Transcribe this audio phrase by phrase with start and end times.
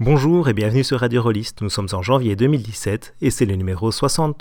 [0.00, 1.60] Bonjour et bienvenue sur Radio Rollist.
[1.60, 4.40] Nous sommes en janvier 2017 et c'est le numéro 60.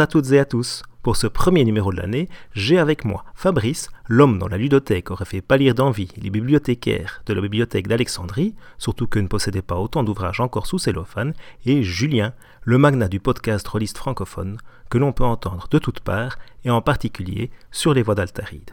[0.00, 0.82] À toutes et à tous.
[1.02, 5.24] Pour ce premier numéro de l'année, j'ai avec moi Fabrice, l'homme dont la ludothèque aurait
[5.24, 10.02] fait pâlir d'envie les bibliothécaires de la bibliothèque d'Alexandrie, surtout que ne possédait pas autant
[10.02, 11.32] d'ouvrages encore sous cellophane,
[11.64, 14.58] et Julien, le magnat du podcast rôliste francophone,
[14.90, 18.72] que l'on peut entendre de toutes parts, et en particulier sur les voies d'Altaride.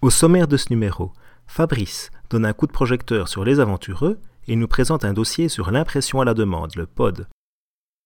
[0.00, 1.12] Au sommaire de ce numéro,
[1.46, 5.70] Fabrice donne un coup de projecteur sur les aventureux et nous présente un dossier sur
[5.70, 7.26] l'impression à la demande, le POD,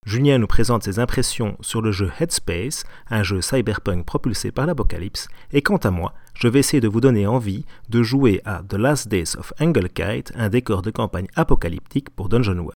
[0.05, 5.29] Julien nous présente ses impressions sur le jeu Headspace, un jeu cyberpunk propulsé par l'Apocalypse,
[5.53, 8.75] et quant à moi, je vais essayer de vous donner envie de jouer à The
[8.75, 12.75] Last Days of Engelkite, un décor de campagne apocalyptique pour Dungeon World.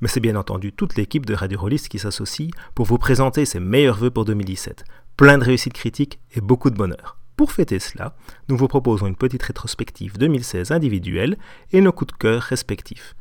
[0.00, 3.60] Mais c'est bien entendu toute l'équipe de Radio Rollist qui s'associe pour vous présenter ses
[3.60, 4.82] meilleurs vœux pour 2017.
[5.16, 7.18] Plein de réussites critiques et beaucoup de bonheur.
[7.36, 8.16] Pour fêter cela,
[8.48, 11.38] nous vous proposons une petite rétrospective 2016 individuelle
[11.70, 13.14] et nos coups de cœur respectifs.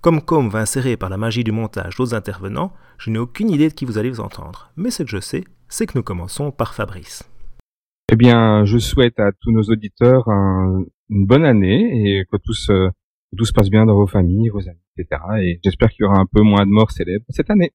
[0.00, 3.68] Comme Com va insérer par la magie du montage d'autres intervenants, je n'ai aucune idée
[3.68, 4.72] de qui vous allez vous entendre.
[4.74, 7.30] Mais ce que je sais, c'est que nous commençons par Fabrice.
[8.10, 10.26] Eh bien, je souhaite à tous nos auditeurs
[11.10, 12.90] une bonne année et que tout se,
[13.54, 15.20] passe bien dans vos familles, vos amis, etc.
[15.42, 17.72] Et j'espère qu'il y aura un peu moins de morts célèbres cette année.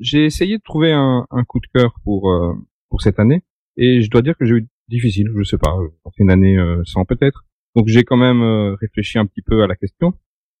[0.00, 2.54] J'ai essayé de trouver un, coup de cœur pour euh,
[2.88, 3.42] pour cette année
[3.76, 5.30] et je dois dire que j'ai eu difficile.
[5.36, 5.76] Je sais pas,
[6.16, 7.44] une année euh, sans peut-être.
[7.76, 10.14] Donc j'ai quand même euh, réfléchi un petit peu à la question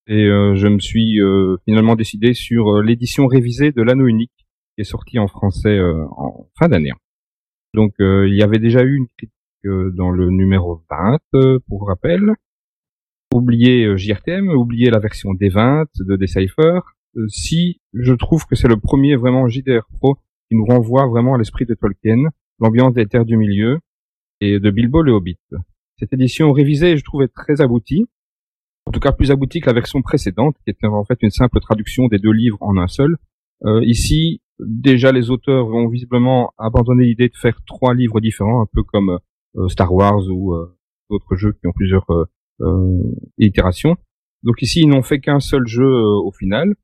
[0.06, 4.32] et euh, je me suis euh, finalement décidé sur euh, l'édition révisée de l'anneau unique
[4.74, 6.90] qui est sortie en français en fin d'année.
[7.74, 9.30] Donc il y avait déjà eu une critique
[9.96, 11.20] dans le numéro 20
[11.68, 12.34] pour rappel.
[13.32, 16.80] Oubliez JRTM, oubliez la version D20 de Decipher.
[17.28, 20.16] si je trouve que c'est le premier vraiment JDR Pro
[20.48, 23.78] qui nous renvoie vraiment à l'esprit de Tolkien, l'ambiance des terres du milieu
[24.40, 25.38] et de Bilbo le Hobbit.
[26.00, 28.08] Cette édition révisée, je trouvais très aboutie
[28.86, 31.60] en tout cas plus abouti que la version précédente, qui était en fait une simple
[31.60, 33.16] traduction des deux livres en un seul.
[33.64, 38.68] Euh, ici, déjà les auteurs ont visiblement abandonné l'idée de faire trois livres différents, un
[38.72, 39.18] peu comme
[39.56, 40.76] euh, Star Wars ou euh,
[41.10, 42.06] d'autres jeux qui ont plusieurs
[43.38, 43.96] itérations.
[44.44, 46.74] Donc ici, ils n'ont fait qu'un seul jeu au final,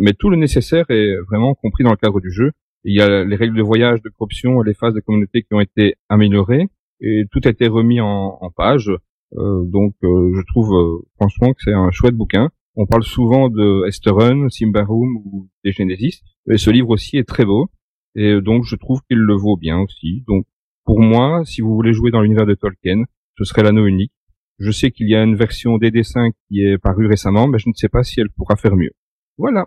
[0.00, 2.52] mais tout le nécessaire est vraiment compris dans le cadre du jeu.
[2.84, 5.60] Il y a les règles de voyage, de corruption, les phases de communauté qui ont
[5.60, 6.68] été améliorées,
[7.00, 8.90] et tout a été remis en, en page.
[9.36, 12.50] Euh, donc euh, je trouve euh, franchement que c'est un chouette bouquin.
[12.76, 17.44] On parle souvent de Esterun, Simbarum ou des Genesis, et ce livre aussi est très
[17.44, 17.68] beau,
[18.14, 20.24] et donc je trouve qu'il le vaut bien aussi.
[20.26, 20.46] Donc
[20.84, 23.04] pour moi, si vous voulez jouer dans l'univers de Tolkien,
[23.38, 24.12] ce serait l'anneau unique.
[24.58, 27.68] Je sais qu'il y a une version des dessins qui est parue récemment, mais je
[27.68, 28.92] ne sais pas si elle pourra faire mieux.
[29.38, 29.66] Voilà.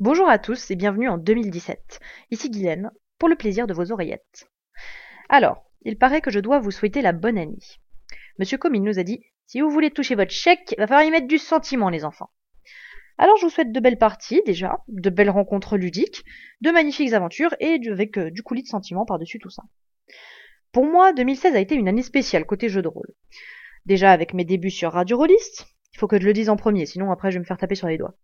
[0.00, 2.00] Bonjour à tous et bienvenue en 2017.
[2.30, 4.50] Ici Guylaine, pour le plaisir de vos oreillettes.
[5.28, 7.58] Alors, il paraît que je dois vous souhaiter la bonne année.
[8.38, 11.26] Monsieur Comine nous a dit Si vous voulez toucher votre chèque, va falloir y mettre
[11.26, 12.30] du sentiment, les enfants.
[13.18, 16.24] Alors je vous souhaite de belles parties déjà, de belles rencontres ludiques,
[16.60, 19.62] de magnifiques aventures et avec euh, du coulis de sentiments par-dessus tout ça.
[20.72, 23.12] Pour moi, 2016 a été une année spéciale côté jeu de rôle.
[23.84, 26.86] Déjà avec mes débuts sur Radio Rollist, il faut que je le dise en premier,
[26.86, 28.14] sinon après je vais me faire taper sur les doigts.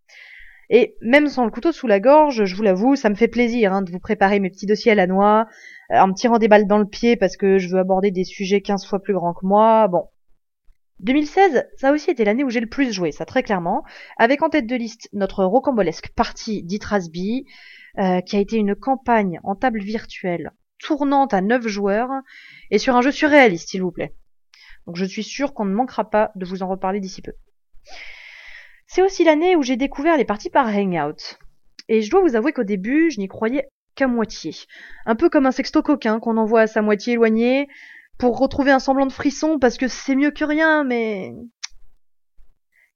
[0.71, 3.73] Et même sans le couteau sous la gorge, je vous l'avoue, ça me fait plaisir
[3.73, 5.47] hein, de vous préparer mes petits dossiers à la noix,
[5.91, 8.25] euh, en me tirant des balles dans le pied parce que je veux aborder des
[8.25, 9.89] sujets 15 fois plus grands que moi.
[9.89, 10.09] Bon.
[11.01, 13.85] 2016, ça a aussi été l'année où j'ai le plus joué, ça très clairement,
[14.17, 17.47] avec en tête de liste notre rocambolesque partie d'Itrasby,
[17.99, 22.11] euh, qui a été une campagne en table virtuelle tournante à 9 joueurs
[22.71, 24.15] et sur un jeu surréaliste, s'il vous plaît.
[24.87, 27.33] Donc je suis sûre qu'on ne manquera pas de vous en reparler d'ici peu.
[28.91, 31.39] C'est aussi l'année où j'ai découvert les parties par Hangout.
[31.89, 34.55] Et je dois vous avouer qu'au début, je n'y croyais qu'à moitié.
[35.05, 37.69] Un peu comme un sexto coquin qu'on envoie à sa moitié éloignée
[38.19, 41.35] pour retrouver un semblant de frisson parce que c'est mieux que rien, mais...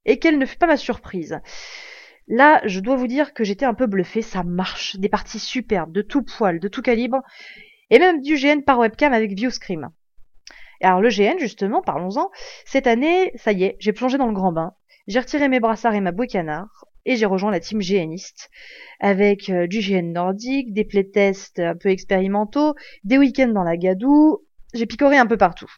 [0.06, 1.40] Et quelle ne fut pas ma surprise.
[2.26, 4.96] Là, je dois vous dire que j'étais un peu bluffé, ça marche.
[4.96, 7.20] Des parties superbes, de tout poil, de tout calibre,
[7.90, 9.90] et même du GN par webcam avec Viewscream.
[10.80, 12.30] Alors le GN, justement, parlons-en,
[12.64, 14.74] cette année, ça y est, j'ai plongé dans le grand bain,
[15.06, 16.86] j'ai retiré mes brassards et ma canard.
[17.04, 18.50] et j'ai rejoint la team GNiste
[19.00, 24.38] avec euh, du GN nordique, des playtests un peu expérimentaux, des week-ends dans la gadoue,
[24.74, 25.70] j'ai picoré un peu partout.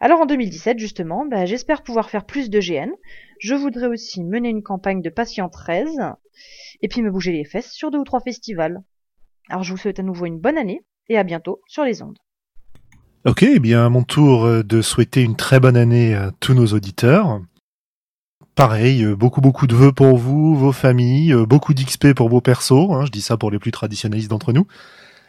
[0.00, 2.90] Alors en 2017 justement, bah, j'espère pouvoir faire plus de GN.
[3.38, 5.88] Je voudrais aussi mener une campagne de Patient 13
[6.80, 8.82] et puis me bouger les fesses sur deux ou trois festivals.
[9.48, 12.18] Alors je vous souhaite à nouveau une bonne année et à bientôt sur les ondes.
[13.24, 16.66] Ok, eh bien mon tour euh, de souhaiter une très bonne année à tous nos
[16.66, 17.40] auditeurs.
[18.54, 22.42] Pareil, euh, beaucoup beaucoup de vœux pour vous, vos familles, euh, beaucoup d'XP pour vos
[22.42, 24.66] persos, hein, je dis ça pour les plus traditionnalistes d'entre nous.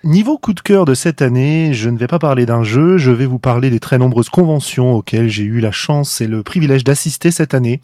[0.04, 3.12] Niveau coup de cœur de cette année, je ne vais pas parler d'un jeu, je
[3.12, 6.84] vais vous parler des très nombreuses conventions auxquelles j'ai eu la chance et le privilège
[6.84, 7.80] d'assister cette année,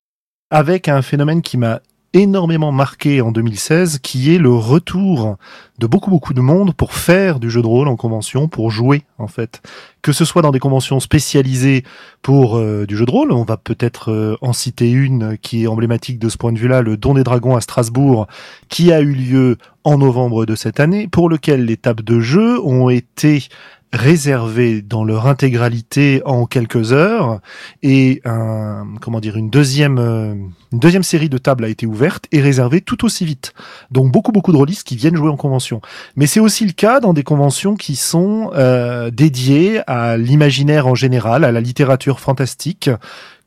[0.51, 1.79] avec un phénomène qui m'a
[2.13, 5.37] énormément marqué en 2016, qui est le retour
[5.77, 9.03] de beaucoup beaucoup de monde pour faire du jeu de rôle en convention, pour jouer
[9.17, 9.61] en fait.
[10.01, 11.83] Que ce soit dans des conventions spécialisées
[12.21, 15.67] pour euh, du jeu de rôle, on va peut-être euh, en citer une qui est
[15.67, 18.27] emblématique de ce point de vue-là, le Don des Dragons à Strasbourg,
[18.69, 22.59] qui a eu lieu en novembre de cette année, pour lequel les tables de jeu
[22.61, 23.47] ont été
[23.91, 27.39] réservés dans leur intégralité en quelques heures
[27.81, 30.35] et un, comment dire une deuxième euh,
[30.71, 33.53] une deuxième série de tables a été ouverte et réservée tout aussi vite.
[33.89, 35.81] Donc beaucoup beaucoup de rôlistes qui viennent jouer en convention.
[36.15, 40.95] Mais c'est aussi le cas dans des conventions qui sont euh, dédiées à l'imaginaire en
[40.95, 42.91] général, à la littérature fantastique,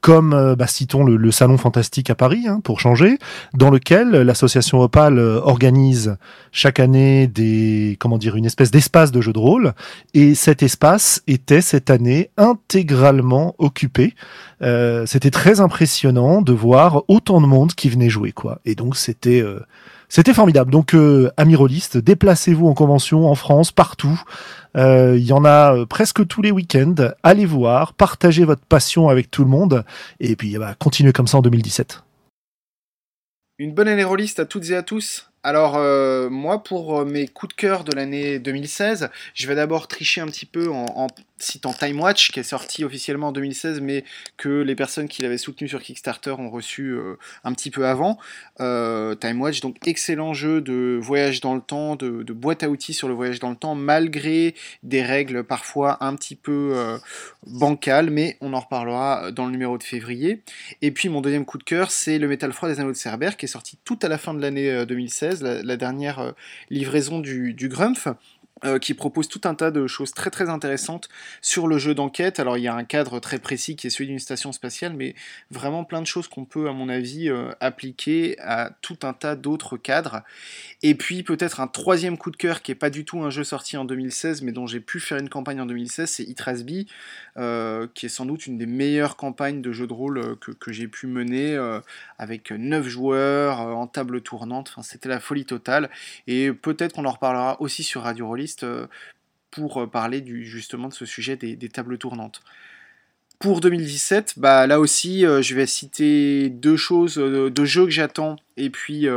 [0.02, 3.18] comme euh, bah, citons le, Salon Fantastique à Paris, hein, pour changer,
[3.54, 6.16] dans lequel l'association Opal euh, organise
[6.50, 9.72] chaque année des, comment dire, une espèce d'espace de jeu de rôle,
[10.12, 14.14] et cet espace était cette année intégralement occupé.
[14.60, 18.60] Euh, c'était très impressionnant de voir autant de monde qui venait jouer, quoi.
[18.64, 19.42] Et donc c'était
[20.14, 20.70] c'était formidable.
[20.70, 24.22] Donc, euh, amis rôlistes, déplacez-vous en convention en France, partout.
[24.76, 27.12] Euh, il y en a euh, presque tous les week-ends.
[27.22, 29.86] Allez voir, partagez votre passion avec tout le monde.
[30.20, 32.02] Et puis, bah, continuez comme ça en 2017.
[33.56, 35.30] Une bonne année rôliste à toutes et à tous.
[35.44, 35.76] Alors
[36.30, 40.46] moi pour mes coups de cœur de l'année 2016, je vais d'abord tricher un petit
[40.46, 41.08] peu en,
[41.42, 44.04] citant Time Watch qui est sorti officiellement en 2016 mais
[44.36, 48.18] que les personnes qui l'avaient soutenu sur Kickstarter ont reçu euh, un petit peu avant.
[48.58, 53.08] Time Watch donc excellent jeu de voyage dans le temps, de, boîte à outils sur
[53.08, 56.74] le voyage dans le temps malgré des règles parfois un petit peu
[57.46, 60.42] bancales mais on en reparlera dans le numéro de février.
[60.80, 63.36] Et puis mon deuxième coup de cœur c'est le Metal Froid des Anneaux de Cerbère
[63.36, 66.32] qui est sorti tout à la fin de l'année 2016 la, dernière euh,
[66.70, 68.08] livraison du, du Grumpf.
[68.64, 71.08] Euh, qui propose tout un tas de choses très très intéressantes
[71.40, 72.38] sur le jeu d'enquête.
[72.38, 75.16] Alors il y a un cadre très précis qui est celui d'une station spatiale, mais
[75.50, 79.34] vraiment plein de choses qu'on peut, à mon avis, euh, appliquer à tout un tas
[79.34, 80.22] d'autres cadres.
[80.84, 83.42] Et puis peut-être un troisième coup de cœur qui est pas du tout un jeu
[83.42, 86.86] sorti en 2016, mais dont j'ai pu faire une campagne en 2016, c'est Itrasby,
[87.38, 90.72] euh, qui est sans doute une des meilleures campagnes de jeu de rôle que, que
[90.72, 91.58] j'ai pu mener,
[92.16, 94.68] avec 9 joueurs en table tournante.
[94.70, 95.90] Enfin, c'était la folie totale.
[96.28, 98.86] Et peut-être qu'on en reparlera aussi sur Radio Rollis euh,
[99.50, 102.42] pour euh, parler justement de ce sujet des, tables tournantes.
[103.38, 108.36] Pour 2017, bah, là aussi, euh, je vais citer deux choses, deux jeux que j'attends
[108.56, 109.08] et puis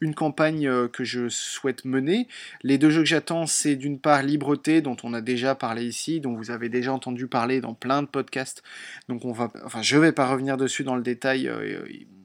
[0.00, 2.26] une campagne que je souhaite mener.
[2.62, 6.20] Les deux jeux que j'attends, c'est d'une part Libreté, dont on a déjà parlé ici,
[6.20, 8.62] dont vous avez déjà entendu parler dans plein de podcasts.
[9.08, 11.48] Donc on va, enfin, je vais pas revenir dessus dans le détail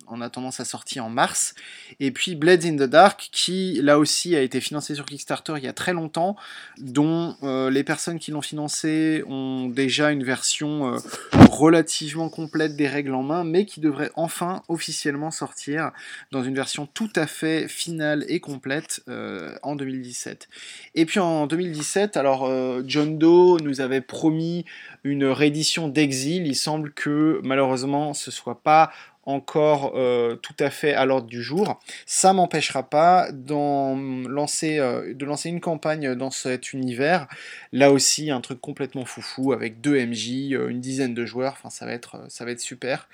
[0.08, 1.56] en attendant sa sortie en mars.
[2.00, 5.64] Et puis Blades in the Dark, qui là aussi a été financé sur Kickstarter il
[5.64, 6.36] y a très longtemps,
[6.78, 10.98] dont euh, les personnes qui l'ont financé ont déjà une version euh,
[11.50, 15.92] relativement complète des règles en main, mais qui devrait enfin officiellement sortir
[16.32, 20.48] dans une version tout à fait finale et complète euh, en 2017.
[20.96, 22.50] Et puis en 2017, alors
[22.86, 24.66] John Doe nous avait promis
[25.04, 26.48] une réédition d'Exil.
[26.48, 28.92] Il semble que malheureusement ce soit pas
[29.26, 31.80] encore euh, tout à fait à l'ordre du jour.
[32.06, 33.34] Ça m'empêchera pas euh,
[35.14, 37.28] de lancer une campagne dans cet univers.
[37.72, 41.58] Là aussi, un truc complètement foufou avec deux MJ, euh, une dizaine de joueurs.
[41.70, 42.18] Ça va être,
[42.58, 43.08] super.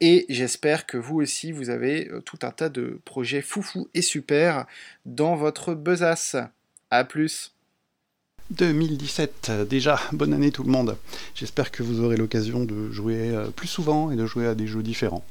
[0.00, 4.66] Et j'espère que vous aussi, vous avez tout un tas de projets foufou et super
[5.06, 6.36] dans votre besace.
[6.90, 7.52] A plus
[8.50, 10.98] 2017, déjà, bonne année tout le monde.
[11.34, 14.82] J'espère que vous aurez l'occasion de jouer plus souvent et de jouer à des jeux
[14.82, 15.24] différents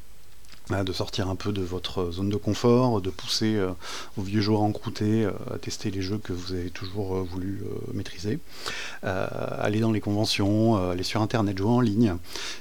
[0.71, 3.71] de sortir un peu de votre zone de confort, de pousser euh,
[4.15, 7.61] vos vieux joueurs encroutés euh, à tester les jeux que vous avez toujours euh, voulu
[7.93, 8.39] maîtriser,
[9.03, 12.15] aller dans les conventions, aller sur internet, jouer en ligne,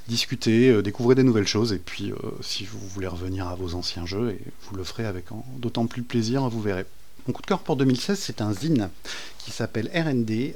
[0.09, 4.31] discuter, découvrir des nouvelles choses, et puis si vous voulez revenir à vos anciens jeux,
[4.31, 5.26] et vous le ferez avec
[5.59, 6.85] d'autant plus plaisir, vous verrez.
[7.26, 8.90] Mon coup de cœur pour 2016, c'est un zine
[9.38, 10.55] qui s'appelle RD,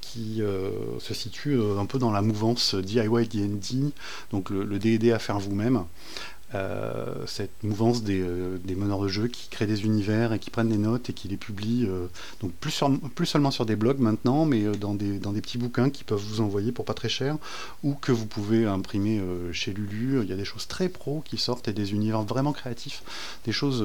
[0.00, 0.42] qui
[0.98, 3.92] se situe un peu dans la mouvance DIY D&D,
[4.30, 5.84] donc le D&D à faire vous-même.
[6.54, 10.50] Euh, cette mouvance des, euh, des, meneurs de jeu qui créent des univers et qui
[10.50, 12.08] prennent des notes et qui les publient, euh,
[12.40, 15.58] donc plus, sur, plus, seulement sur des blogs maintenant, mais dans des, dans des, petits
[15.58, 17.36] bouquins qui peuvent vous envoyer pour pas très cher
[17.84, 20.22] ou que vous pouvez imprimer chez Lulu.
[20.22, 23.02] Il y a des choses très pro qui sortent et des univers vraiment créatifs,
[23.44, 23.84] des choses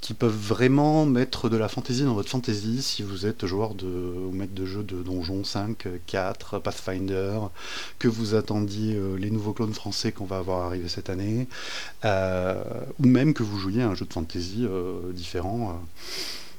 [0.00, 3.86] qui peuvent vraiment mettre de la fantaisie dans votre fantaisie si vous êtes joueur de,
[3.86, 7.38] ou maître de jeu de Donjon 5, 4, Pathfinder,
[7.98, 11.48] que vous attendiez les nouveaux clones français qu'on va avoir arrivé cette année.
[12.04, 12.62] Euh,
[12.98, 15.70] ou même que vous jouiez à un jeu de fantasy euh, différent.
[15.70, 16.10] Euh.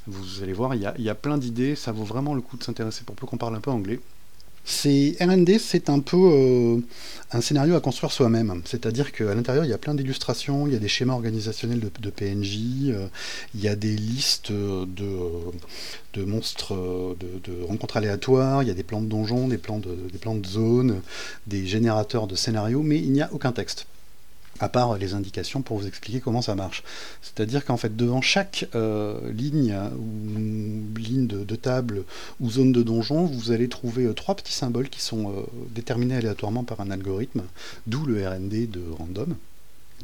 [0.08, 3.04] vous allez voir, il y a, plein d'idées, ça vaut vraiment le coup de s'intéresser
[3.04, 4.00] pour peu qu'on parle un peu anglais.
[4.66, 6.82] C'est RD, c'est un peu
[7.34, 8.62] un scénario à construire soi-même.
[8.64, 12.10] C'est-à-dire qu'à l'intérieur, il y a plein d'illustrations, il y a des schémas organisationnels de,
[12.10, 18.84] PNJ, il y a des listes de, monstres, de, rencontres aléatoires, il y a des
[18.84, 21.02] plans de donjons, des plans de, des plans de zones,
[21.46, 23.86] des générateurs de scénarios, mais il n'y a aucun texte
[24.60, 26.84] à part les indications pour vous expliquer comment ça marche.
[27.22, 32.04] C'est-à-dire qu'en fait, devant chaque euh, ligne ou ligne de, table
[32.40, 35.44] ou zone de donjon, vous allez trouver euh, trois petits symboles qui sont euh,
[35.74, 37.44] déterminés aléatoirement par un algorithme,
[37.88, 39.36] d'où le RND de random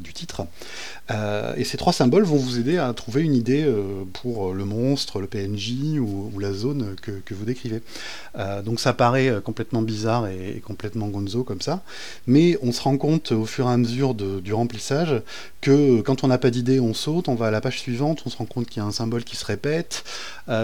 [0.00, 0.46] du titre.
[1.10, 4.64] Euh, et ces trois symboles vont vous aider à trouver une idée euh, pour le
[4.64, 7.82] monstre, le PNJ ou, la zone que, vous décrivez.
[8.38, 11.82] Euh, donc ça paraît complètement bizarre et, complètement gonzo comme ça,
[12.26, 15.22] mais on se rend compte au fur et à mesure du remplissage
[15.60, 18.30] que quand on n'a pas d'idée, on saute, on va à la page suivante, on
[18.30, 20.04] se rend compte qu'il y a un symbole qui se répète.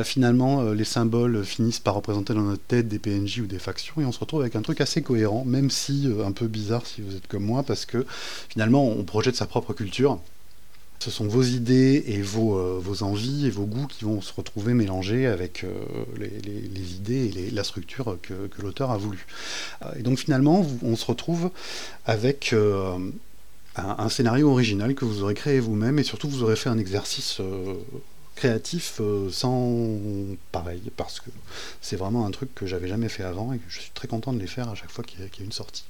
[0.04, 4.04] finalement, les symboles finissent par représenter dans notre tête des PNJ ou des factions et
[4.04, 7.16] on se retrouve avec un truc assez cohérent, même si un peu bizarre si vous
[7.16, 8.06] êtes comme moi, parce que
[8.48, 10.20] finalement on projette de sa propre culture.
[10.98, 14.32] Ce sont vos idées et vos, euh, vos, envies et vos goûts qui vont se
[14.32, 15.70] retrouver mélangés avec euh,
[16.16, 19.26] les, idées et la structure que, l'auteur a voulu.
[19.96, 21.50] Et donc finalement, on se retrouve
[22.06, 22.98] avec euh,
[23.76, 27.40] un, scénario original que vous aurez créé vous-même et surtout vous aurez fait un exercice
[28.34, 29.98] créatif sans
[30.52, 31.30] pareil parce que
[31.80, 34.32] c'est vraiment un truc que j'avais jamais fait avant et que je suis très content
[34.32, 35.84] de les faire à chaque fois qu'il y, a une sortie.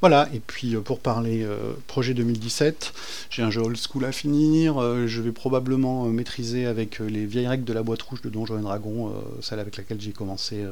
[0.00, 2.94] Voilà, et puis euh, pour parler euh, projet 2017,
[3.28, 7.46] j'ai un jeu old school à finir, euh, je vais probablement maîtriser avec les vieilles
[7.46, 10.64] règles de la boîte rouge de Donjons et Dragons, celle avec laquelle j'ai commencé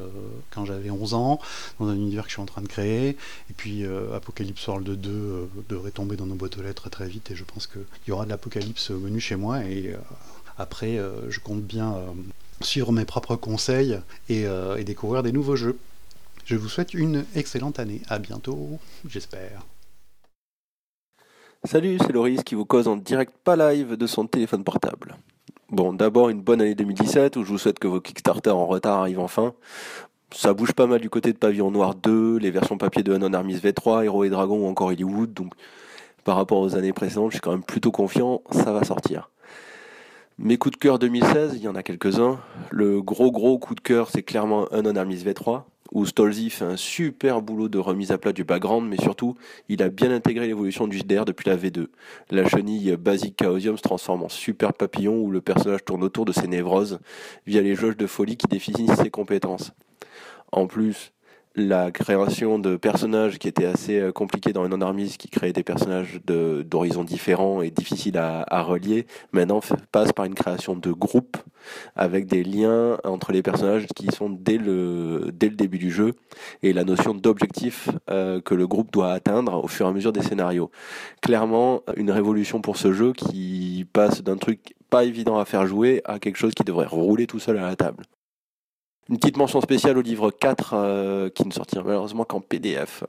[0.50, 1.40] quand j'avais 11 ans,
[1.78, 5.48] dans un univers que je suis en train de créer, et puis Apocalypse World 2
[5.68, 8.24] devrait tomber dans nos boîtes aux lettres très vite, et je pense qu'il y aura
[8.24, 9.94] de l'Apocalypse venu chez moi, et
[10.56, 11.94] après je compte bien
[12.60, 14.46] suivre mes propres conseils et
[14.84, 15.78] découvrir des nouveaux jeux.
[16.48, 18.00] Je vous souhaite une excellente année.
[18.08, 19.66] À bientôt, j'espère.
[21.62, 25.16] Salut, c'est Loris qui vous cause en direct pas live de son téléphone portable.
[25.68, 29.00] Bon, d'abord une bonne année 2017 où je vous souhaite que vos Kickstarter en retard
[29.00, 29.52] arrivent enfin.
[30.32, 33.34] Ça bouge pas mal du côté de Pavillon Noir 2, les versions papier de Anon
[33.34, 35.34] Armies V3, Héros et Dragons ou encore Hollywood.
[35.34, 35.52] Donc
[36.24, 39.28] par rapport aux années précédentes, je suis quand même plutôt confiant, ça va sortir.
[40.38, 42.40] Mes coups de cœur 2016, il y en a quelques-uns.
[42.70, 46.76] Le gros gros coup de cœur, c'est clairement Anon Armies V3 où Stolzy fait un
[46.76, 49.36] super boulot de remise à plat du background, mais surtout,
[49.68, 51.86] il a bien intégré l'évolution du JDR depuis la V2.
[52.30, 56.32] La chenille basique Chaosium se transforme en super papillon où le personnage tourne autour de
[56.32, 56.98] ses névroses
[57.46, 59.72] via les jauges de folie qui définissent ses compétences.
[60.52, 61.12] En plus,
[61.58, 65.62] la création de personnages qui était assez euh, compliqué dans non Armies, qui créait des
[65.62, 69.60] personnages d'horizons différents et difficiles à, relier, maintenant
[69.92, 71.36] passe par une création de groupes
[71.96, 76.14] avec des liens entre les personnages qui sont dès le, dès le début du jeu
[76.62, 80.12] et la notion d'objectif euh, que le groupe doit atteindre au fur et à mesure
[80.12, 80.70] des scénarios.
[81.22, 86.02] Clairement, une révolution pour ce jeu qui passe d'un truc pas évident à faire jouer
[86.04, 88.04] à quelque chose qui devrait rouler tout seul à la table.
[89.10, 93.04] Une petite mention spéciale au livre 4, euh, qui ne sortira malheureusement qu'en PDF,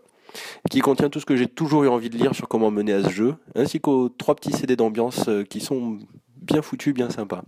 [0.69, 3.03] qui contient tout ce que j'ai toujours eu envie de lire sur comment mener à
[3.03, 5.97] ce jeu, ainsi qu'aux trois petits CD d'ambiance euh, qui sont
[6.37, 7.43] bien foutus, bien sympas.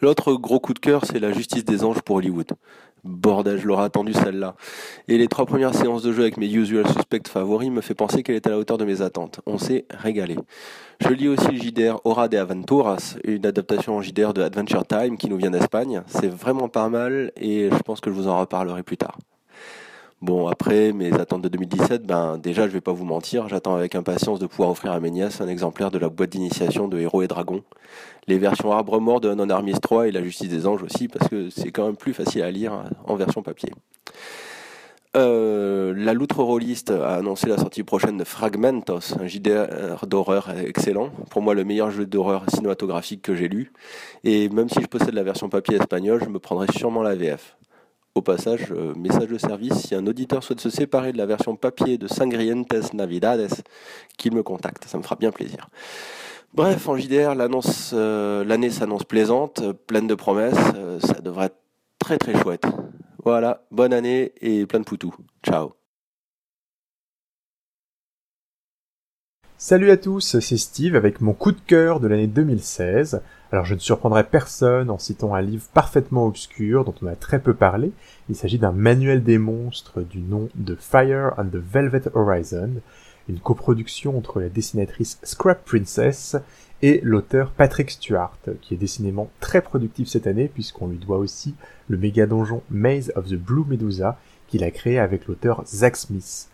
[0.00, 2.48] L'autre gros coup de cœur, c'est la justice des anges pour Hollywood.
[3.04, 4.54] Bordel, je l'aurais attendu celle-là.
[5.08, 8.22] Et les trois premières séances de jeu avec mes usual suspects favoris me fait penser
[8.22, 9.40] qu'elle est à la hauteur de mes attentes.
[9.46, 10.36] On s'est régalé.
[11.00, 15.18] Je lis aussi le JDR Hora de Aventuras, une adaptation en JDR de Adventure Time
[15.18, 16.02] qui nous vient d'Espagne.
[16.06, 19.18] C'est vraiment pas mal et je pense que je vous en reparlerai plus tard.
[20.24, 23.94] Bon, après, mes attentes de 2017, ben, déjà, je vais pas vous mentir, j'attends avec
[23.94, 27.20] impatience de pouvoir offrir à mes nièces un exemplaire de la boîte d'initiation de Héros
[27.20, 27.62] et Dragons.
[28.26, 31.28] Les versions Arbre Mort de Non Armies 3 et La Justice des Anges aussi, parce
[31.28, 33.70] que c'est quand même plus facile à lire en version papier.
[35.14, 41.10] Euh, la Loutre Rolliste a annoncé la sortie prochaine de Fragmentos, un JDR d'horreur excellent.
[41.28, 43.74] Pour moi, le meilleur jeu d'horreur cinématographique que j'ai lu.
[44.24, 47.58] Et même si je possède la version papier espagnole, je me prendrai sûrement la VF.
[48.16, 51.56] Au passage, euh, message de service, si un auditeur souhaite se séparer de la version
[51.56, 53.48] papier de Sangrientes Navidades,
[54.16, 55.68] qu'il me contacte, ça me fera bien plaisir.
[56.52, 57.34] Bref, en JDR,
[57.92, 60.54] euh, l'année s'annonce plaisante, euh, pleine de promesses,
[61.00, 61.58] ça devrait être
[61.98, 62.66] très très chouette.
[63.24, 65.16] Voilà, bonne année et plein de poutous.
[65.44, 65.72] Ciao.
[69.58, 73.22] Salut à tous, c'est Steve avec mon coup de cœur de l'année 2016.
[73.54, 77.38] Alors je ne surprendrai personne en citant un livre parfaitement obscur dont on a très
[77.38, 77.92] peu parlé.
[78.28, 82.70] Il s'agit d'un manuel des monstres du nom de Fire and the Velvet Horizon,
[83.28, 86.34] une coproduction entre la dessinatrice Scrap Princess
[86.82, 91.54] et l'auteur Patrick Stewart, qui est décidément très productif cette année puisqu'on lui doit aussi
[91.86, 94.18] le méga donjon Maze of the Blue Medusa
[94.48, 96.48] qu'il a créé avec l'auteur Zack Smith.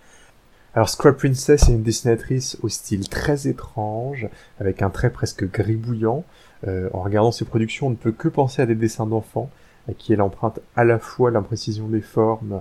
[0.75, 4.28] Alors Scrap Princess est une dessinatrice au style très étrange,
[4.61, 6.25] avec un trait presque gribouillant,
[6.67, 9.50] en regardant ses productions, on ne peut que penser à des dessins d'enfants,
[9.88, 12.61] à qui elle emprunte à la fois l'imprécision des formes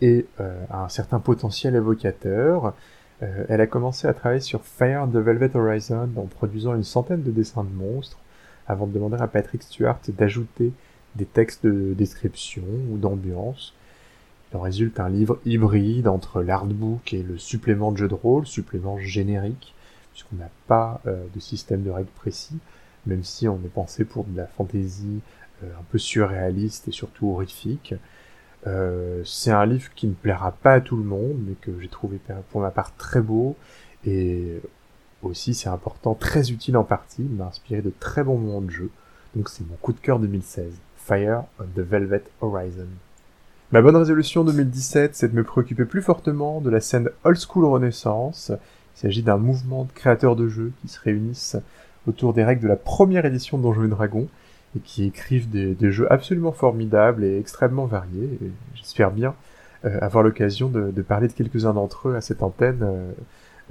[0.00, 2.74] et euh, un certain potentiel évocateur.
[3.22, 7.22] Euh, elle a commencé à travailler sur Fire the Velvet Horizon en produisant une centaine
[7.22, 8.18] de dessins de monstres,
[8.66, 10.72] avant de demander à Patrick Stewart d'ajouter
[11.16, 13.74] des textes de description ou d'ambiance.
[14.52, 18.46] Il en résulte un livre hybride entre l'artbook et le supplément de jeu de rôle,
[18.46, 19.74] supplément générique,
[20.12, 22.58] puisqu'on n'a pas de système de règles précis,
[23.08, 25.20] même si on est pensé pour de la fantaisie
[25.64, 27.94] euh, un peu surréaliste et surtout horrifique.
[28.66, 31.88] Euh, c'est un livre qui ne plaira pas à tout le monde, mais que j'ai
[31.88, 33.56] trouvé pour ma part très beau
[34.04, 34.60] et
[35.22, 38.70] aussi c'est important, très utile en partie, il m'a inspiré de très bons moments de
[38.70, 38.90] jeu.
[39.34, 42.86] Donc c'est mon coup de cœur 2016, Fire on the Velvet Horizon.
[43.70, 47.66] Ma bonne résolution 2017, c'est de me préoccuper plus fortement de la scène old school
[47.66, 48.50] renaissance.
[48.96, 51.56] Il s'agit d'un mouvement de créateurs de jeux qui se réunissent
[52.06, 54.28] autour des règles de la première édition de Donjons et Dragons
[54.76, 58.38] et qui écrivent des, jeux absolument formidables et extrêmement variés.
[58.74, 59.34] J'espère bien
[59.84, 63.12] euh, avoir l'occasion de, parler de quelques-uns d'entre eux à cette antenne euh,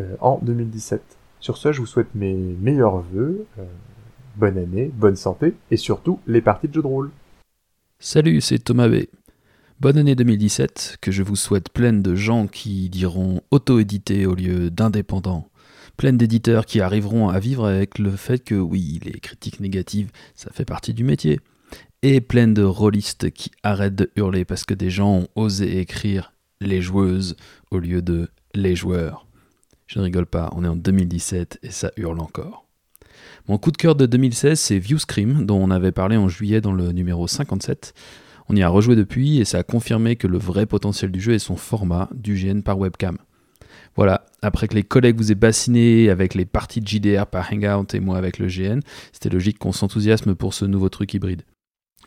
[0.01, 1.01] euh, en 2017.
[1.39, 3.45] Sur ce, je vous souhaite mes meilleurs voeux,
[4.37, 7.11] bonne année, bonne santé et surtout les parties de jeux de rôle.
[7.99, 9.05] Salut, c'est Thomas B.
[9.79, 14.71] Bonne année 2017, que je vous souhaite pleine de gens qui diront auto-édité au lieu
[14.71, 15.47] d'indépendant
[15.97, 20.51] pleine d'éditeurs qui arriveront à vivre avec le fait que oui, les critiques négatives, ça
[20.53, 21.39] fait partie du métier.
[22.03, 26.33] Et pleine de rôlistes qui arrêtent de hurler parce que des gens ont osé écrire
[26.61, 27.35] les joueuses
[27.71, 29.25] au lieu de les joueurs.
[29.87, 32.67] Je ne rigole pas, on est en 2017 et ça hurle encore.
[33.47, 36.73] Mon coup de cœur de 2016, c'est Viewscream, dont on avait parlé en juillet dans
[36.73, 37.93] le numéro 57.
[38.49, 41.33] On y a rejoué depuis et ça a confirmé que le vrai potentiel du jeu
[41.33, 43.17] est son format, du GN par webcam.
[43.95, 47.93] Voilà, après que les collègues vous aient bassiné avec les parties de JDR par Hangout
[47.93, 48.79] et moi avec le GN,
[49.11, 51.43] c'était logique qu'on s'enthousiasme pour ce nouveau truc hybride.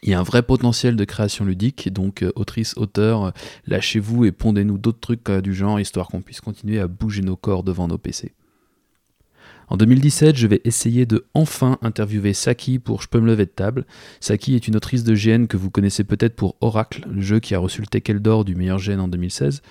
[0.02, 3.30] Il y a un vrai potentiel de création ludique, donc euh, autrice, auteur, euh,
[3.66, 7.36] lâchez-vous et pondez-nous d'autres trucs euh, du genre, histoire qu'on puisse continuer à bouger nos
[7.36, 8.32] corps devant nos PC.
[9.70, 13.50] En 2017, je vais essayer de enfin interviewer Saki pour Je peux me lever de
[13.50, 13.86] table.
[14.18, 17.54] Saki est une autrice de GN que vous connaissez peut-être pour Oracle, le jeu qui
[17.54, 19.62] a reçu le Tekel d'or du meilleur GN en 2016.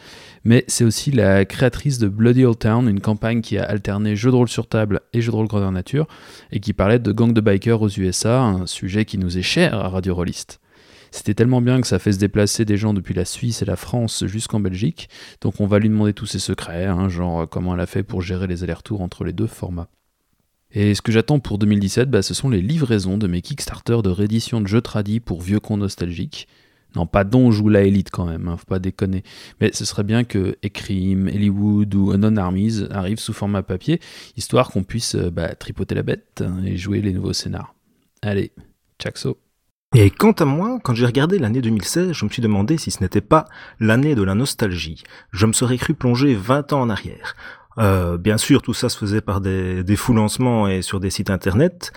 [0.46, 4.32] Mais c'est aussi la créatrice de Bloody Old Town, une campagne qui a alterné jeu
[4.32, 6.08] de rôle sur table et jeu de rôle grandeur nature,
[6.54, 9.74] et qui parlait de gang de bikers aux USA, un sujet qui nous est cher
[9.74, 10.62] à Radio Rollist.
[11.12, 13.76] C'était tellement bien que ça fait se déplacer des gens depuis la Suisse et la
[13.76, 15.10] France jusqu'en Belgique,
[15.42, 18.22] donc on va lui demander tous ses secrets, hein, genre comment elle a fait pour
[18.22, 19.90] gérer les allers-retours entre les deux formats.
[20.72, 24.10] Et ce que j'attends pour 2017, bah, ce sont les livraisons de mes Kickstarter de
[24.10, 26.48] réédition de jeux tradis pour vieux cons nostalgiques.
[26.96, 29.24] Non, pas Don joue la élite quand même, hein, faut pas déconner.
[29.62, 34.00] Mais ce serait bien que Ecrim, Hollywood ou Unknown Armies arrivent sous format papier,
[34.38, 37.76] histoire qu'on puisse euh, bah, tripoter la bête hein, et jouer les nouveaux scénars.
[38.22, 38.52] Allez,
[39.00, 39.38] tchakso
[39.96, 43.02] et quant à moi, quand j'ai regardé l'année 2016, je me suis demandé si ce
[43.02, 43.46] n'était pas
[43.80, 45.04] l'année de la nostalgie.
[45.32, 47.36] Je me serais cru plonger 20 ans en arrière.
[47.80, 51.10] Euh, bien sûr, tout ça se faisait par des, des fous lancements et sur des
[51.10, 51.92] sites internet.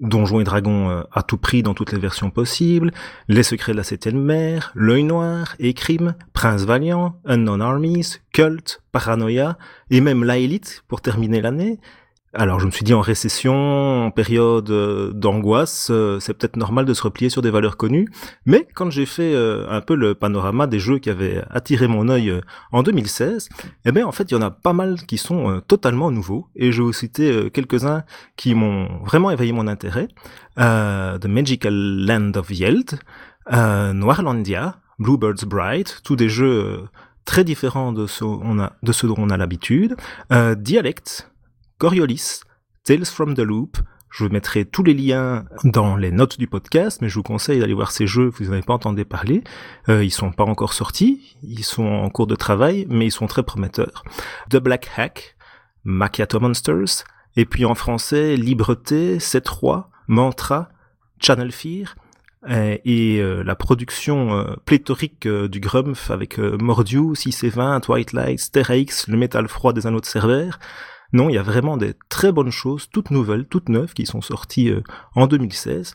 [0.00, 2.92] Donjons et Dragons euh, à tout prix dans toutes les versions possibles,
[3.28, 9.58] Les Secrets de la Septième Mer, L'œil noir, Écrime, Prince Valiant, Unknown Armies, Cult, Paranoia,
[9.90, 11.80] et même La Elite pour terminer l'année,
[12.34, 16.84] alors je me suis dit en récession, en période euh, d'angoisse, euh, c'est peut-être normal
[16.84, 18.08] de se replier sur des valeurs connues,
[18.44, 22.08] mais quand j'ai fait euh, un peu le panorama des jeux qui avaient attiré mon
[22.10, 22.38] œil
[22.70, 23.48] en 2016,
[23.86, 26.70] eh bien en fait il y en a pas mal qui sont totalement nouveaux, et
[26.70, 28.04] je vais vous citer quelques-uns
[28.36, 30.08] qui m'ont vraiment éveillé mon intérêt.
[30.56, 32.98] The Magical Land of Yeld,
[33.50, 36.84] Noirlandia, Bluebird's Bright, tous des jeux
[37.24, 39.96] très différents de ceux, dont on a l'habitude.
[40.30, 41.30] Dialect,
[41.78, 42.40] Coriolis,
[42.82, 43.78] Tales from the Loop,
[44.10, 47.74] Je mettrai tous les liens dans les notes du podcast, mais je vous conseille d'aller
[47.74, 49.44] voir ces jeux, vous n'en avez pas entendu parler.
[49.88, 53.28] Euh, ils sont pas encore sortis, ils sont en cours de travail, mais ils sont
[53.28, 54.02] très prometteurs.
[54.50, 55.36] The Black Hack,
[55.84, 57.04] Macchiato Monsters,
[57.36, 60.70] et puis en français, Libreté, C3, Mantra,
[61.20, 61.94] Channel Fear,
[62.48, 68.40] euh, et euh, la production euh, pléthorique du Grumpf avec Mordiu, 6 et 20, Twilight,
[68.40, 70.58] Sterix, le métal froid des anneaux de Cerbère.
[71.12, 74.20] Non, il y a vraiment des très bonnes choses, toutes nouvelles, toutes neuves, qui sont
[74.20, 74.72] sorties
[75.14, 75.94] en 2016.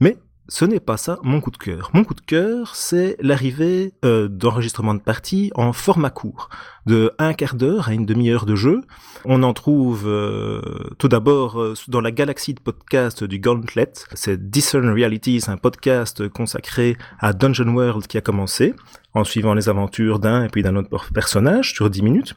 [0.00, 1.90] Mais ce n'est pas ça mon coup de cœur.
[1.94, 6.48] Mon coup de cœur, c'est l'arrivée euh, d'enregistrement de parties en format court,
[6.84, 8.82] de un quart d'heure à une demi-heure de jeu.
[9.24, 10.60] On en trouve euh,
[10.98, 13.92] tout d'abord euh, dans la galaxie de podcasts du Gauntlet.
[14.14, 18.74] C'est Discern Realities, un podcast consacré à Dungeon World qui a commencé,
[19.14, 22.34] en suivant les aventures d'un et puis d'un autre personnage sur 10 minutes.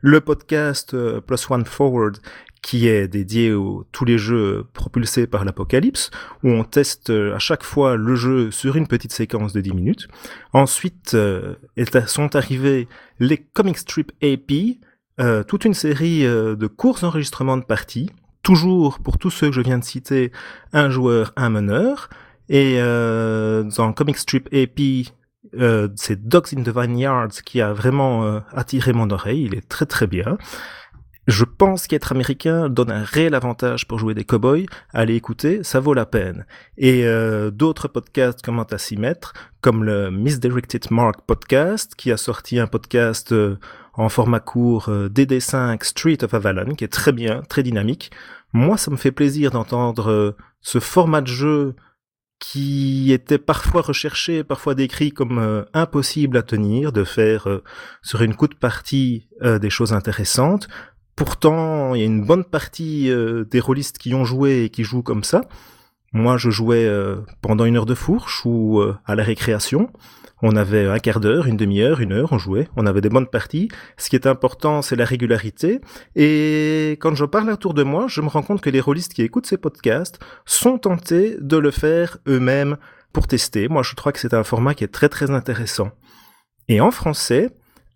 [0.00, 2.18] Le podcast Plus One Forward
[2.66, 3.58] qui est dédié à
[3.92, 6.10] tous les jeux propulsés par l'apocalypse,
[6.42, 9.72] où on teste euh, à chaque fois le jeu sur une petite séquence de 10
[9.72, 10.08] minutes.
[10.52, 11.54] Ensuite euh,
[12.08, 12.88] sont arrivés
[13.20, 14.78] les comic strip AP,
[15.20, 18.10] euh, toute une série de courts enregistrements de parties,
[18.42, 20.32] toujours pour tous ceux que je viens de citer,
[20.72, 22.10] un joueur, un meneur.
[22.48, 25.12] Et dans Comic Strip AP,
[25.96, 30.06] c'est Dogs in the Vineyards qui a vraiment attiré mon oreille, il est très très
[30.06, 30.38] bien.
[31.26, 34.66] Je pense qu'être américain donne un réel avantage pour jouer des cowboys.
[34.92, 36.46] Allez écouter, ça vaut la peine.
[36.78, 42.16] Et euh, d'autres podcasts commencent à s'y mettre, comme le Misdirected Mark podcast, qui a
[42.16, 43.58] sorti un podcast euh,
[43.94, 48.12] en format court euh, DD5 Street of Avalon, qui est très bien, très dynamique.
[48.52, 51.74] Moi, ça me fait plaisir d'entendre ce format de jeu
[52.38, 57.48] qui était parfois recherché, parfois décrit comme impossible à tenir, de faire
[58.02, 60.68] sur une coup de partie des choses intéressantes.
[61.16, 64.84] Pourtant, il y a une bonne partie euh, des rôlistes qui ont joué et qui
[64.84, 65.40] jouent comme ça.
[66.12, 69.90] Moi, je jouais euh, pendant une heure de fourche ou euh, à la récréation.
[70.42, 72.68] On avait un quart d'heure, une demi-heure, une heure, on jouait.
[72.76, 73.68] On avait des bonnes parties.
[73.96, 75.80] Ce qui est important, c'est la régularité.
[76.14, 79.22] Et quand je parle autour de moi, je me rends compte que les rôlistes qui
[79.22, 82.76] écoutent ces podcasts sont tentés de le faire eux-mêmes
[83.12, 83.68] pour tester.
[83.68, 85.90] Moi, je crois que c'est un format qui est très très intéressant.
[86.68, 87.50] Et en français,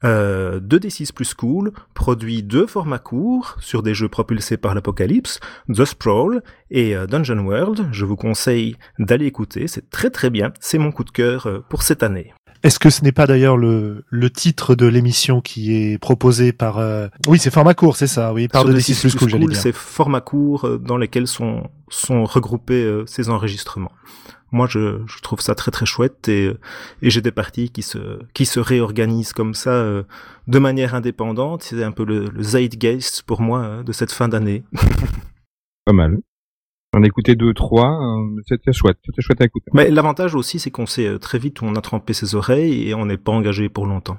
[0.05, 5.85] euh, 2D6 plus cool produit deux formats courts sur des jeux propulsés par l'apocalypse, The
[5.85, 7.89] Sprawl et euh, Dungeon World.
[7.93, 11.65] Je vous conseille d'aller écouter, c'est très très bien, c'est mon coup de cœur euh,
[11.69, 12.33] pour cette année.
[12.63, 16.79] Est-ce que ce n'est pas d'ailleurs le, le titre de l'émission qui est proposé par...
[16.79, 20.21] Euh, oui, c'est format court, c'est ça, oui, par 2D6 plus cool, cool C'est format
[20.21, 23.93] court dans lesquels sont, sont regroupés ces enregistrements
[24.53, 26.53] moi je, je, trouve ça très très chouette et,
[27.03, 30.03] et j'ai des parties qui se qui se réorganisent comme ça euh,
[30.47, 34.29] de manière indépendante c'est un peu le, le zeitgeist pour moi hein, de cette fin
[34.29, 34.65] d'année
[35.85, 36.19] pas mal
[36.93, 39.71] J'en ai écouté deux, trois, euh, c'était chouette, c'était chouette à écouter.
[39.73, 42.89] Mais l'avantage aussi, c'est qu'on sait euh, très vite où on a trempé ses oreilles
[42.89, 44.17] et on n'est pas engagé pour longtemps.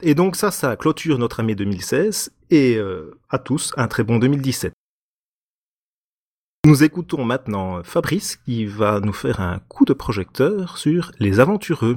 [0.00, 2.78] Et donc ça, ça clôture notre année 2016 et
[3.30, 4.72] à tous un très bon 2017.
[6.64, 11.96] Nous écoutons maintenant Fabrice qui va nous faire un coup de projecteur sur les aventureux.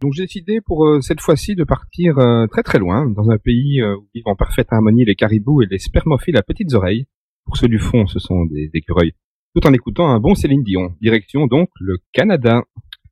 [0.00, 3.36] Donc j'ai décidé pour euh, cette fois-ci de partir euh, très très loin, dans un
[3.36, 7.08] pays euh, où vivent en parfaite harmonie les caribous et les spermophiles à petites oreilles.
[7.44, 9.12] Pour ceux du fond, ce sont des écureuils.
[9.54, 10.94] Tout en écoutant un bon Céline Dion.
[11.02, 12.62] Direction donc le Canada.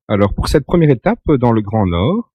[0.09, 2.33] Alors pour cette première étape dans le Grand Nord,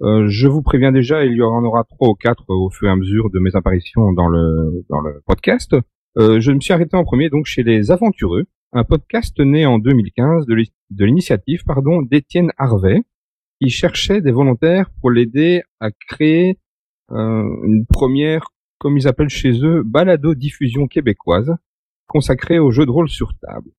[0.00, 2.96] je vous préviens déjà, il y en aura trois ou quatre au fur et à
[2.96, 5.76] mesure de mes apparitions dans le, dans le podcast.
[6.16, 9.78] Euh, je me suis arrêté en premier donc chez Les Aventureux, un podcast né en
[9.78, 13.02] 2015 de l'initiative pardon d'Étienne Harvey,
[13.60, 16.58] qui cherchait des volontaires pour l'aider à créer
[17.10, 21.54] euh, une première, comme ils appellent chez eux, balado-diffusion québécoise
[22.06, 23.70] consacrée aux jeux de rôle sur table.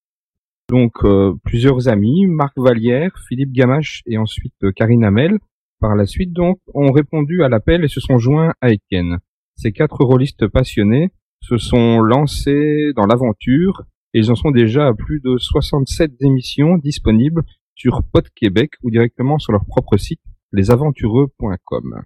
[0.69, 5.39] Donc euh, plusieurs amis, Marc Vallière, Philippe Gamache et ensuite Karine Hamel,
[5.79, 9.17] par la suite donc, ont répondu à l'appel et se sont joints à Étienne.
[9.55, 11.11] Ces quatre rôlistes passionnés
[11.41, 16.77] se sont lancés dans l'aventure et ils en sont déjà à plus de 67 émissions
[16.77, 17.43] disponibles
[17.75, 20.21] sur Pod Québec ou directement sur leur propre site
[20.51, 22.01] lesaventureux.com.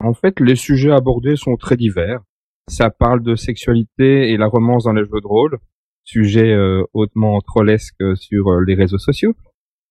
[0.00, 2.20] En fait, les sujets abordés sont très divers.
[2.68, 5.58] Ça parle de sexualité et la romance dans les jeux de rôle,
[6.04, 9.34] sujet euh, hautement trollesque sur euh, les réseaux sociaux,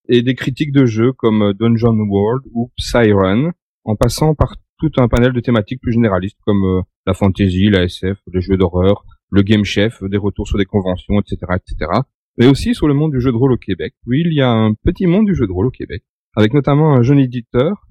[0.08, 3.52] et des critiques de jeux comme Dungeon World ou Siren,
[3.86, 4.56] en passant par
[4.90, 8.58] tout un panel de thématiques plus généralistes comme euh, la fantasy, la SF, les jeux
[8.58, 11.92] d'horreur, le game chef, des retours sur des conventions, etc., etc.
[12.38, 13.94] Mais aussi sur le monde du jeu de rôle au Québec.
[14.06, 16.04] Oui, il y a un petit monde du jeu de rôle au Québec,
[16.36, 17.88] avec notamment un jeune éditeur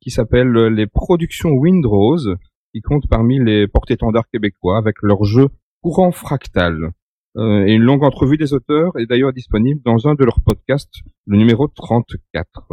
[0.00, 2.36] qui s'appelle les Productions Windrose,
[2.74, 5.48] qui compte parmi les porte-étendards québécois avec leur jeu
[5.80, 6.90] Courant Fractal.
[7.36, 10.94] Euh, et une longue entrevue des auteurs est d'ailleurs disponible dans un de leurs podcasts,
[11.26, 12.64] le numéro 34.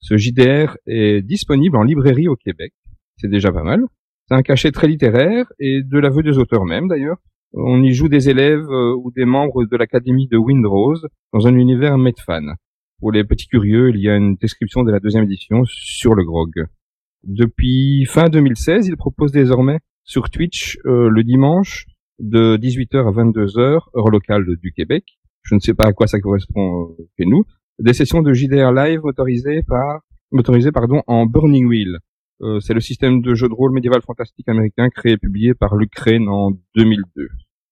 [0.00, 2.72] Ce JDR est disponible en librairie au Québec.
[3.20, 3.84] C'est déjà pas mal.
[4.26, 7.18] C'est un cachet très littéraire et de l'aveu des auteurs même d'ailleurs.
[7.52, 11.54] On y joue des élèves euh, ou des membres de l'académie de Windrose dans un
[11.54, 12.54] univers Medfan.
[13.00, 16.24] Pour les petits curieux, il y a une description de la deuxième édition sur le
[16.24, 16.52] grog.
[17.24, 21.86] Depuis fin 2016, il propose désormais sur Twitch euh, le dimanche
[22.20, 25.04] de 18h à 22h, heure locale du Québec.
[25.42, 27.44] Je ne sais pas à quoi ça correspond euh, chez nous.
[27.78, 31.98] Des sessions de JDR live motorisées par motorisées pardon en Burning Wheel.
[32.42, 35.76] Euh, c'est le système de jeu de rôle médiéval fantastique américain créé et publié par
[35.76, 37.28] l'Ukraine en 2002.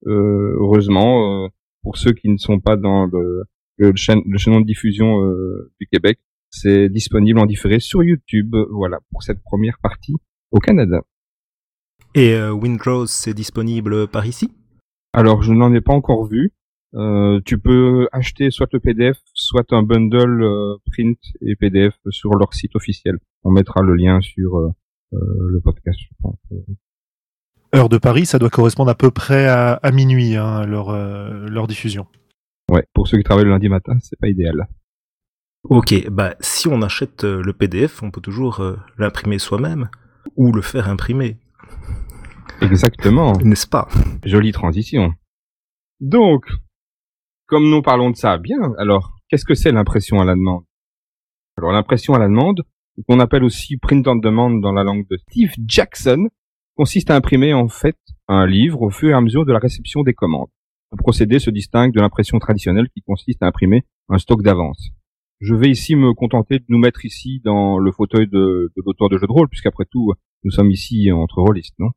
[0.06, 1.48] Euh, heureusement, euh,
[1.82, 3.44] pour ceux qui ne sont pas dans le,
[3.78, 6.18] le, chaîne, le chaînon de diffusion euh, du Québec,
[6.50, 8.54] c'est disponible en différé sur YouTube.
[8.70, 10.16] Voilà pour cette première partie
[10.50, 11.02] au Canada.
[12.14, 14.50] Et euh, Windrose, c'est disponible par ici?
[15.12, 16.52] Alors, je n'en ai pas encore vu.
[16.98, 22.34] Euh, tu peux acheter soit le PDF, soit un bundle euh, print et PDF sur
[22.34, 23.18] leur site officiel.
[23.44, 24.70] On mettra le lien sur euh,
[25.12, 26.36] le podcast, je pense.
[27.74, 31.46] Heure de Paris, ça doit correspondre à peu près à, à minuit, hein, leur, euh,
[31.48, 32.06] leur diffusion.
[32.70, 34.66] Ouais, pour ceux qui travaillent le lundi matin, c'est pas idéal.
[35.64, 39.88] Ok, bah si on achète le PDF, on peut toujours euh, l'imprimer soi-même
[40.36, 41.36] ou le faire imprimer,
[42.60, 43.32] Exactement.
[43.38, 43.88] n'est-ce pas?
[44.24, 45.14] Jolie transition.
[46.00, 46.46] Donc,
[47.48, 50.64] comme nous parlons de ça, bien, alors, qu'est-ce que c'est l'impression à la demande?
[51.56, 52.62] Alors, l'impression à la demande,
[53.08, 56.28] qu'on appelle aussi print on demand dans la langue de Steve Jackson,
[56.76, 57.96] consiste à imprimer en fait
[58.28, 60.50] un livre au fur et à mesure de la réception des commandes.
[60.92, 64.90] Le procédé se distingue de l'impression traditionnelle qui consiste à imprimer un stock d'avance.
[65.40, 69.16] Je vais ici me contenter de nous mettre ici dans le fauteuil de, l'auteur de
[69.16, 70.12] jeu de rôle, puisqu'après tout,
[70.44, 71.90] nous sommes ici entre rôlistes, non?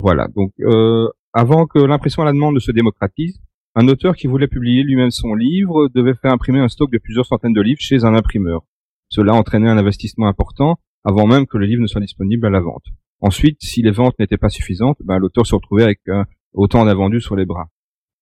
[0.00, 3.40] Voilà, donc euh, avant que l'impression à la demande ne se démocratise,
[3.74, 7.26] un auteur qui voulait publier lui-même son livre devait faire imprimer un stock de plusieurs
[7.26, 8.64] centaines de livres chez un imprimeur.
[9.08, 12.60] Cela entraînait un investissement important avant même que le livre ne soit disponible à la
[12.60, 12.84] vente.
[13.20, 17.20] Ensuite, si les ventes n'étaient pas suffisantes, ben, l'auteur se retrouvait avec euh, autant d'invendus
[17.20, 17.68] sur les bras.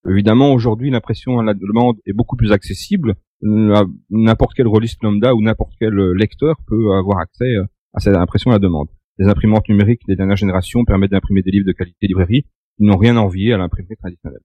[0.09, 3.15] Évidemment, aujourd'hui, l'impression à la demande est beaucoup plus accessible.
[3.43, 8.17] N'importe quel rôliste lambda ou n'importe quel euh, lecteur peut avoir accès euh, à cette
[8.17, 8.89] impression à la demande.
[9.19, 12.43] Les imprimantes numériques des dernières générations permettent d'imprimer des livres de qualité librairie
[12.77, 14.43] qui n'ont rien à envier à l'imprimerie traditionnelle.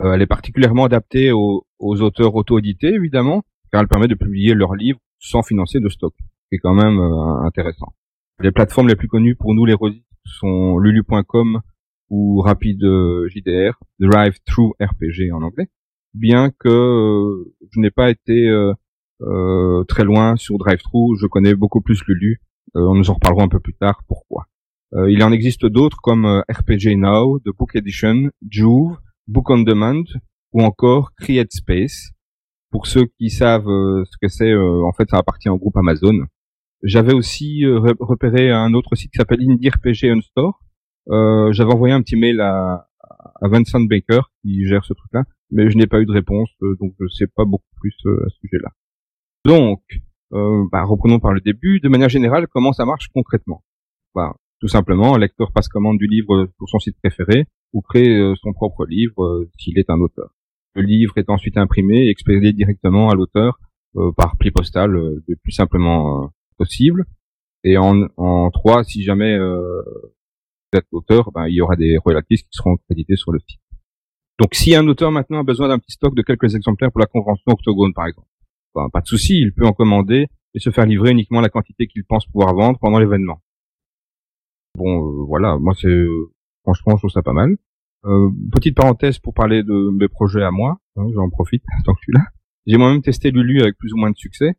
[0.00, 4.54] Euh, elle est particulièrement adaptée aux, aux auteurs auto-édités, évidemment, car elle permet de publier
[4.54, 7.94] leurs livres sans financer de stock, ce qui est quand même euh, intéressant.
[8.40, 11.60] Les plateformes les plus connues pour nous, les rôlistes, sont lulu.com
[12.10, 15.68] ou Rapid euh, JDR, Drive Through RPG en anglais,
[16.14, 21.54] bien que euh, je n'ai pas été euh, très loin sur Drive Through, je connais
[21.54, 22.40] beaucoup plus Lulu,
[22.76, 24.46] Euh, nous en reparlerons un peu plus tard pourquoi.
[25.08, 30.04] Il en existe d'autres comme RPG Now, The Book Edition, Juve, Book on Demand
[30.52, 32.10] ou encore Create Space.
[32.70, 35.76] Pour ceux qui savent euh, ce que c'est, euh, en fait, ça appartient au groupe
[35.76, 36.24] Amazon.
[36.82, 40.58] J'avais aussi euh, re- repéré un autre site qui s'appelle Indie RPG Unstore.
[41.10, 42.88] Euh, J'avais envoyé un petit mail à,
[43.40, 46.48] à Vincent Baker qui gère ce truc-là, mais je n'ai pas eu de réponse,
[46.80, 48.70] donc je sais pas beaucoup plus à ce sujet-là.
[49.44, 49.82] Donc,
[50.32, 51.78] euh, bah, reprenons par le début.
[51.80, 53.62] De manière générale, comment ça marche concrètement?
[54.14, 58.08] Bah, Tout simplement, un lecteur passe commande du livre pour son site préféré ou crée
[58.08, 60.30] euh, son propre livre euh, s'il est un auteur.
[60.74, 63.58] Le livre est ensuite imprimé et expédié directement à l'auteur
[63.96, 67.04] euh, par pli postal le plus simplement possible.
[67.64, 72.38] Et en, en trois, si jamais vous êtes auteur, ben, il y aura des royalties
[72.38, 73.60] qui seront crédités sur le site.
[74.40, 77.06] Donc si un auteur maintenant a besoin d'un petit stock de quelques exemplaires pour la
[77.06, 78.28] convention Octogone par exemple,
[78.74, 81.86] ben, pas de souci, il peut en commander et se faire livrer uniquement la quantité
[81.86, 83.40] qu'il pense pouvoir vendre pendant l'événement.
[84.76, 85.94] Bon, euh, voilà, moi c'est
[86.62, 87.56] franchement je trouve ça pas mal.
[88.04, 92.00] Euh, petite parenthèse pour parler de mes projets à moi, hein, j'en profite tant que
[92.00, 92.22] suis là.
[92.66, 94.54] J'ai moi-même testé Lulu avec plus ou moins de succès.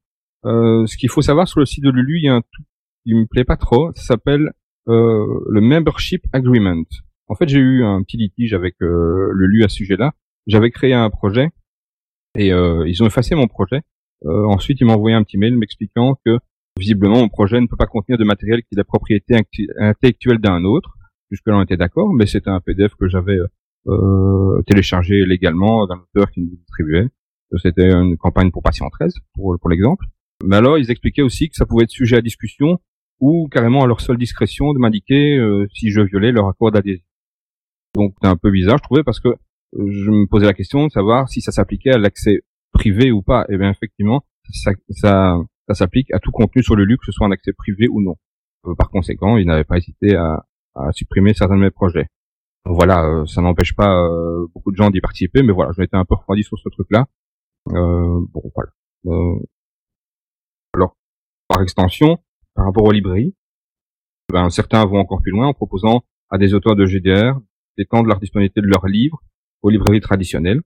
[0.45, 2.65] Euh, ce qu'il faut savoir sur le site de Lulu, il y a un truc
[3.05, 4.51] qui me plaît pas trop, ça s'appelle
[4.87, 6.83] euh, le Membership Agreement.
[7.27, 10.13] En fait, j'ai eu un petit litige avec euh, Lulu à ce sujet-là.
[10.47, 11.49] J'avais créé un projet
[12.37, 13.81] et euh, ils ont effacé mon projet.
[14.25, 16.37] Euh, ensuite, ils m'ont envoyé un petit mail m'expliquant que
[16.77, 19.35] visiblement mon projet ne peut pas contenir de matériel qui est la propriété
[19.77, 20.95] intellectuelle d'un autre.
[21.33, 23.39] Jusque-là, on était d'accord, mais c'était un PDF que j'avais
[23.87, 27.07] euh, téléchargé légalement d'un auteur qui nous distribuait.
[27.57, 30.05] C'était une campagne pour Patient 13, pour, pour l'exemple.
[30.43, 32.79] Mais alors, ils expliquaient aussi que ça pouvait être sujet à discussion
[33.19, 37.03] ou carrément à leur seule discrétion de m'indiquer euh, si je violais leur accord d'adhésion.
[37.95, 39.33] Donc, c'est un peu bizarre, je trouvais, parce que euh,
[39.73, 42.41] je me posais la question de savoir si ça s'appliquait à l'accès
[42.73, 43.47] privé ou pas.
[43.49, 47.11] Et bien, effectivement, ça, ça, ça s'applique à tout contenu sur le lieu, que ce
[47.11, 48.17] soit un accès privé ou non.
[48.67, 52.07] Euh, par conséquent, ils n'avaient pas hésité à, à supprimer certains de mes projets.
[52.65, 55.97] Voilà, euh, ça n'empêche pas euh, beaucoup de gens d'y participer, mais voilà, j'ai été
[55.97, 57.07] un peu refroidi sur ce truc-là.
[57.69, 58.71] Euh, bon, voilà.
[60.73, 60.95] Alors,
[61.47, 62.19] par extension,
[62.55, 63.35] par rapport aux librairies,
[64.31, 67.39] ben, certains vont encore plus loin en proposant à des auteurs de GDR
[67.77, 69.21] d'étendre leur disponibilité de leurs livres
[69.61, 70.61] aux librairies traditionnelles.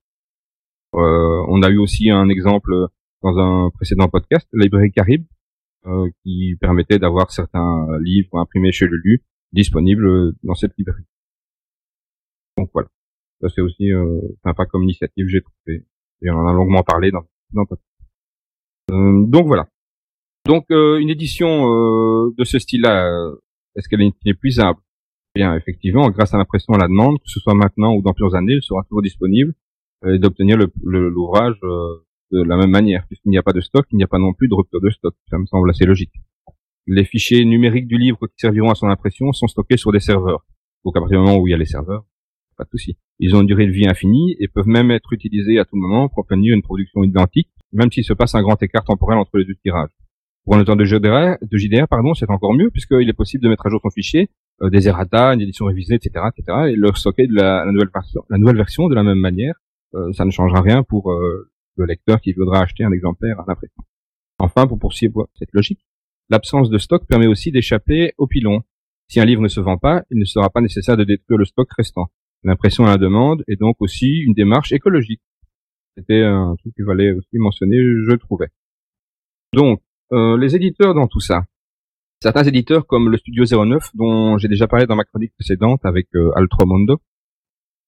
[0.96, 2.74] Euh, on a eu aussi un exemple
[3.24, 5.26] dans un précédent podcast, la librairie Carib,
[5.86, 8.98] euh, qui permettait d'avoir certains livres imprimés chez le
[9.53, 11.05] LU disponibles dans cette librairie.
[12.57, 12.89] Donc voilà,
[13.41, 15.86] ça c'est aussi euh, sympa comme initiative, j'ai trouvé.
[16.21, 17.65] Et on en a longuement parlé dans, dans.
[18.91, 19.67] Euh, donc voilà.
[20.45, 21.65] Donc euh, une édition
[22.29, 23.31] de ce style-là,
[23.75, 24.79] est-ce qu'elle est inépuisable
[25.36, 28.33] Bien, effectivement, grâce à l'impression à la demande, que ce soit maintenant ou dans plusieurs
[28.33, 29.53] années, elle sera toujours disponible
[30.07, 31.60] et d'obtenir l'ouvrage
[32.31, 33.05] de la même manière.
[33.07, 34.89] Puisqu'il n'y a pas de stock, il n'y a pas non plus de rupture de
[34.89, 35.13] stock.
[35.29, 36.13] Ça me semble assez logique.
[36.88, 40.45] Les fichiers numériques du livre qui serviront à son impression sont stockés sur des serveurs.
[40.86, 42.06] Donc à partir du moment où il y a les serveurs,
[42.58, 42.97] pas de souci.
[43.19, 46.08] Ils ont une durée de vie infinie et peuvent même être utilisés à tout moment
[46.08, 49.43] pour obtenir une production identique, même s'il se passe un grand écart temporel entre les
[49.43, 49.91] deux tirages.
[50.45, 53.69] Pour un auteur de JDR, pardon, c'est encore mieux puisqu'il est possible de mettre à
[53.69, 54.30] jour son fichier,
[54.62, 57.89] euh, des errata, une édition révisée, etc., etc., et le stocker de la, la, nouvelle
[57.93, 59.56] version, la nouvelle version de la même manière.
[59.93, 63.45] Euh, ça ne changera rien pour euh, le lecteur qui voudra acheter un exemplaire à
[63.45, 63.84] l'impression.
[64.39, 65.86] Enfin, pour poursuivre cette logique,
[66.29, 68.61] l'absence de stock permet aussi d'échapper au pilon.
[69.07, 71.45] Si un livre ne se vend pas, il ne sera pas nécessaire de détruire le
[71.45, 72.07] stock restant.
[72.43, 75.21] L'impression à la demande est donc aussi une démarche écologique.
[75.97, 78.47] C'était un truc qu'il fallait aussi mentionner, je trouvais.
[79.53, 81.43] Donc, euh, les éditeurs dans tout ça.
[82.21, 86.07] Certains éditeurs comme le Studio 09, dont j'ai déjà parlé dans ma chronique précédente avec
[86.15, 87.01] euh, Altromondo,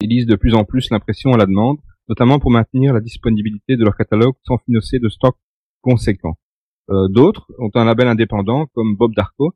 [0.01, 3.83] utilisent de plus en plus l'impression à la demande, notamment pour maintenir la disponibilité de
[3.83, 5.35] leur catalogue sans financer de stock
[5.81, 6.37] conséquent.
[6.89, 9.53] Euh, D'autres ont un label indépendant comme Bob Darko,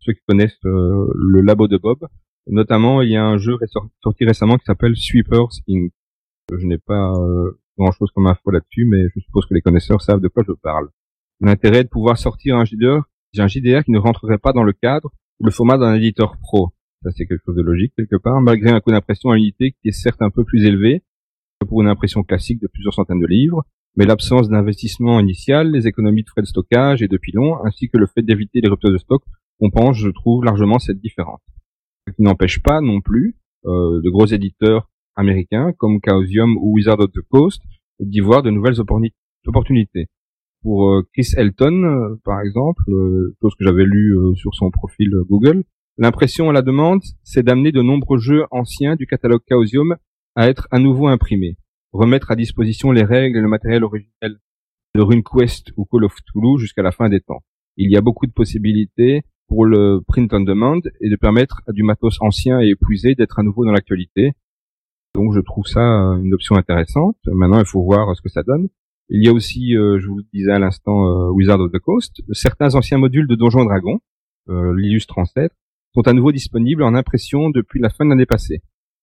[0.00, 2.06] ceux qui connaissent euh, le labo de Bob.
[2.48, 3.56] Notamment, il y a un jeu
[4.02, 5.90] sorti récemment qui s'appelle Sweepers Inc.
[6.52, 10.20] Je n'ai pas euh, grand-chose comme info là-dessus, mais je suppose que les connaisseurs savent
[10.20, 10.88] de quoi je parle.
[11.40, 13.02] L'intérêt de pouvoir sortir un JDR,
[13.38, 15.10] un JDR qui ne rentrerait pas dans le cadre
[15.40, 16.72] ou le format d'un éditeur pro.
[17.02, 19.88] Ça, c'est quelque chose de logique quelque part, malgré un coût d'impression à unité qui
[19.88, 21.02] est certes un peu plus élevé
[21.60, 23.64] que pour une impression classique de plusieurs centaines de livres,
[23.96, 27.96] mais l'absence d'investissement initial, les économies de frais de stockage et de pilons, ainsi que
[27.96, 29.22] le fait d'éviter les ruptures de stock,
[29.58, 31.40] compense, je trouve, largement cette différence.
[32.06, 37.00] Ce qui n'empêche pas non plus euh, de gros éditeurs américains comme Chaosium ou Wizard
[37.00, 37.62] of the Coast
[37.98, 40.08] d'y voir de nouvelles opportunités.
[40.62, 42.84] Pour euh, Chris Elton, euh, par exemple,
[43.40, 45.64] chose que j'avais lu sur son profil Google,
[45.96, 49.96] l'impression à la demande, c'est d'amener de nombreux jeux anciens du catalogue Chaosium
[50.34, 51.56] à être à nouveau imprimés,
[51.92, 54.38] remettre à disposition les règles et le matériel originel
[54.94, 57.42] de RuneQuest ou Call of Cthulhu jusqu'à la fin des temps.
[57.76, 61.72] Il y a beaucoup de possibilités pour le print on demand et de permettre à
[61.72, 64.32] du matos ancien et épuisé d'être à nouveau dans l'actualité.
[65.14, 67.16] Donc je trouve ça une option intéressante.
[67.26, 68.68] Maintenant, il faut voir ce que ça donne.
[69.08, 72.22] Il y a aussi, euh, je vous disais à l'instant, euh, Wizard of the Coast.
[72.32, 74.00] Certains anciens modules de Donjons Dragons,
[74.48, 75.54] euh, l'illustre ancêtre,
[75.94, 78.62] sont à nouveau disponibles en impression depuis la fin de l'année passée.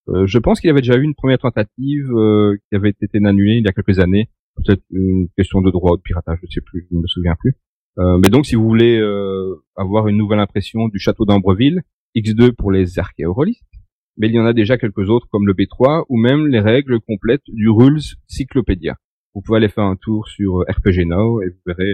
[0.10, 3.56] Euh, je pense qu'il avait déjà eu une première tentative euh, qui avait été annulée
[3.56, 4.30] il y a quelques années.
[4.56, 7.08] Peut-être une question de droit ou de piratage, je ne sais plus, je ne me
[7.08, 7.56] souviens plus.
[8.00, 9.02] Euh, mais donc, si vous voulez
[9.76, 11.82] avoir une nouvelle impression du château d'Ambreville,
[12.16, 13.64] X2 pour les archéorolistes,
[14.18, 17.00] mais il y en a déjà quelques autres comme le B3 ou même les règles
[17.00, 18.98] complètes du Rules Cyclopédia.
[19.34, 21.94] Vous pouvez aller faire un tour sur RPG Now et vous verrez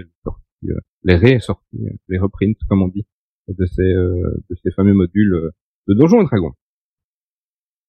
[1.04, 3.06] les ré-sorties, les reprints, comme on dit,
[3.48, 5.52] de ces, de ces fameux modules
[5.88, 6.54] de Donjons et Dragons.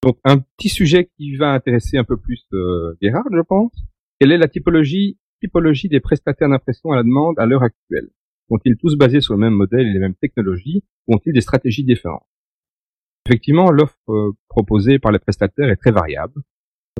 [0.02, 3.72] Donc un petit sujet qui va intéresser un peu plus euh, Gerhard, je pense.
[4.18, 8.08] Quelle est la typologie, typologie des prestataires d'impression à la demande à l'heure actuelle?
[8.48, 11.84] Sont-ils tous basés sur le même modèle et les mêmes technologies ou ont-ils des stratégies
[11.84, 12.26] différentes?
[13.26, 16.42] Effectivement, l'offre euh, proposée par les prestataires est très variable.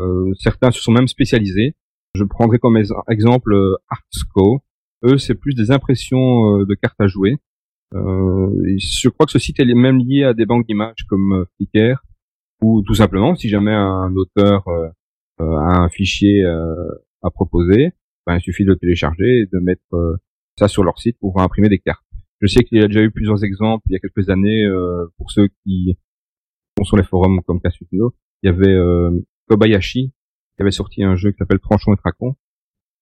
[0.01, 1.75] Euh, certains se sont même spécialisés.
[2.15, 2.77] Je prendrai comme
[3.09, 4.61] exemple euh, Artsco.
[5.05, 7.39] Eux, c'est plus des impressions euh, de cartes à jouer.
[7.93, 12.03] je crois que ce site est même lié à des banques d'images comme Flickr
[12.63, 14.67] ou tout simplement si jamais un auteur
[15.41, 16.75] euh, a un fichier euh,
[17.23, 17.93] à proposer,
[18.27, 20.17] ben, il suffit de le télécharger et de mettre euh,
[20.59, 22.05] ça sur leur site pour imprimer des cartes.
[22.41, 24.67] Je sais qu'il y a déjà eu plusieurs exemples il y a quelques années
[25.19, 25.99] pour ceux qui
[26.79, 28.15] sont sur les forums comme Cassuno.
[28.43, 28.75] Il y avait
[29.47, 32.37] Kobayashi qui avait sorti un jeu qui s'appelle Tranchon et Tracon.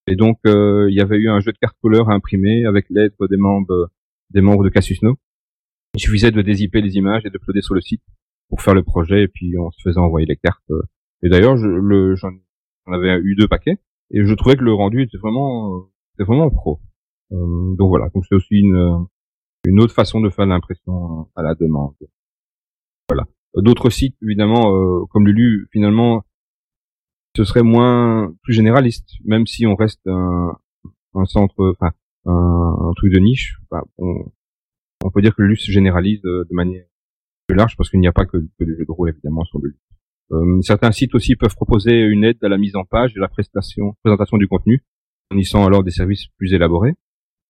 [0.08, 3.12] Et donc il y avait eu un jeu de cartes couleurs à imprimer avec l'aide
[3.30, 3.90] des membres
[4.30, 5.16] des membres de Casus No.
[5.94, 8.02] Il suffisait de dézipper les images et de uploader sur le site
[8.48, 10.70] pour faire le projet et puis on se faisait envoyer les cartes.
[11.22, 12.30] Et d'ailleurs, le j'en
[12.86, 13.78] avais eu deux paquets
[14.10, 16.80] et je trouvais que le rendu était vraiment était vraiment pro.
[17.32, 19.06] Euh, donc voilà, donc c'est aussi une
[19.66, 21.94] une autre façon de faire l'impression à la demande.
[23.08, 23.26] Voilà.
[23.54, 26.24] D'autres sites, évidemment, euh, comme Lulu, finalement,
[27.36, 30.56] ce serait moins plus généraliste, même si on reste un,
[31.14, 31.92] un centre, enfin
[32.26, 33.58] un, un, truc de niche.
[33.70, 34.30] Bah, on,
[35.04, 36.84] on, peut dire que Lulu se généralise de, manière
[37.54, 39.76] large parce qu'il n'y a pas que, que des jeux de rôle évidemment sur Lulu.
[40.32, 43.28] Euh, certains sites aussi peuvent proposer une aide à la mise en page et la
[43.28, 44.84] prestation, présentation du contenu,
[45.30, 46.94] fournissant alors des services plus élaborés.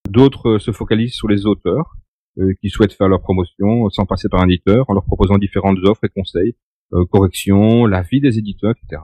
[0.08, 1.96] D'autres euh, se focalisent sur les auteurs
[2.38, 5.78] euh, qui souhaitent faire leur promotion sans passer par un éditeur, en leur proposant différentes
[5.84, 6.54] offres et conseils,
[6.92, 9.02] euh, corrections, l'avis des éditeurs, etc.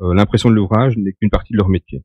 [0.00, 2.04] L'impression de l'ouvrage n'est qu'une partie de leur métier.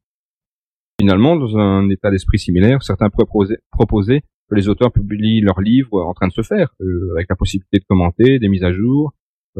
[0.99, 6.01] Finalement, dans un état d'esprit similaire, certains proposer, proposer que les auteurs publient leurs livres
[6.03, 6.75] en train de se faire,
[7.15, 9.13] avec la possibilité de commenter, des mises à jour,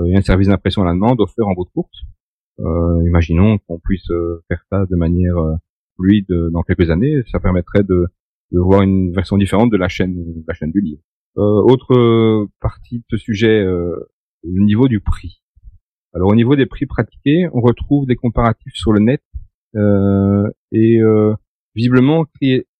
[0.06, 2.04] et un service d'impression à la demande offert en bout de course.
[2.60, 4.08] Euh, imaginons qu'on puisse
[4.48, 5.36] faire ça de manière
[5.96, 8.08] fluide dans quelques années, ça permettrait de
[8.54, 11.02] de voir une version différente de la chaîne, de la chaîne du livre.
[11.38, 13.96] Euh, autre euh, partie de ce sujet, euh,
[14.44, 15.42] le niveau du prix.
[16.14, 19.24] Alors au niveau des prix pratiqués, on retrouve des comparatifs sur le net
[19.76, 21.34] euh, et euh,
[21.76, 22.26] visiblement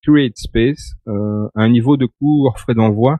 [0.02, 3.20] Create Space euh, a un niveau de coût hors frais d'envoi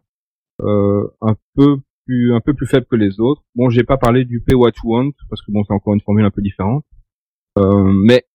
[0.60, 3.44] un peu plus un peu plus faible que les autres.
[3.56, 6.02] Bon, j'ai pas parlé du Pay What You Want parce que bon, c'est encore une
[6.02, 6.86] formule un peu différente.
[7.58, 8.26] mais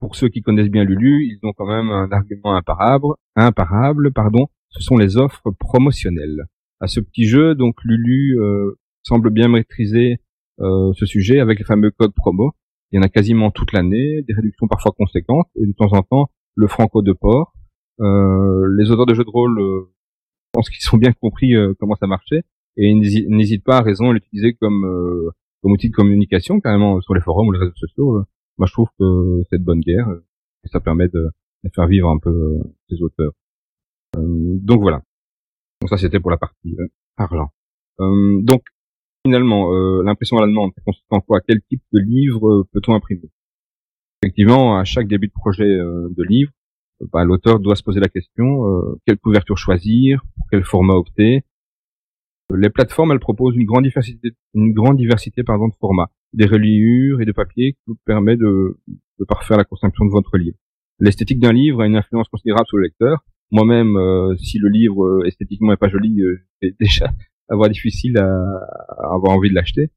[0.00, 4.48] pour ceux qui connaissent bien Lulu, ils ont quand même un argument imparable, imparable, pardon,
[4.70, 6.46] ce sont les offres promotionnelles.
[6.80, 10.20] À ce petit jeu, donc Lulu euh, semble bien maîtriser
[10.60, 12.52] euh, ce sujet avec les fameux codes promo.
[12.90, 16.02] Il y en a quasiment toute l'année, des réductions parfois conséquentes, et de temps en
[16.02, 16.30] temps
[16.60, 17.52] le franco de port.
[18.00, 22.06] Euh, les auteurs de jeux de rôle, je pense qu'ils ont bien compris comment ça
[22.06, 22.42] marchait,
[22.76, 25.32] et n'hésitent pas à raison à l'utiliser comme,
[25.62, 28.24] comme outil de communication, carrément sur les forums ou les réseaux sociaux
[28.60, 30.06] moi je trouve que c'est de bonne guerre
[30.64, 31.30] et ça permet de,
[31.74, 32.58] faire vivre un peu
[32.88, 33.32] ces euh, auteurs.
[34.16, 35.02] Euh, donc voilà.
[35.80, 36.86] Donc ça c'était pour la partie euh,
[37.16, 37.48] argent.
[37.98, 38.62] donc
[39.24, 39.70] finalement,
[40.02, 41.40] l'impression à la demande, consiste en quoi?
[41.46, 43.30] Quel type de livre peut-on imprimer?
[44.22, 46.52] Effectivement, à chaque début de projet de livre,
[47.12, 48.64] bah, l'auteur doit se poser la question
[49.06, 51.44] quelle couverture choisir, pour quel format opter.
[52.54, 57.32] Les plateformes, elles proposent une grande diversité, une grande de formats des reliures et de
[57.32, 58.78] papier qui vous permet de,
[59.28, 60.56] parfaire la construction de votre livre.
[60.98, 63.24] L'esthétique d'un livre a une influence considérable sur le lecteur.
[63.50, 67.12] Moi-même, euh, si le livre euh, esthétiquement est pas joli, euh, vais déjà
[67.48, 68.28] avoir difficile à,
[69.12, 69.90] avoir envie de l'acheter.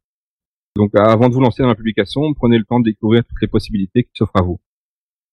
[0.76, 3.48] Donc, avant de vous lancer dans la publication, prenez le temps de découvrir toutes les
[3.48, 4.60] possibilités qui s'offrent à vous.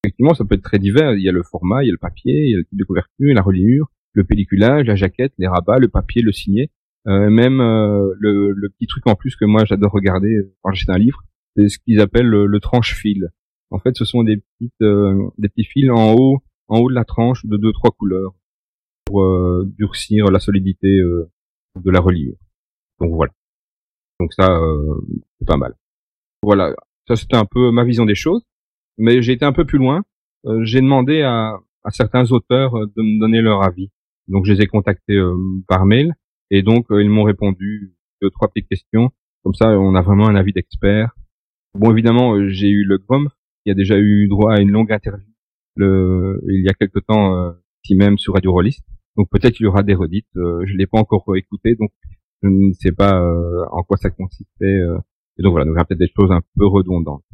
[0.05, 1.15] Effectivement, ça peut être très divers.
[1.15, 2.79] Il y a le format, il y a le papier, il y a le type
[2.79, 6.71] de couverture, la reliure, le pelliculage, la jaquette, les rabats, le papier, le signet.
[7.07, 10.91] Euh, même euh, le, le, petit truc en plus que moi j'adore regarder quand j'achète
[10.91, 11.23] un livre,
[11.57, 13.31] c'est ce qu'ils appellent le, tranche-fil.
[13.71, 16.95] En fait, ce sont des petites euh, des petits fils en haut en haut de
[16.95, 18.35] la tranche de deux trois couleurs
[19.07, 19.25] pour
[19.65, 22.37] durcir la solidité de la reliure.
[23.01, 23.33] Donc voilà.
[24.21, 24.61] Donc ça
[25.39, 25.75] c'est pas mal.
[26.43, 26.75] Voilà,
[27.09, 28.45] ça c'était un peu ma vision des choses,
[28.97, 30.03] mais j'ai été un peu plus loin.
[30.63, 33.91] j'ai demandé à, à certains auteurs de me donner leur avis.
[34.29, 35.21] Donc je les ai contactés
[35.67, 36.15] par mail
[36.51, 39.11] et donc, euh, ils m'ont répondu deux, trois petites questions.
[39.45, 41.15] Comme ça, on a vraiment un avis d'expert.
[41.75, 43.29] Bon, évidemment, euh, j'ai eu le Grom,
[43.65, 45.27] qui a déjà eu droit à une longue interview
[45.77, 47.53] le, il y a quelque temps, euh,
[47.85, 48.85] ici même sur Radio Rollist.
[49.17, 50.27] Donc peut-être qu'il y aura des redites.
[50.37, 51.91] Euh, je l'ai pas encore écouté, donc
[52.43, 53.23] je ne sais pas
[53.71, 54.81] en quoi ça consistait.
[55.39, 57.25] et donc voilà, donc il y aura peut-être des choses un peu redondantes.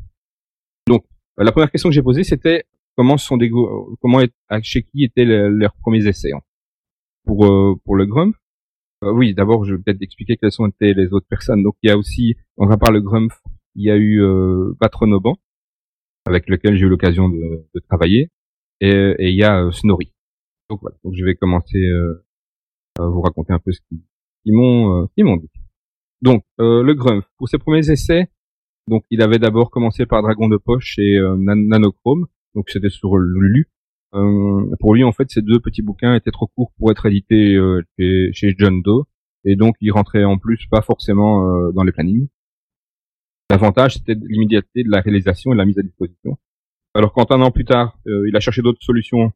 [0.89, 1.05] Donc
[1.37, 2.65] la première question que j'ai posée, c'était
[2.97, 3.51] comment sont des
[4.01, 4.21] comment
[4.63, 6.33] chez qui étaient leurs premiers essais.
[6.33, 6.41] Hein.
[7.25, 7.47] Pour
[7.85, 8.33] pour le Grum,
[9.05, 11.63] euh, oui, d'abord, je vais peut-être expliquer quelles sont été les autres personnes.
[11.63, 13.43] Donc, il y a aussi, on va parler Grumpf,
[13.75, 15.37] il y a eu euh, Patronoban,
[16.25, 18.31] avec lequel j'ai eu l'occasion de, de, travailler,
[18.81, 20.13] et, il y a euh, Snorri.
[20.71, 22.25] Donc voilà, donc je vais commencer euh,
[22.99, 23.81] à vous raconter un peu ce
[24.47, 25.51] qu'ils m'ont euh, m'ont dit.
[26.23, 28.31] Donc, le Grumpf, pour ses premiers essais,
[28.89, 33.69] donc il avait d'abord commencé par Dragon de Poche et Nanochrome, donc c'était sur Lulu.
[34.15, 37.55] Euh, pour lui, en fait, ces deux petits bouquins étaient trop courts pour être édités
[37.55, 39.05] euh, chez, John Doe,
[39.45, 42.29] et donc ils rentraient en plus pas forcément euh, dans les plannings.
[43.51, 46.39] L'avantage, c'était l'immédiateté de la réalisation et de la mise à disposition.
[46.95, 49.33] Alors quand un an plus tard, il a cherché d'autres solutions,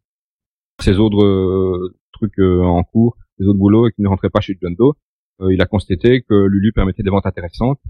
[0.81, 4.75] ces autres trucs en cours, ces autres boulots et qui ne rentraient pas chez John
[4.75, 4.95] Doe,
[5.51, 7.81] il a constaté que Lulu permettait des ventes intéressantes,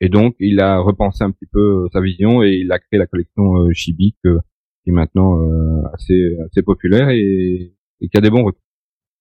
[0.00, 3.06] et donc il a repensé un petit peu sa vision et il a créé la
[3.06, 4.38] collection Chibi que
[4.82, 8.62] qui est maintenant euh, assez assez populaire et, et, qui a des bons retours.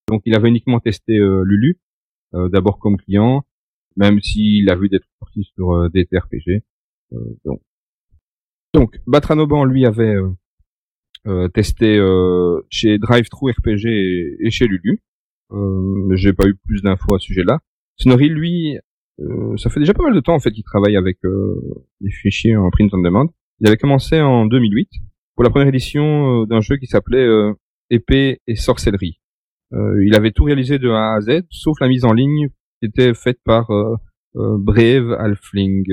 [0.08, 1.80] Donc il avait uniquement testé euh, Lulu,
[2.34, 3.44] euh, d'abord comme client,
[3.96, 6.64] même s'il a vu des trucs sur des TRPG.
[7.46, 7.62] donc,
[8.74, 10.16] donc Batranoban lui avait
[11.54, 12.00] testé
[12.70, 13.86] chez DriveThru RPG
[14.40, 15.02] et, chez Lulu.
[15.52, 17.60] Euh, J'ai pas eu plus d'infos à ce sujet-là.
[17.98, 18.78] Snorri, lui,
[19.22, 21.56] euh, ça fait déjà pas mal de temps en fait qu'il travaille avec euh,
[22.00, 23.28] les fichiers en print on demand.
[23.60, 24.90] Il avait commencé en 2008
[25.36, 27.54] pour la première édition euh, d'un jeu qui s'appelait euh,
[27.90, 29.20] Épée et sorcellerie.
[29.74, 32.50] Euh, il avait tout réalisé de A à Z, sauf la mise en ligne
[32.80, 33.96] qui était faite par euh,
[34.38, 35.86] euh, Brave Halfling.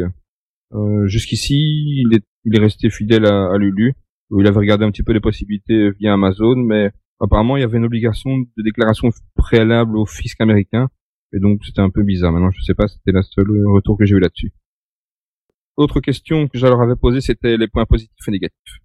[0.74, 3.94] Euh, Jusqu'ici, il est, il est resté fidèle à, à Lulu.
[4.30, 7.64] Où Il avait regardé un petit peu les possibilités via Amazon, mais apparemment il y
[7.64, 10.88] avait une obligation de déclaration préalable au fisc américain,
[11.32, 12.32] et donc c'était un peu bizarre.
[12.32, 14.52] Maintenant, je sais pas, c'était la seule retour que j'ai eu là-dessus.
[15.76, 18.80] Autre question que je leur avais posée, c'était les points positifs et négatifs.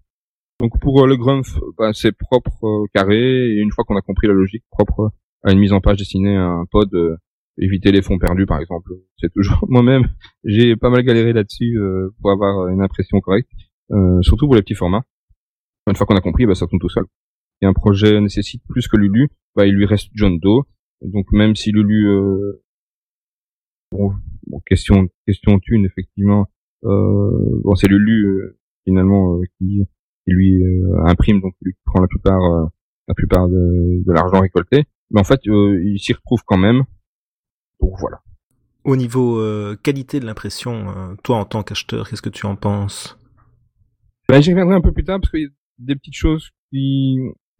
[0.60, 4.02] Donc pour euh, le Grumpf, bah, c'est propre, euh, carré, et une fois qu'on a
[4.02, 5.10] compris la logique, propre
[5.42, 7.16] à une mise en page destinée à un pod, euh,
[7.58, 8.92] éviter les fonds perdus par exemple.
[9.18, 10.08] C'est toujours moi-même,
[10.44, 13.50] j'ai pas mal galéré là-dessus euh, pour avoir une impression correcte,
[14.22, 15.04] surtout pour les petits formats.
[15.88, 17.04] Une fois qu'on a compris, bah, ça tourne tout seul.
[17.60, 20.64] Et un projet nécessite plus que Lulu, bah, il lui reste John Doe.
[21.02, 22.62] Donc même si Lulu, euh,
[23.90, 24.12] bon,
[24.46, 26.48] bon, question question thune effectivement,
[26.84, 29.82] euh, bon c'est Lulu euh, finalement euh, qui,
[30.24, 32.66] qui lui euh, imprime donc lui qui prend la plupart euh,
[33.08, 34.84] la plupart de, de l'argent récolté.
[35.10, 36.84] Mais en fait euh, il s'y retrouve quand même.
[37.80, 38.20] Donc voilà.
[38.84, 42.54] Au niveau euh, qualité de l'impression, euh, toi en tant qu'acheteur, qu'est-ce que tu en
[42.54, 43.18] penses?
[44.28, 45.48] Ben, j'y reviendrai un peu plus tard parce qu'il y a
[45.78, 47.18] des petites choses qui,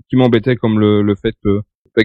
[0.08, 1.60] qui m'embêtaient comme le, le fait, euh,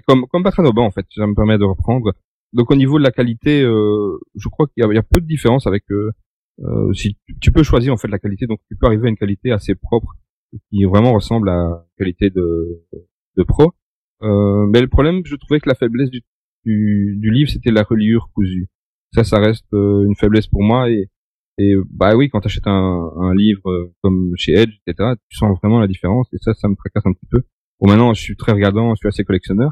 [0.08, 2.14] comme, comme Patranoba en fait, ça me permet de reprendre.
[2.53, 5.26] Donc au niveau de la qualité, euh, je crois qu'il y, y a peu de
[5.28, 6.12] différence avec euh,
[6.60, 9.18] euh, si tu peux choisir en fait la qualité, donc tu peux arriver à une
[9.18, 10.14] qualité assez propre
[10.70, 12.84] qui vraiment ressemble à la qualité de,
[13.36, 13.74] de pro.
[14.24, 16.22] Euh, mais le problème, je trouvais que la faiblesse du,
[16.66, 18.68] du, du livre, c'était la reliure cousue.
[19.14, 21.10] Ça, ça reste euh, une faiblesse pour moi et
[21.58, 25.38] et bah oui, quand tu achètes un, un livre euh, comme chez Edge, etc., tu
[25.38, 27.43] sens vraiment la différence et ça, ça me tracasse un petit peu.
[27.80, 29.72] Bon, maintenant, je suis très regardant, je suis assez collectionneur,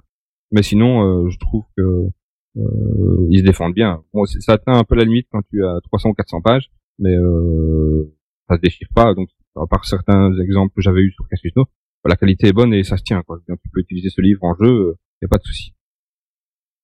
[0.51, 2.09] mais sinon, euh, je trouve que
[2.57, 4.03] euh, ils se défendent bien.
[4.13, 7.15] Bon, ça atteint un peu la limite quand tu as 300 ou 400 pages, mais
[7.15, 8.15] euh,
[8.49, 9.13] ça se déchire pas.
[9.13, 11.65] Donc, à part certains exemples que j'avais eu sur Casino,
[12.05, 13.23] la qualité est bonne et ça se tient.
[13.23, 13.39] Quoi.
[13.47, 15.73] Tu peux utiliser ce livre en jeu, il y a pas de souci.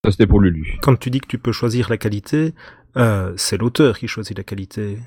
[0.04, 0.80] Ça, c'était pour Lulu.
[0.82, 2.56] Quand tu dis que tu peux choisir la qualité,
[2.97, 4.97] euh, c'est l'auteur qui choisit la qualité.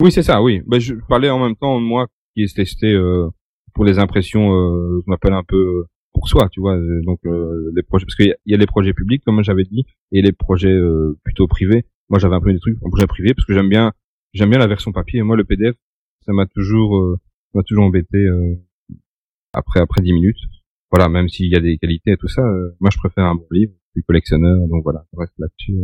[0.00, 0.62] Oui, c'est ça, oui.
[0.66, 3.28] Ben, je parlais en même temps, moi, qui ai testé euh,
[3.74, 6.76] pour les impressions, euh, je m'appelle un peu euh, pour soi, tu vois.
[6.76, 9.84] euh, Donc, euh, les projets, parce qu'il y, a- les projets publics, comme j'avais dit,
[10.12, 10.78] et les projets
[11.24, 11.84] plutôt privés.
[12.08, 13.92] Moi, j'avais un peu des trucs en projet privé, parce que j'aime bien,
[14.32, 15.20] j'aime bien la version papier.
[15.20, 15.76] Et moi, le PDF,
[16.26, 17.18] ça m'a toujours,
[17.54, 18.26] m'a toujours embêté
[19.52, 20.38] après après 10 minutes.
[20.90, 22.42] Voilà, même s'il y a des qualités et tout ça,
[22.80, 25.74] moi, je préfère un bon livre, je suis collectionneur, donc voilà, je reste là-dessus.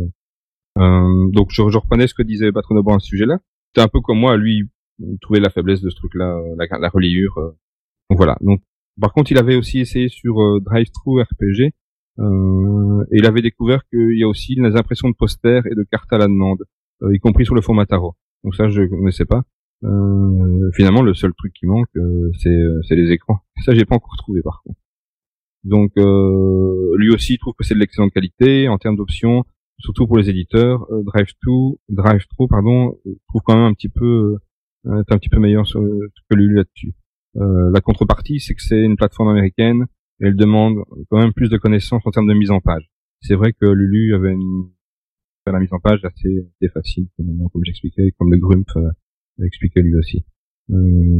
[0.77, 1.31] Euh.
[1.31, 4.17] Donc, je, je reprenais ce que disait Patronobo à ce sujet-là c'était un peu comme
[4.19, 4.63] moi, lui,
[4.99, 7.37] il trouvait la faiblesse de ce truc-là, euh, la, la reliure.
[7.37, 7.51] euh.
[8.09, 8.37] Donc voilà.
[8.41, 8.61] Donc,
[8.99, 11.73] par contre, il avait aussi essayé sur euh, Drive-Thru RPG,
[12.19, 15.83] euh, et il avait découvert qu'il y a aussi les impressions de posters et de
[15.91, 16.63] cartes à la demande,
[17.03, 18.15] euh, y compris sur le format tarot.
[18.43, 19.43] Donc ça, je connaissais pas.
[19.83, 21.89] Euh, finalement, le seul truc qui manque,
[22.39, 23.39] c'est les écrans.
[23.63, 24.79] Ça, j'ai pas encore trouvé par contre.
[25.63, 25.91] Donc,
[26.97, 29.43] lui aussi, il trouve que c'est de l'excellente qualité en termes d'options
[29.79, 34.37] surtout pour les éditeurs, euh, Drive2, Drive-Thru, pardon, je trouve quand même un petit peu,
[34.85, 36.93] euh, est un petit peu meilleur sur, que Lulu là-dessus.
[37.37, 39.85] Euh, la contrepartie, c'est que c'est une plateforme américaine
[40.19, 40.77] et elle demande
[41.09, 42.89] quand même plus de connaissances en termes de mise en page.
[43.21, 44.69] C'est vrai que Lulu avait une,
[45.51, 48.89] la mise en page assez, assez facile, comme, j'expliquais, comme le Grump euh,
[49.45, 50.25] expliquait lui aussi.
[50.71, 50.75] Euh,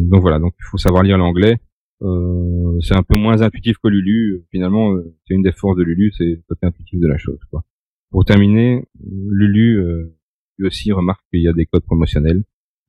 [0.09, 1.57] donc voilà, donc il faut savoir lire l'anglais.
[2.01, 4.43] Euh, c'est un peu moins intuitif que Lulu.
[4.51, 7.39] Finalement, euh, c'est une des forces de Lulu, c'est le côté intuitif de la chose.
[7.49, 7.63] Quoi.
[8.11, 10.15] Pour terminer, Lulu euh,
[10.57, 12.43] lui aussi remarque qu'il y a des codes promotionnels.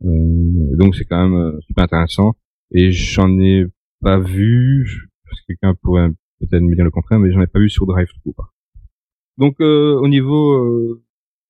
[0.04, 2.34] Euh, donc c'est quand même euh, super intéressant.
[2.70, 3.66] Et j'en ai
[4.00, 6.08] pas vu, parce que quelqu'un pourrait
[6.40, 8.32] peut-être me dire le contraire, mais j'en ai pas vu sur Drive-Thru.
[8.34, 8.52] quoi.
[9.38, 11.02] Donc euh, au niveau euh,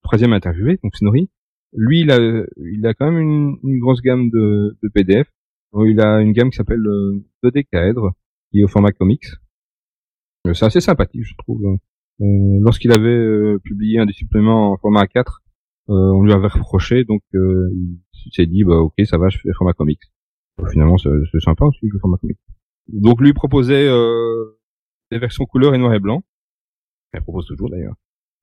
[0.02, 1.28] troisième interviewé, donc Snorri,
[1.74, 2.18] lui il a,
[2.56, 5.28] il a quand même une, une grosse gamme de, de PDF.
[5.72, 8.12] Donc, il a une gamme qui s'appelle euh, Dodécaèdre,
[8.50, 9.26] qui est au format comics.
[10.46, 11.76] Euh, C'est assez sympathique, je trouve.
[12.20, 15.24] Euh, Lorsqu'il avait euh, publié un des suppléments en format A4,
[15.90, 19.52] euh, on lui avait reproché, donc il s'est dit, bah ok, ça va, je fais
[19.56, 20.02] format comics.
[20.70, 22.38] Finalement, c'est sympa aussi le format comics.
[22.88, 23.88] Donc lui proposait
[25.10, 26.22] des versions couleur et noir et blanc.
[27.12, 27.94] Elle propose toujours d'ailleurs,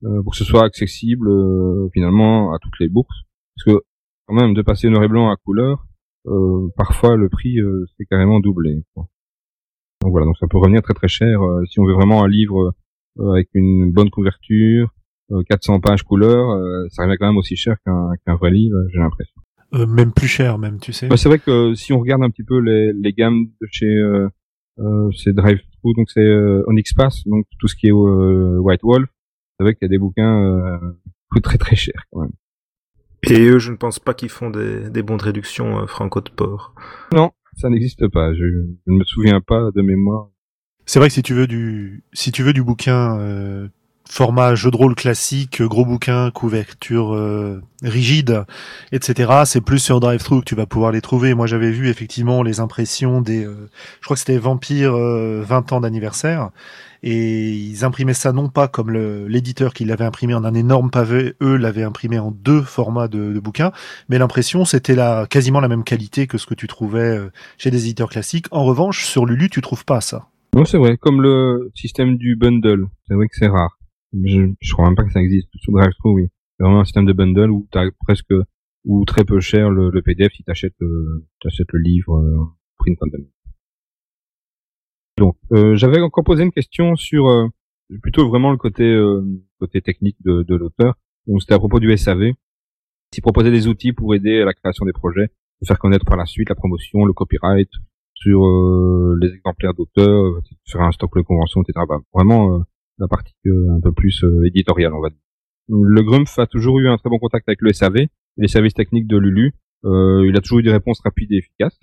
[0.04, 3.22] euh, pour que ce soit accessible euh, finalement à toutes les bourses.
[3.54, 3.84] Parce que
[4.26, 5.86] quand même, de passer noir et blanc à couleur,
[6.26, 7.58] euh, parfois le prix
[7.96, 8.82] c'est carrément doublé.
[8.96, 12.74] Donc voilà, donc ça peut revenir très très cher si on veut vraiment un livre
[13.18, 14.90] avec une bonne couverture,
[15.32, 18.76] euh, 400 pages couleur, euh, ça revient quand même aussi cher qu'un qu'un vrai livre,
[18.92, 19.40] j'ai l'impression.
[19.74, 21.08] Euh, même plus cher, même, tu sais.
[21.08, 23.86] Bah, c'est vrai que si on regarde un petit peu les, les gammes de chez
[23.86, 24.28] euh,
[24.78, 28.82] euh, c'est Drive-Thru, donc c'est euh, Onyx Pass, donc tout ce qui est euh, White
[28.82, 29.08] Wolf,
[29.58, 30.78] c'est vrai qu'il y a des bouquins euh,
[31.30, 32.32] coûte très très cher quand même.
[33.28, 36.20] Et eux, je ne pense pas qu'ils font des, des bons de réduction euh, franco
[36.20, 36.74] de port.
[37.12, 38.32] Non, ça n'existe pas.
[38.34, 40.28] Je, je ne me souviens pas de mémoire.
[40.86, 43.68] C'est vrai que si tu veux du, si tu veux du bouquin euh,
[44.08, 48.44] format jeu de rôle classique, gros bouquin, couverture euh, rigide,
[48.92, 49.42] etc.
[49.44, 51.34] C'est plus sur DriveThru que tu vas pouvoir les trouver.
[51.34, 53.68] Moi, j'avais vu effectivement les impressions des, euh,
[54.00, 56.50] je crois que c'était Vampire euh, 20 ans d'anniversaire,
[57.02, 61.34] et ils imprimaient ça non pas comme l'éditeur qui l'avait imprimé en un énorme pavé,
[61.42, 63.72] eux l'avaient imprimé en deux formats de, de bouquins,
[64.08, 67.18] mais l'impression c'était la quasiment la même qualité que ce que tu trouvais
[67.58, 68.46] chez des éditeurs classiques.
[68.50, 70.28] En revanche, sur Lulu, tu trouves pas ça.
[70.56, 70.96] Non, c'est vrai.
[70.96, 72.86] Comme le système du bundle.
[73.06, 73.78] C'est vrai que c'est rare.
[74.14, 75.50] Je, je crois même pas que ça existe.
[75.68, 76.28] DriveThru, oui.
[76.56, 78.32] C'est vraiment un système de bundle où t'as presque,
[78.86, 82.42] ou très peu cher le, le PDF si t'achètes le, t'achètes le livre euh,
[82.78, 83.28] print on demand.
[85.18, 87.48] Donc, euh, j'avais encore posé une question sur euh,
[88.00, 89.22] plutôt vraiment le côté euh,
[89.58, 90.94] côté technique de, de l'auteur.
[91.26, 92.32] Donc, c'était à propos du SAV.
[93.12, 95.28] S'il proposait des outils pour aider à la création des projets,
[95.60, 97.68] de faire connaître par la suite la promotion, le copyright,
[98.26, 101.84] sur euh, les exemplaires d'auteurs, euh, faire un stock de convention, etc.
[101.88, 102.58] Bah, vraiment euh,
[102.98, 105.18] la partie un peu plus éditoriale, on va dire.
[105.68, 108.06] Le Grumpf a toujours eu un très bon contact avec le SAV,
[108.36, 109.52] les services techniques de Lulu.
[109.84, 111.78] Il a toujours eu des réponses rapides et efficaces.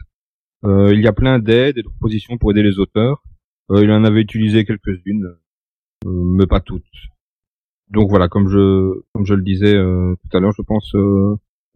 [0.64, 3.24] Il y a plein d'aides et de propositions pour aider les auteurs.
[3.70, 5.36] Il en avait utilisé quelques-unes,
[6.06, 6.84] mais pas toutes.
[7.90, 10.96] Donc voilà, comme je comme je le disais tout à l'heure, je pense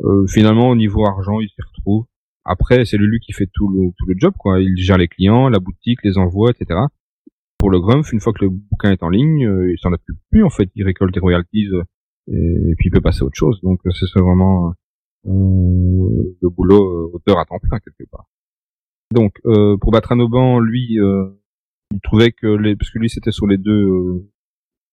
[0.03, 2.05] euh, finalement au niveau argent, il s'y retrouve.
[2.47, 4.59] Après, c'est Lulu qui fait tout le tout le job, quoi.
[4.61, 6.79] Il gère les clients, la boutique, les envois, etc.
[7.57, 10.17] Pour le Grumpf, une fois que le bouquin est en ligne, euh, il s'en occupe
[10.31, 10.69] plus en fait.
[10.75, 11.83] Il récolte des royalties euh,
[12.27, 13.59] et, puis il peut passer à autre chose.
[13.61, 14.73] Donc euh, c'est vraiment
[15.25, 18.25] euh, le boulot auteur à temps plein quelque part.
[19.11, 19.33] Donc
[19.81, 20.99] pour Batranoban, lui,
[21.93, 24.29] il trouvait que les parce que lui c'était sur les deux euh,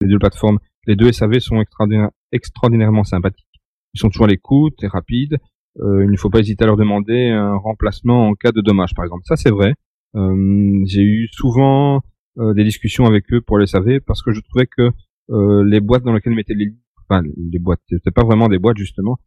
[0.01, 3.61] les deux plateformes, les deux SAV sont extraordinaire- extraordinairement sympathiques.
[3.93, 5.37] Ils sont toujours à l'écoute et rapides.
[5.81, 8.93] Euh, il ne faut pas hésiter à leur demander un remplacement en cas de dommage,
[8.95, 9.23] par exemple.
[9.25, 9.73] Ça c'est vrai.
[10.15, 12.01] Euh, J'ai eu souvent
[12.37, 14.91] euh, des discussions avec eux pour les SAV parce que je trouvais que
[15.27, 16.77] les boîtes dans lesquelles ils mettaient les livres,
[17.09, 19.17] enfin les boîtes, c'était pas vraiment des boîtes justement.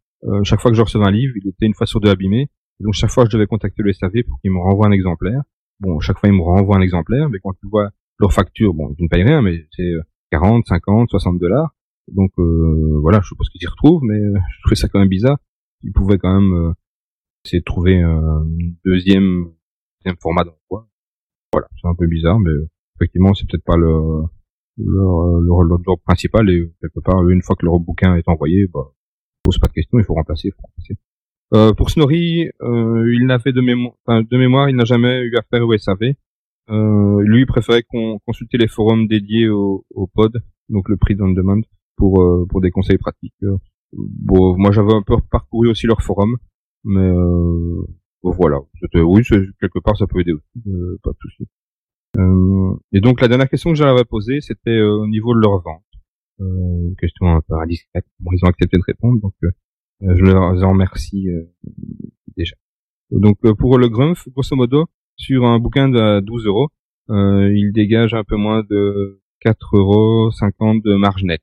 [0.43, 2.47] Chaque fois que je recevais un livre, il était une fois sur deux abîmé.
[2.79, 5.41] Donc chaque fois, je devais contacter le SAV pour qu'il me renvoie un exemplaire.
[5.79, 7.89] Bon, chaque fois, il me renvoie un exemplaire, mais quand tu vois
[8.19, 11.73] leur facture, bon, je ne paye rien, mais c'est euh, 40, 50, 60 dollars.
[12.07, 15.37] Donc euh, voilà, je suppose qu'ils s'y retrouvent, mais je trouvais ça quand même bizarre.
[15.83, 16.73] Ils pouvaient quand même euh,
[17.45, 18.45] essayer de trouver un
[18.85, 19.51] deuxième,
[19.99, 20.87] deuxième format d'envoi.
[21.53, 22.51] Voilà, c'est un peu bizarre, mais
[22.95, 24.23] effectivement, c'est peut-être pas le
[24.79, 28.67] leur, leur, leur job principal et quelque part, une fois que leur bouquin est envoyé,
[28.67, 28.91] bah,
[29.43, 30.97] pose pas de questions, il faut remplacer, il faut remplacer.
[31.55, 35.35] Euh, pour Snorri, euh, il n'avait de mémoire, enfin, de mémoire, il n'a jamais eu
[35.35, 36.13] affaire au SAV.
[36.69, 41.17] Euh, lui il préférait qu'on consulter les forums dédiés au, au pod, donc le prix
[41.19, 41.61] on demand,
[41.95, 43.33] pour euh, pour des conseils pratiques.
[43.93, 46.37] Bon, moi j'avais un peu parcouru aussi leur forum,
[46.83, 47.81] mais euh,
[48.23, 48.59] bon, voilà.
[48.93, 51.47] Oui, quelque part ça peut aider aussi, euh, pas de souci.
[52.17, 55.61] Euh, et donc la dernière question que j'avais posée, c'était euh, au niveau de leur
[55.61, 55.83] vente.
[56.41, 58.05] Euh, une question un peu indiscrète.
[58.19, 61.27] Bon, ils ont accepté de répondre, donc euh, je leur en remercie
[62.37, 62.55] déjà.
[63.11, 64.85] Donc pour le Grumpf, grosso modo,
[65.17, 66.69] sur un bouquin de 12 euros,
[67.09, 71.41] il dégage un peu moins de 4,50 euros de marge nette.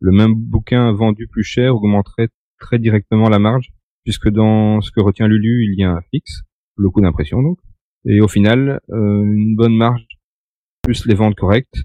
[0.00, 2.28] Le même bouquin vendu plus cher augmenterait
[2.58, 3.70] très directement la marge,
[4.04, 6.42] puisque dans ce que retient Lulu, il y a un fixe,
[6.76, 7.58] le coût d'impression donc.
[8.04, 10.06] Et au final, euh, une bonne marge
[10.82, 11.82] plus les ventes correctes.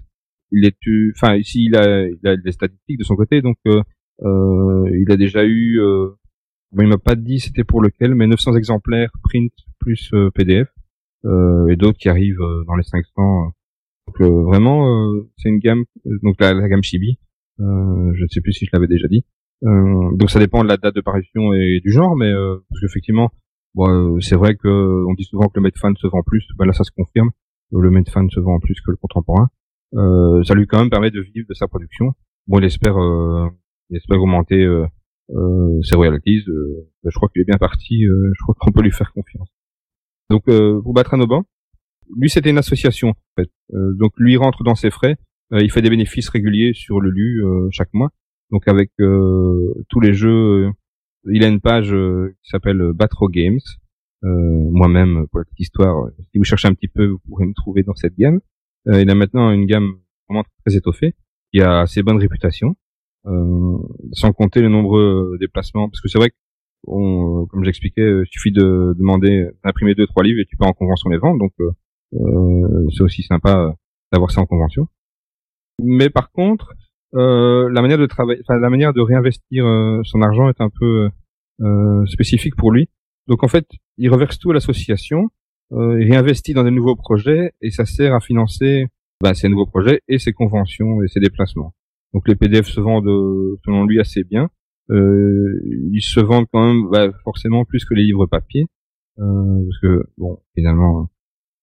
[0.52, 0.76] Il est,
[1.16, 3.82] enfin ici il a, il a des statistiques de son côté, donc euh,
[4.22, 6.10] euh, il a déjà eu, euh,
[6.72, 10.68] bon, il m'a pas dit c'était pour lequel, mais 900 exemplaires print plus euh, PDF
[11.26, 13.02] et d'autres qui arrivent dans les 500.
[13.18, 13.50] euh.
[14.06, 14.86] Donc vraiment,
[15.38, 15.84] c'est une gamme,
[16.22, 17.18] donc la, la gamme Chibi.
[17.60, 19.24] Euh, je ne sais plus si je l'avais déjà dit.
[19.64, 22.80] Euh, donc ça dépend de la date de parution et du genre, mais euh, parce
[22.80, 23.30] qu'effectivement,
[23.74, 26.46] bon, c'est vrai que on dit souvent que le Medfan se vend plus.
[26.58, 27.30] Ben là, ça se confirme.
[27.72, 29.48] Le Medfan se vend plus que le contemporain.
[30.44, 32.12] Ça lui quand même permet de vivre de sa production.
[32.46, 32.96] Bon, il espère,
[33.90, 34.66] il espère augmenter
[35.30, 36.44] euh, ses royalties.
[36.48, 38.04] Euh, je crois qu'il est bien parti.
[38.04, 39.48] euh, je crois qu'on peut lui faire confiance.
[40.30, 41.44] Donc euh, pour auban,
[42.16, 43.50] lui c'était une association en fait.
[43.70, 45.16] Donc lui rentre dans ses frais,
[45.52, 48.10] il fait des bénéfices réguliers sur le LU euh, chaque mois.
[48.50, 50.72] Donc avec euh, tous les jeux, euh,
[51.30, 53.60] il a une page euh, qui s'appelle euh, Batro Games.
[54.24, 54.28] Euh,
[54.70, 57.54] Moi-même pour la petite histoire, euh, si vous cherchez un petit peu, vous pourrez me
[57.54, 58.40] trouver dans cette gamme.
[58.88, 59.94] Euh, il a maintenant une gamme
[60.28, 61.14] vraiment très étoffée,
[61.52, 62.76] qui a assez bonne réputation,
[63.26, 63.76] euh,
[64.12, 66.36] sans compter les nombreux déplacements, parce que c'est vrai que
[66.86, 70.72] comme j'expliquais, euh, il suffit de demander d'imprimer deux trois livres et tu peux en
[70.72, 71.38] convention les vendre.
[71.38, 71.70] Donc euh,
[72.14, 73.72] euh, c'est aussi sympa euh,
[74.12, 74.86] d'avoir ça en convention.
[75.82, 76.74] Mais par contre,
[77.14, 80.70] euh, la manière de travailler, enfin la manière de réinvestir euh, son argent est un
[80.70, 81.08] peu
[81.60, 82.88] euh, spécifique pour lui.
[83.26, 83.66] Donc en fait,
[83.98, 85.30] il reverse tout à l'association,
[85.72, 88.88] euh, il réinvestit dans des nouveaux projets et ça sert à financer
[89.20, 91.74] bah, ses nouveaux projets et ses conventions et ses déplacements.
[92.12, 94.50] Donc les PDF se vendent euh, selon lui assez bien.
[94.90, 95.60] Euh,
[95.92, 98.66] ils se vendent quand même bah, forcément plus que les livres papier
[99.18, 101.08] euh, parce que bon finalement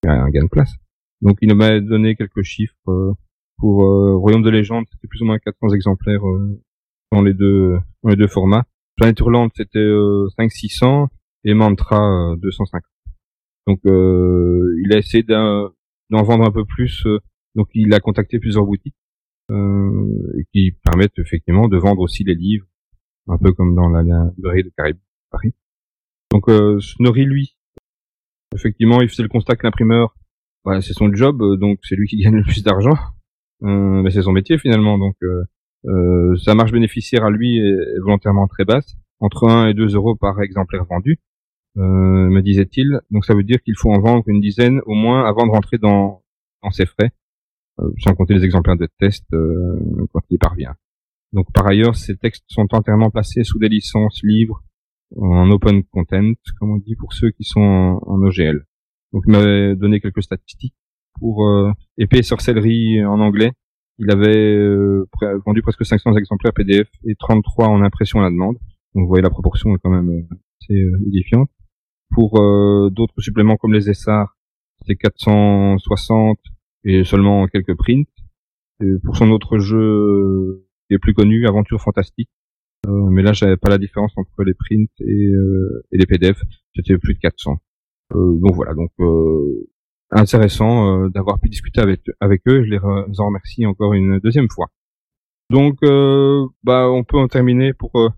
[0.04, 0.74] il y a un gain de place.
[1.22, 3.14] Donc il m'a donné quelques chiffres euh,
[3.58, 6.60] pour euh, Royaume de légende, c'était plus ou moins 400 exemplaires euh,
[7.12, 8.66] dans les deux dans les deux formats.
[8.98, 11.08] Planète Hurlante c'était euh, 500-600
[11.44, 12.82] et Mantra euh, 250.
[13.68, 17.06] Donc euh, il a essayé d'en vendre un peu plus.
[17.06, 17.20] euh,
[17.56, 18.96] donc il a contacté plusieurs boutiques
[19.52, 22.66] euh, qui permettent effectivement de vendre aussi les livres,
[23.28, 24.02] un peu comme dans la
[24.38, 24.98] librairie de Caribe
[25.30, 25.54] Paris.
[26.32, 27.58] Donc euh, Snorri lui,
[28.56, 30.16] effectivement il faisait le constat que l'imprimeur,
[30.64, 32.96] bah, c'est son job, euh, donc c'est lui qui gagne le plus d'argent.
[33.64, 35.44] Euh, mais c'est son métier finalement, donc euh,
[35.86, 40.16] euh, sa marge bénéficiaire à lui est volontairement très basse, entre 1 et 2 euros
[40.16, 41.20] par exemplaire vendu,
[41.78, 43.00] euh, me disait-il.
[43.12, 45.78] Donc ça veut dire qu'il faut en vendre une dizaine au moins avant de rentrer
[45.78, 46.24] dans,
[46.64, 47.12] dans ses frais,
[47.98, 50.76] sans compter les exemplaires de test quand il y parvient.
[51.34, 54.62] Donc par ailleurs, ces textes sont entièrement placés sous des licences libres
[55.18, 58.66] en open content, comme on dit pour ceux qui sont en, en OGL.
[59.14, 60.76] Donc il m'avait donné quelques statistiques
[61.20, 63.52] pour euh, épée sorcellerie en anglais.
[64.00, 65.08] Il avait euh,
[65.46, 68.58] vendu presque 500 exemplaires PDF et 33 en impression à la demande.
[68.96, 71.50] Donc vous voyez la proportion est quand même euh, assez édifiante.
[72.14, 72.32] Pour
[72.92, 74.36] d'autres suppléments comme les Essars,
[74.86, 76.38] c'est 460
[76.84, 78.04] et seulement quelques prints.
[78.82, 82.30] Et pour son autre jeu qui est plus connu, Aventure Fantastique,
[82.88, 86.42] euh, mais là j'avais pas la différence entre les prints et, euh, et les PDF,
[86.76, 87.58] c'était plus de 400.
[88.16, 88.92] Euh, donc voilà, donc
[90.12, 92.64] intéressant euh, d'avoir pu discuter avec avec eux.
[92.64, 94.68] Je les re- en remercie encore une deuxième fois.
[95.50, 98.10] Donc euh, bah on peut en terminer pour, euh,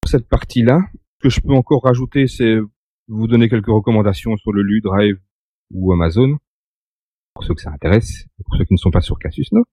[0.00, 0.80] pour cette partie-là.
[1.22, 2.56] Ce que je peux encore rajouter, c'est
[3.08, 5.18] vous donner quelques recommandations sur le LU, Drive
[5.72, 6.36] ou Amazon
[7.34, 9.64] pour ceux que ça intéresse, pour ceux qui ne sont pas sur Casus No.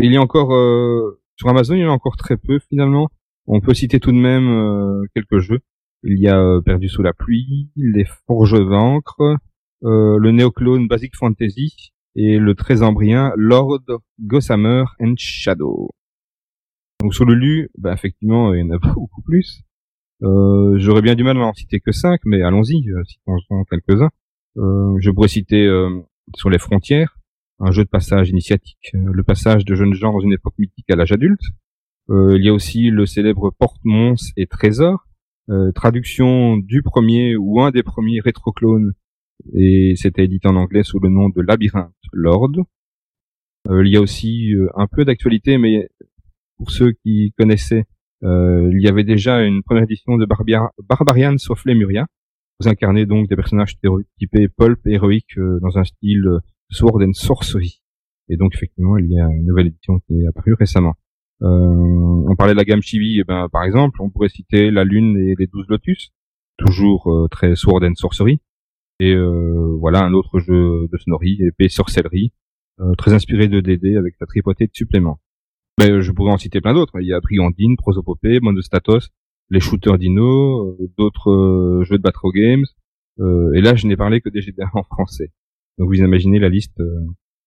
[0.00, 3.08] Il y a encore euh, sur Amazon, il y en a encore très peu finalement.
[3.46, 5.60] On peut citer tout de même euh, quelques jeux.
[6.02, 9.36] Il y a euh, Perdu sous la pluie, Les Forges d'encre,
[9.84, 13.84] euh, le néoclone Basic Fantasy et le très embryen Lord
[14.20, 15.90] Gossamer and Shadow.
[17.00, 19.62] Donc sur le lu, bah, effectivement, il y en a beaucoup plus.
[20.22, 24.10] Euh, J'aurais bien du mal à en citer que cinq, mais allons-y, euh, citons-en quelques-uns.
[24.56, 25.90] Euh, je pourrais citer euh,
[26.36, 27.18] sur les frontières,
[27.58, 30.88] un jeu de passage initiatique, euh, le passage de jeunes gens dans une époque mythique
[30.90, 31.42] à l'âge adulte.
[32.10, 35.06] Euh, il y a aussi le célèbre Porte-Mons et Trésor,
[35.50, 38.92] euh, traduction du premier ou un des premiers rétroclones,
[39.54, 42.52] et c'était édité en anglais sous le nom de Labyrinthe Lord.
[43.68, 45.88] Euh, il y a aussi euh, un peu d'actualité, mais
[46.56, 47.84] pour ceux qui connaissaient,
[48.22, 52.06] euh, il y avait déjà une première édition de Barbarian sauf Lemuria.
[52.60, 56.38] Vous incarnez donc des personnages stéréotypés pulp héroïques euh, dans un style euh,
[56.70, 57.80] sword and sorcery.
[58.28, 60.94] Et donc effectivement, il y a une nouvelle édition qui est apparue récemment.
[61.42, 64.84] Euh, on parlait de la gamme Chibi, et ben par exemple, on pourrait citer La
[64.84, 66.12] Lune et les Douze Lotus,
[66.56, 68.40] toujours très sword and sorcery.
[69.00, 72.32] Et euh, voilà un autre jeu de Snorri, épée sorcellerie,
[72.80, 75.20] euh, très inspiré de DD avec sa tripotée de suppléments.
[75.78, 77.00] Mais euh, je pourrais en citer plein d'autres.
[77.00, 79.10] Il y a Brigandine, Prosopopée, Monostatos,
[79.50, 82.64] les shooters Dino, d'autres jeux de Battle Games.
[83.54, 85.30] Et là, je n'ai parlé que des GDR en français.
[85.78, 86.80] Donc vous imaginez la liste.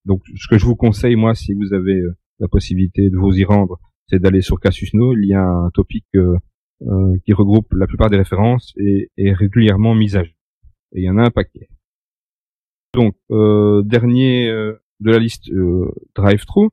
[0.04, 2.00] Donc ce que je vous conseille, moi, si vous avez
[2.38, 3.78] la possibilité de vous y rendre,
[4.08, 5.14] c'est d'aller sur Casus No.
[5.14, 10.16] Il y a un topic qui regroupe la plupart des références et est régulièrement mis
[10.16, 10.37] à jour.
[10.94, 11.68] Et il y en a un paquet.
[12.94, 16.68] Donc euh, dernier euh, de la liste, euh, Drive-Thru.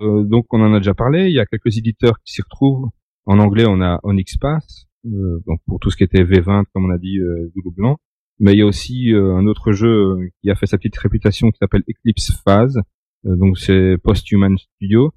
[0.00, 1.28] Euh, donc on en a déjà parlé.
[1.28, 2.88] Il y a quelques éditeurs qui s'y retrouvent.
[3.26, 6.84] En anglais, on a Onyx Pass, euh, donc pour tout ce qui était V20, comme
[6.84, 7.98] on a dit, euh, loup blanc.
[8.38, 10.96] Mais il y a aussi euh, un autre jeu euh, qui a fait sa petite
[10.96, 12.80] réputation qui s'appelle Eclipse Phase.
[13.24, 15.12] Donc c'est Posthuman Studio,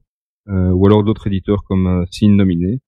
[0.48, 2.80] ou alors d'autres éditeurs comme Sin Nominé.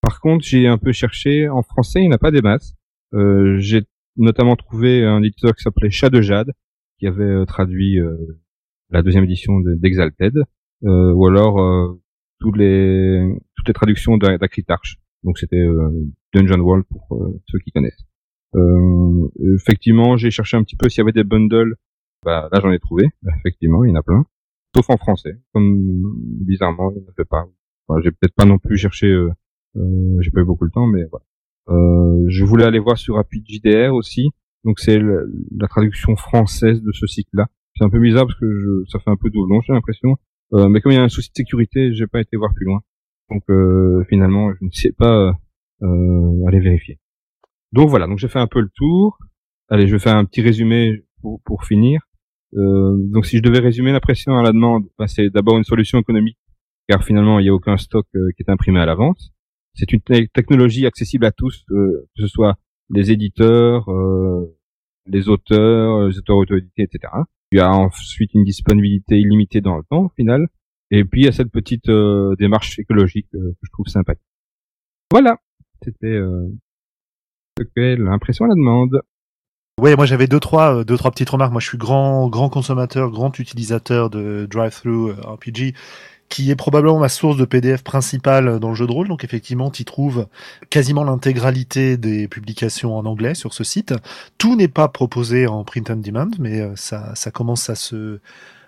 [0.00, 2.76] Par contre, j'ai un peu cherché en français, il n'y en a pas des masses.
[3.12, 3.82] J'ai
[4.16, 6.52] notamment trouvé un éditeur qui s'appelait Chat de Jade,
[6.98, 8.16] qui avait euh, traduit euh,
[8.90, 10.34] la deuxième édition de- d'Exalted,
[10.84, 11.96] euh, ou alors
[12.40, 14.98] toutes les toutes les traductions d'A- d'Acritarch.
[15.22, 15.64] Donc c'était
[16.34, 18.04] Dungeon World pour ceux qui connaissent.
[18.56, 21.76] Euh, effectivement, j'ai cherché un petit peu s'il y avait des bundles.
[22.24, 23.08] Bah, là, j'en ai trouvé.
[23.38, 24.24] Effectivement, il y en a plein.
[24.74, 25.38] Sauf en français.
[25.52, 26.02] Comme
[26.44, 27.46] bizarrement, il ne fait pas.
[28.02, 29.06] J'ai peut-être pas non plus cherché.
[29.06, 29.30] Euh,
[30.20, 31.24] j'ai pas eu beaucoup de temps, mais voilà.
[31.68, 34.30] Euh, je voulais aller voir sur Rapid JDR aussi.
[34.64, 37.46] Donc c'est la traduction française de ce cycle-là.
[37.76, 40.16] C'est un peu bizarre parce que je, ça fait un peu doublon, j'ai l'impression.
[40.54, 42.66] Euh, mais comme il y a un souci de sécurité, j'ai pas été voir plus
[42.66, 42.80] loin.
[43.30, 45.32] Donc euh, finalement, je ne sais pas
[45.82, 46.98] euh, aller vérifier.
[47.72, 49.18] Donc voilà, donc j'ai fait un peu le tour.
[49.68, 52.02] Allez, je vais faire un petit résumé pour, pour finir.
[52.54, 55.64] Euh, donc si je devais résumer la pression à la demande, bah, c'est d'abord une
[55.64, 56.38] solution économique,
[56.88, 59.32] car finalement il n'y a aucun stock euh, qui est imprimé à l'avance.
[59.74, 62.56] C'est une te- technologie accessible à tous, euh, que ce soit
[62.90, 64.56] les éditeurs, euh,
[65.06, 67.12] les auteurs, les auteurs auto-édités, etc.
[67.52, 70.48] Il y a ensuite une disponibilité illimitée dans le temps, au final.
[70.90, 74.22] Et puis il y a cette petite euh, démarche écologique euh, que je trouve sympathique.
[75.10, 75.38] Voilà,
[75.82, 76.48] c'était euh,
[77.58, 79.00] ce l'impression à la demande.
[79.80, 81.52] Ouais, moi j'avais deux trois euh, deux trois petites remarques.
[81.52, 85.74] Moi je suis grand grand consommateur, grand utilisateur de Drive-Thru euh, RPG
[86.32, 89.06] qui est probablement ma source de PDF principale dans le jeu de rôle.
[89.06, 90.26] Donc effectivement, tu trouves
[90.70, 93.92] quasiment l'intégralité des publications en anglais sur ce site.
[94.38, 98.18] Tout n'est pas proposé en print on demand, mais euh, ça ça commence à se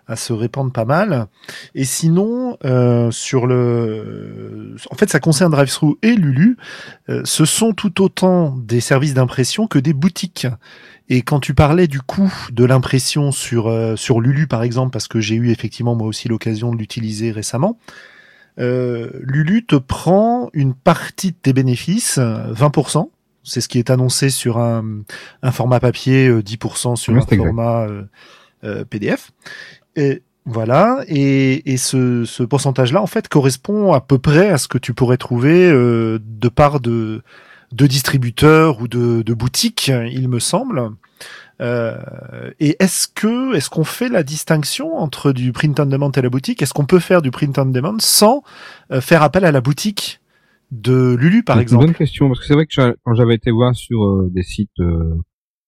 [0.07, 1.27] à se répandre pas mal.
[1.75, 6.57] Et sinon, euh, sur le, en fait, ça concerne DriveThru et Lulu.
[7.09, 10.47] Euh, ce sont tout autant des services d'impression que des boutiques.
[11.09, 15.07] Et quand tu parlais du coût de l'impression sur euh, sur Lulu par exemple, parce
[15.07, 17.79] que j'ai eu effectivement moi aussi l'occasion de l'utiliser récemment,
[18.59, 23.11] euh, Lulu te prend une partie de tes bénéfices, 20%.
[23.45, 25.03] C'est ce qui est annoncé sur un,
[25.43, 28.05] un format papier, euh, 10% sur Ouais, un format euh,
[28.65, 29.33] euh, PDF.
[29.97, 34.69] Et voilà, et, et ce, ce pourcentage-là, en fait, correspond à peu près à ce
[34.69, 37.23] que tu pourrais trouver euh, de part de,
[37.73, 40.91] de distributeurs ou de, de boutiques, il me semble.
[41.61, 41.97] Euh,
[42.59, 46.29] et est-ce que est-ce qu'on fait la distinction entre du print on demand et la
[46.29, 46.61] boutique?
[46.63, 48.43] Est-ce qu'on peut faire du print on demand sans
[48.91, 50.21] euh, faire appel à la boutique
[50.73, 51.85] de Lulu, par C'est exemple?
[51.85, 54.43] Une bonne question parce que c'est vrai que quand j'avais été voir sur euh, des
[54.43, 55.15] sites euh,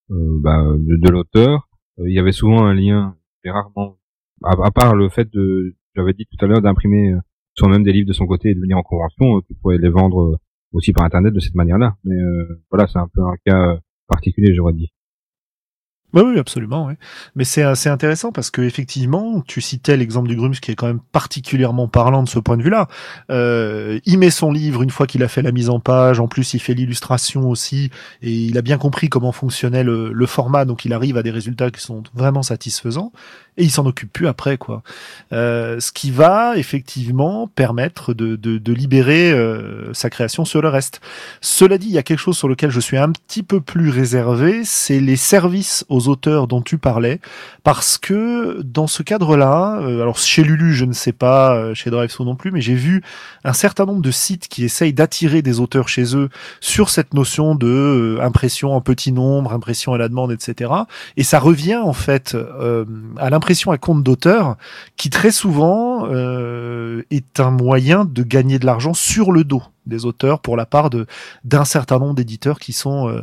[0.08, 1.68] bah, de, de l'auteur,
[1.98, 3.14] il y avait souvent un lien,
[3.44, 3.96] mais rarement.
[4.44, 7.20] À, à part le fait de, j'avais dit tout à l'heure d'imprimer euh,
[7.54, 9.88] soi-même des livres de son côté et de venir en convention, euh, tu pourrais les
[9.88, 10.36] vendre euh,
[10.72, 11.96] aussi par internet de cette manière-là.
[12.04, 13.78] Mais euh, voilà, c'est un peu un cas
[14.08, 14.92] particulier, j'aurais dit.
[16.16, 16.86] Oui, oui, absolument.
[16.86, 16.94] Oui.
[17.34, 20.86] Mais c'est assez intéressant parce que effectivement, tu citais l'exemple du Grums qui est quand
[20.86, 22.88] même particulièrement parlant de ce point de vue-là.
[23.30, 26.18] Euh, il met son livre une fois qu'il a fait la mise en page.
[26.18, 27.90] En plus, il fait l'illustration aussi
[28.22, 31.30] et il a bien compris comment fonctionnait le, le format, donc il arrive à des
[31.30, 33.12] résultats qui sont vraiment satisfaisants.
[33.58, 34.82] Et il s'en occupe plus après, quoi.
[35.32, 40.68] Euh, ce qui va effectivement permettre de, de, de libérer euh, sa création sur le
[40.68, 41.00] reste.
[41.40, 43.88] Cela dit, il y a quelque chose sur lequel je suis un petit peu plus
[43.88, 47.20] réservé, c'est les services aux auteurs dont tu parlais,
[47.62, 51.90] parce que dans ce cadre-là, euh, alors chez Lulu, je ne sais pas, euh, chez
[51.90, 53.02] Driveso non plus, mais j'ai vu
[53.44, 56.28] un certain nombre de sites qui essayent d'attirer des auteurs chez eux
[56.60, 60.72] sur cette notion de euh, impression en petit nombre, impression à la demande, etc.
[61.16, 62.36] Et ça revient en fait
[63.18, 64.56] à l'impression à compte d'auteur,
[64.96, 66.06] qui très souvent
[67.10, 70.90] est un moyen de gagner de l'argent sur le dos des auteurs pour la part
[70.90, 71.06] de
[71.44, 73.22] d'un certain nombre d'éditeurs qui sont euh,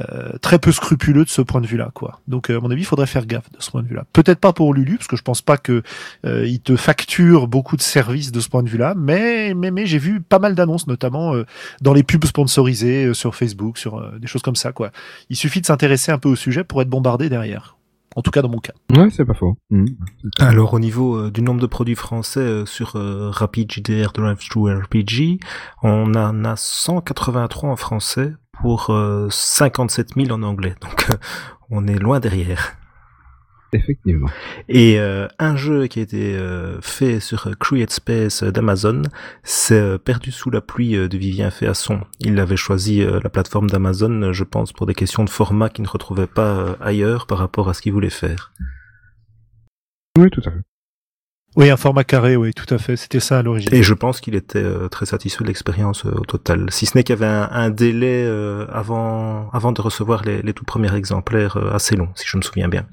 [0.00, 2.20] euh, très peu scrupuleux de ce point de vue-là, quoi.
[2.28, 4.04] Donc, euh, à mon avis, il faudrait faire gaffe de ce point de vue-là.
[4.12, 5.82] Peut-être pas pour Lulu, parce que je pense pas que
[6.24, 9.98] euh, te facture beaucoup de services de ce point de vue-là, mais mais mais j'ai
[9.98, 11.34] vu pas mal d'annonces, notamment
[11.80, 14.90] dans les pubs sponsorisées sur Facebook, sur des choses comme ça, quoi.
[15.30, 17.77] Il suffit de s'intéresser un peu au sujet pour être bombardé derrière.
[18.16, 18.72] En tout cas, dans mon cas.
[18.94, 19.56] Ouais, c'est pas faux.
[19.70, 19.96] Mhm.
[20.38, 24.74] Alors au niveau euh, du nombre de produits français euh, sur euh, Rapid JDR Drive-Thru
[24.74, 25.38] RPG,
[25.82, 30.74] on en a 183 en français pour euh, 57 000 en anglais.
[30.80, 31.14] Donc euh,
[31.70, 32.76] on est loin derrière.
[33.72, 34.28] Effectivement.
[34.68, 39.02] Et euh, un jeu qui a été euh, fait sur euh, Create Space d'Amazon,
[39.42, 42.00] c'est euh, Perdu sous la pluie euh, de Vivien Féasson.
[42.20, 45.84] Il avait choisi euh, la plateforme d'Amazon, je pense, pour des questions de format qu'il
[45.84, 48.52] ne retrouvait pas euh, ailleurs par rapport à ce qu'il voulait faire.
[50.18, 50.60] Oui, tout à fait.
[51.56, 52.94] Oui, un format carré, oui, tout à fait.
[52.96, 53.74] C'était ça à l'origine.
[53.74, 56.66] Et je pense qu'il était euh, très satisfait de l'expérience euh, au total.
[56.70, 60.40] Si ce n'est qu'il y avait un, un délai euh, avant, avant de recevoir les,
[60.42, 62.86] les tout premiers exemplaires euh, assez long, si je me souviens bien.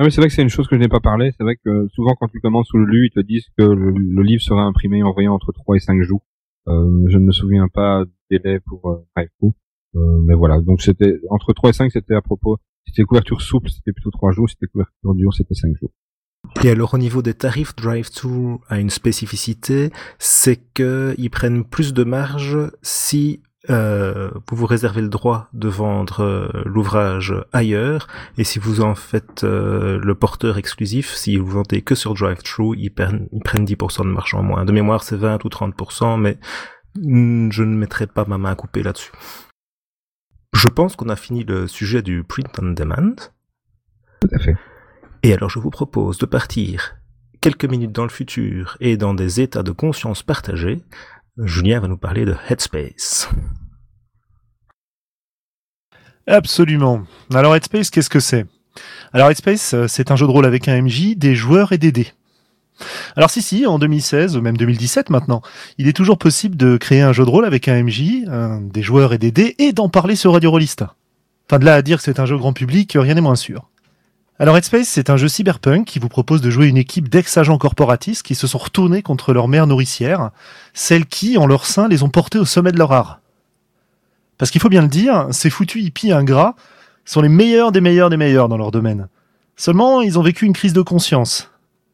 [0.00, 1.32] Ah oui, c'est vrai que c'est une chose que je n'ai pas parlé.
[1.36, 3.90] C'est vrai que souvent quand tu commences sous le lu, ils te disent que le,
[3.90, 6.22] le livre sera imprimé et envoyé entre 3 et 5 jours.
[6.68, 9.52] Euh, je ne me souviens pas du délai pour euh, Drive-Thru.
[9.96, 12.58] Euh, mais voilà, donc c'était entre 3 et 5, c'était à propos.
[12.86, 14.48] Si c'était couverture souple, c'était plutôt 3 jours.
[14.48, 15.90] Si c'était couverture dure, c'était 5 jours.
[16.62, 22.04] Et alors au niveau des tarifs, Drive-Thru a une spécificité, c'est qu'ils prennent plus de
[22.04, 28.06] marge si euh, vous vous réservez le droit de vendre euh, l'ouvrage ailleurs,
[28.38, 32.76] et si vous en faites euh, le porteur exclusif, si vous vendez que sur Drive-Thru,
[32.78, 34.64] ils, prennent- ils prennent 10% de marge en moins.
[34.64, 36.38] De mémoire, c'est 20 ou 30%, mais
[36.96, 39.12] je ne mettrai pas ma main à couper là-dessus.
[40.54, 43.14] Je pense qu'on a fini le sujet du print on demand.
[44.20, 44.56] Tout à fait.
[45.22, 46.96] Et alors je vous propose de partir
[47.40, 50.82] quelques minutes dans le futur et dans des états de conscience partagés,
[51.44, 53.28] Julien va nous parler de Headspace.
[56.26, 57.04] Absolument.
[57.32, 58.44] Alors Headspace, qu'est-ce que c'est?
[59.12, 61.92] Alors Headspace, euh, c'est un jeu de rôle avec un MJ, des joueurs et des
[61.92, 62.12] dés.
[63.14, 65.40] Alors si si, en 2016 ou même 2017 maintenant,
[65.78, 68.24] il est toujours possible de créer un jeu de rôle avec un MJ,
[68.62, 70.94] des joueurs et des dés, et d'en parler sur Radio Rollista.
[71.48, 73.68] Enfin de là à dire que c'est un jeu grand public, rien n'est moins sûr.
[74.40, 78.22] Alors Headspace, c'est un jeu cyberpunk qui vous propose de jouer une équipe d'ex-agents corporatistes
[78.22, 80.30] qui se sont retournés contre leur mère nourricière,
[80.74, 83.20] celles qui, en leur sein, les ont portés au sommet de leur art.
[84.36, 86.54] Parce qu'il faut bien le dire, ces foutus hippies ingrats
[87.04, 89.08] sont les meilleurs des meilleurs des meilleurs dans leur domaine.
[89.56, 91.50] Seulement, ils ont vécu une crise de conscience.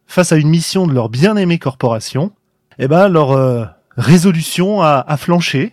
[0.06, 2.30] Face à une mission de leur bien-aimée corporation,
[2.78, 3.64] eh ben, leur euh,
[3.96, 5.72] résolution a, a flanché,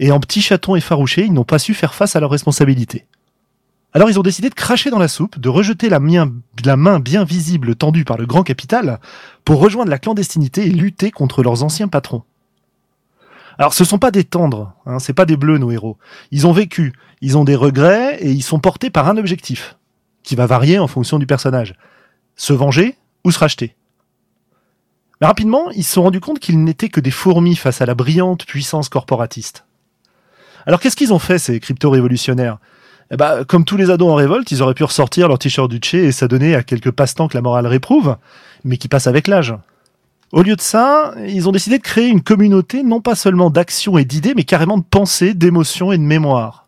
[0.00, 3.06] et en petits chatons effarouchés, ils n'ont pas su faire face à leurs responsabilités.
[3.94, 7.74] Alors ils ont décidé de cracher dans la soupe, de rejeter la, main bien visible
[7.74, 9.00] tendue par le grand capital
[9.44, 12.22] pour rejoindre la clandestinité et lutter contre leurs anciens patrons.
[13.56, 15.96] Alors ce sont pas des tendres, hein, c'est pas des bleus nos héros.
[16.30, 19.76] Ils ont vécu, ils ont des regrets et ils sont portés par un objectif
[20.22, 21.74] qui va varier en fonction du personnage.
[22.36, 23.74] Se venger ou se racheter.
[25.20, 27.94] Mais rapidement, ils se sont rendus compte qu'ils n'étaient que des fourmis face à la
[27.94, 29.64] brillante puissance corporatiste.
[30.66, 32.58] Alors qu'est-ce qu'ils ont fait ces crypto-révolutionnaires?
[33.10, 35.80] Eh ben, comme tous les ados en révolte, ils auraient pu ressortir leur t-shirt du
[35.96, 38.16] et s'adonner à quelques passe-temps que la morale réprouve,
[38.64, 39.54] mais qui passent avec l'âge.
[40.30, 43.96] Au lieu de ça, ils ont décidé de créer une communauté non pas seulement d'actions
[43.96, 46.66] et d'idées, mais carrément de pensées, d'émotions et de mémoire.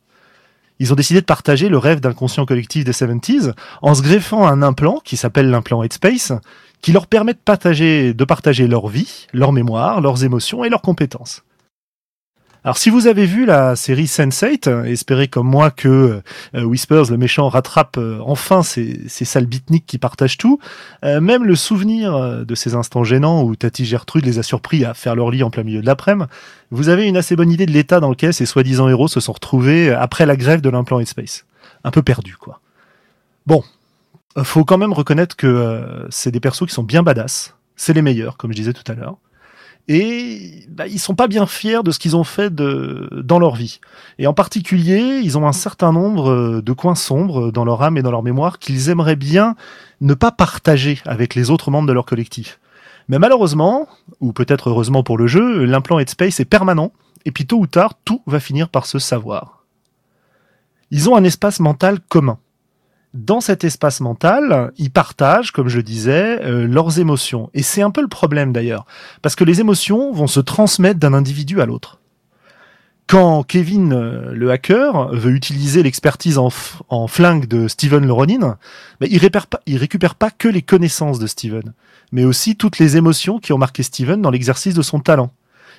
[0.78, 4.62] Ils ont décidé de partager le rêve d'inconscient collectif des 70s en se greffant un
[4.62, 6.32] implant qui s'appelle l'implant Headspace,
[6.80, 11.42] qui leur permet de partager leur vie, leur mémoire, leurs émotions et leurs compétences.
[12.62, 16.20] Alors si vous avez vu la série Sense8, espérez comme moi que
[16.54, 20.58] euh, Whispers, le méchant, rattrape euh, enfin ces, sales bitniks qui partagent tout,
[21.02, 24.92] euh, même le souvenir de ces instants gênants où Tati Gertrude les a surpris à
[24.92, 26.28] faire leur lit en plein milieu de l'après-midi,
[26.70, 29.32] vous avez une assez bonne idée de l'état dans lequel ces soi-disant héros se sont
[29.32, 31.46] retrouvés après la grève de l'implant Headspace.
[31.84, 32.60] Un peu perdu, quoi.
[33.46, 33.62] Bon,
[34.42, 38.36] faut quand même reconnaître que c'est des persos qui sont bien badass, c'est les meilleurs,
[38.36, 39.16] comme je disais tout à l'heure
[39.88, 43.80] et bah, ils sont pas bien fiers de ce qu'ils ont fait dans leur vie.
[44.18, 47.96] Et en particulier, ils ont un certain nombre euh, de coins sombres dans leur âme
[47.96, 49.56] et dans leur mémoire qu'ils aimeraient bien
[50.00, 52.60] ne pas partager avec les autres membres de leur collectif.
[53.08, 53.88] Mais malheureusement,
[54.20, 56.92] ou peut-être heureusement pour le jeu, l'implant Headspace est permanent,
[57.24, 59.64] et puis tôt ou tard, tout va finir par se savoir.
[60.92, 62.38] Ils ont un espace mental commun
[63.12, 67.50] dans cet espace mental, ils partagent, comme je disais, euh, leurs émotions.
[67.54, 68.86] Et c'est un peu le problème d'ailleurs,
[69.20, 71.98] parce que les émotions vont se transmettre d'un individu à l'autre.
[73.08, 78.56] Quand Kevin, euh, le hacker, veut utiliser l'expertise en, flingue de Steven le Ronin,
[79.00, 81.74] ben, il, récupère pas, il récupère pas que les connaissances de Steven,
[82.12, 85.32] mais aussi toutes les émotions qui ont marqué Steven dans l'exercice de son talent.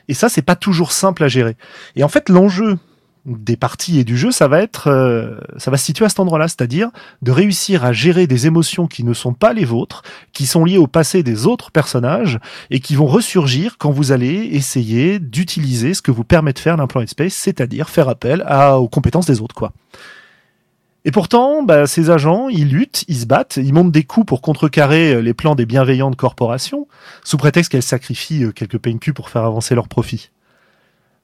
[0.09, 1.55] Et ça, c'est pas toujours simple à gérer.
[1.95, 2.77] Et en fait, l'enjeu
[3.25, 6.19] des parties et du jeu, ça va être, euh, ça va se situer à cet
[6.19, 6.89] endroit-là, c'est-à-dire
[7.21, 10.01] de réussir à gérer des émotions qui ne sont pas les vôtres,
[10.33, 12.39] qui sont liées au passé des autres personnages
[12.71, 16.77] et qui vont ressurgir quand vous allez essayer d'utiliser ce que vous permet de faire
[16.77, 18.45] l'implant Space, c'est-à-dire faire appel
[18.75, 19.71] aux compétences des autres, quoi.
[21.03, 24.41] Et pourtant, bah, ces agents, ils luttent, ils se battent, ils montent des coups pour
[24.41, 26.87] contrecarrer les plans des bienveillantes corporations,
[27.23, 30.29] sous prétexte qu'elles sacrifient euh, quelques PNQ pour faire avancer leurs profits.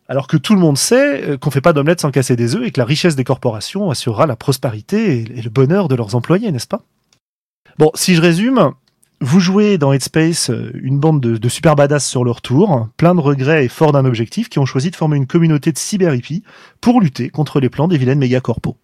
[0.10, 2.66] Alors que tout le monde sait euh, qu'on fait pas d'omelette sans casser des œufs
[2.66, 6.52] et que la richesse des corporations assurera la prospérité et le bonheur de leurs employés,
[6.52, 6.82] n'est-ce pas?
[7.78, 8.72] Bon, si je résume,
[9.20, 13.20] vous jouez dans Headspace euh, une bande de, super badass sur leur tour, plein de
[13.20, 16.44] regrets et forts d'un objectif, qui ont choisi de former une communauté de cyber hippies
[16.80, 18.76] pour lutter contre les plans des vilaines méga corpos.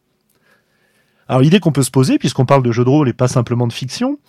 [1.29, 3.65] Alors l'idée qu'on peut se poser, puisqu'on parle de jeu de rôle et pas simplement
[3.65, 4.19] de fiction,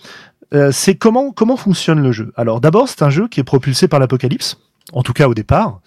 [0.52, 2.32] euh, c'est comment fonctionne le jeu?
[2.36, 4.60] Alors d'abord, c'est un jeu qui est propulsé par l'apocalypse,
[4.92, 5.80] en tout cas au départ,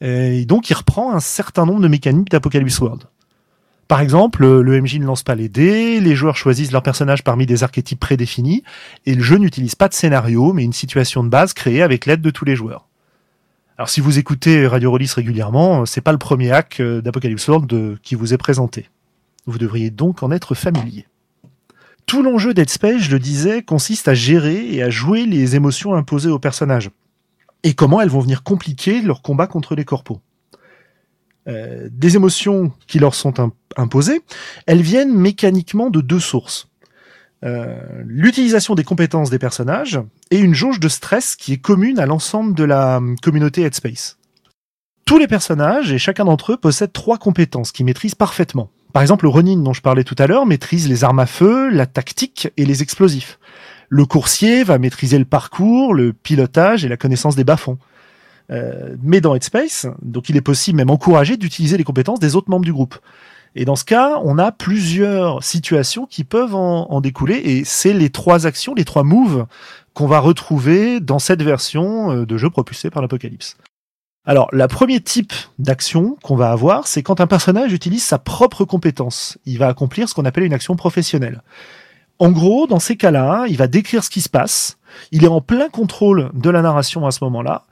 [0.00, 3.04] et donc, il reprend un certain nombre de mécaniques d'Apocalypse World.
[3.88, 7.44] Par exemple, le MJ ne lance pas les dés, les joueurs choisissent leur personnage parmi
[7.46, 8.62] des archétypes prédéfinis,
[9.04, 12.22] et le jeu n'utilise pas de scénario, mais une situation de base créée avec l'aide
[12.22, 12.88] de tous les joueurs.
[13.76, 17.98] Alors si vous écoutez Radio Rollis régulièrement, c'est pas le premier hack euh, d'Apocalypse World
[18.02, 18.88] qui vous est présenté.
[19.46, 21.06] Vous devriez donc en être familier.
[22.06, 25.94] Tout l'enjeu Dead Space, je le disais, consiste à gérer et à jouer les émotions
[25.94, 26.90] imposées aux personnages
[27.64, 30.20] et comment elles vont venir compliquer leur combat contre les corpos.
[31.48, 33.34] Euh, des émotions qui leur sont
[33.76, 34.20] imposées,
[34.66, 36.68] elles viennent mécaniquement de deux sources.
[37.44, 40.00] Euh, l'utilisation des compétences des personnages
[40.30, 44.18] et une jauge de stress qui est commune à l'ensemble de la hum, communauté Headspace.
[45.04, 48.70] Tous les personnages et chacun d'entre eux possèdent trois compétences qu'ils maîtrisent parfaitement.
[48.94, 51.68] Par exemple, le Ronin dont je parlais tout à l'heure maîtrise les armes à feu,
[51.68, 53.38] la tactique et les explosifs.
[53.88, 57.78] Le coursier va maîtriser le parcours, le pilotage et la connaissance des bas-fonds.
[58.50, 62.50] Euh, mais dans Headspace, donc il est possible, même encouragé, d'utiliser les compétences des autres
[62.50, 62.98] membres du groupe.
[63.56, 68.10] Et dans ce cas, on a plusieurs situations qui peuvent en, découler, et c'est les
[68.10, 69.46] trois actions, les trois moves
[69.94, 73.56] qu'on va retrouver dans cette version euh, de jeu propulsé par l'Apocalypse.
[74.26, 78.64] Alors, le premier type d'action qu'on va avoir, c'est quand un personnage utilise sa propre
[78.64, 79.38] compétence.
[79.44, 81.42] Il va accomplir ce qu'on appelle une action professionnelle.
[82.18, 84.78] En gros, dans ces cas-là, il va décrire ce qui se passe.
[85.10, 87.64] Il est en plein contrôle de la narration à ce moment-là.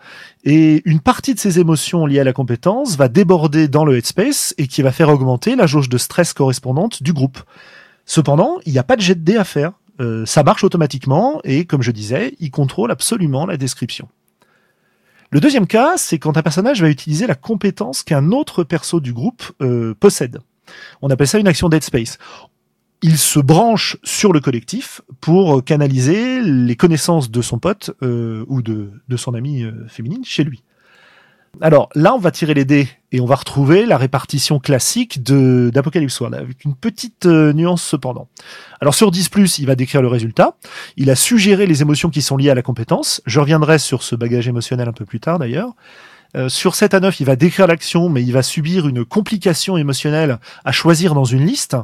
[0.45, 4.55] Et une partie de ses émotions liées à la compétence va déborder dans le headspace
[4.59, 7.39] et qui va faire augmenter la jauge de stress correspondante du groupe.
[8.05, 9.73] Cependant, il n'y a pas de jet de dé à faire.
[10.01, 14.09] Euh, ça marche automatiquement et, comme je disais, il contrôle absolument la description.
[15.31, 19.13] Le deuxième cas, c'est quand un personnage va utiliser la compétence qu'un autre perso du
[19.13, 20.41] groupe euh, possède.
[21.01, 22.19] On appelle ça une action dead space.
[23.05, 28.63] Il se branche sur le collectif pour canaliser les connaissances de son pote euh, ou
[28.63, 30.63] de, son amie euh, féminine chez lui.
[31.61, 36.19] Alors là, on va tirer les dés et on va retrouver la répartition classique d'Apocalypse
[36.21, 38.29] World, avec une petite euh, nuance cependant.
[38.81, 40.57] Alors sur 10+, il va décrire le résultat,
[40.97, 44.15] il a suggéré les émotions qui sont liées à la compétence, je reviendrai sur ce
[44.15, 45.75] bagage émotionnel un peu plus tard d'ailleurs.
[46.37, 49.77] Euh, sur 7 à 9, il va décrire l'action, mais il va subir une complication
[49.77, 51.77] émotionnelle à choisir dans une liste.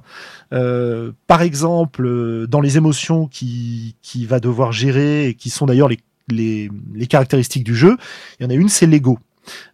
[0.53, 5.66] Euh, par exemple, euh, dans les émotions qui, qui va devoir gérer, et qui sont
[5.66, 7.96] d'ailleurs les, les, les caractéristiques du jeu,
[8.38, 9.18] il y en a une, c'est l'ego.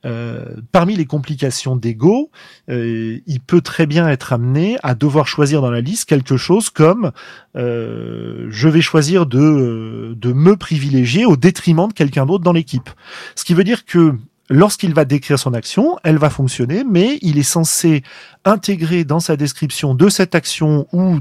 [0.05, 2.31] Euh, parmi les complications d'ego,
[2.70, 6.70] euh, il peut très bien être amené à devoir choisir dans la liste quelque chose
[6.70, 7.12] comme
[7.57, 12.91] euh, je vais choisir de, de me privilégier au détriment de quelqu'un d'autre dans l'équipe.
[13.35, 14.14] Ce qui veut dire que
[14.49, 18.03] lorsqu'il va décrire son action, elle va fonctionner, mais il est censé
[18.45, 21.18] intégrer dans sa description de cette action ou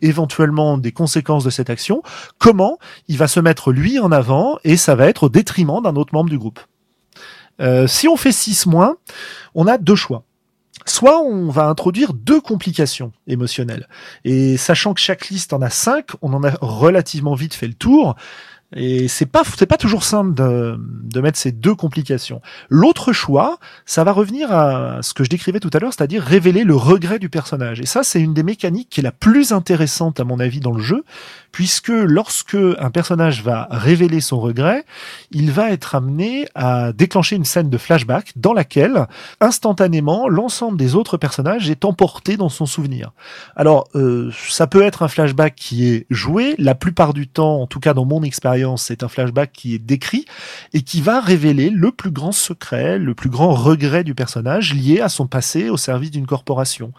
[0.00, 2.02] éventuellement des conséquences de cette action,
[2.38, 5.96] comment il va se mettre lui en avant et ça va être au détriment d'un
[5.96, 6.60] autre membre du groupe.
[7.60, 8.96] Euh, si on fait 6 moins,
[9.54, 10.24] on a deux choix.
[10.86, 13.88] Soit on va introduire deux complications émotionnelles.
[14.24, 17.74] Et sachant que chaque liste en a cinq, on en a relativement vite fait le
[17.74, 18.16] tour.
[18.74, 22.40] Et c'est pas c'est pas toujours simple de, de mettre ces deux complications.
[22.68, 26.64] L'autre choix, ça va revenir à ce que je décrivais tout à l'heure, c'est-à-dire révéler
[26.64, 27.80] le regret du personnage.
[27.80, 30.72] Et ça, c'est une des mécaniques qui est la plus intéressante à mon avis dans
[30.72, 31.04] le jeu,
[31.52, 34.84] puisque lorsque un personnage va révéler son regret,
[35.30, 39.06] il va être amené à déclencher une scène de flashback dans laquelle
[39.40, 43.12] instantanément l'ensemble des autres personnages est emporté dans son souvenir.
[43.54, 47.66] Alors euh, ça peut être un flashback qui est joué, la plupart du temps, en
[47.66, 50.24] tout cas dans mon expérience, c'est un flashback qui est décrit
[50.72, 55.00] et qui va révéler le plus grand secret, le plus grand regret du personnage lié
[55.00, 56.92] à son passé au service d'une corporation.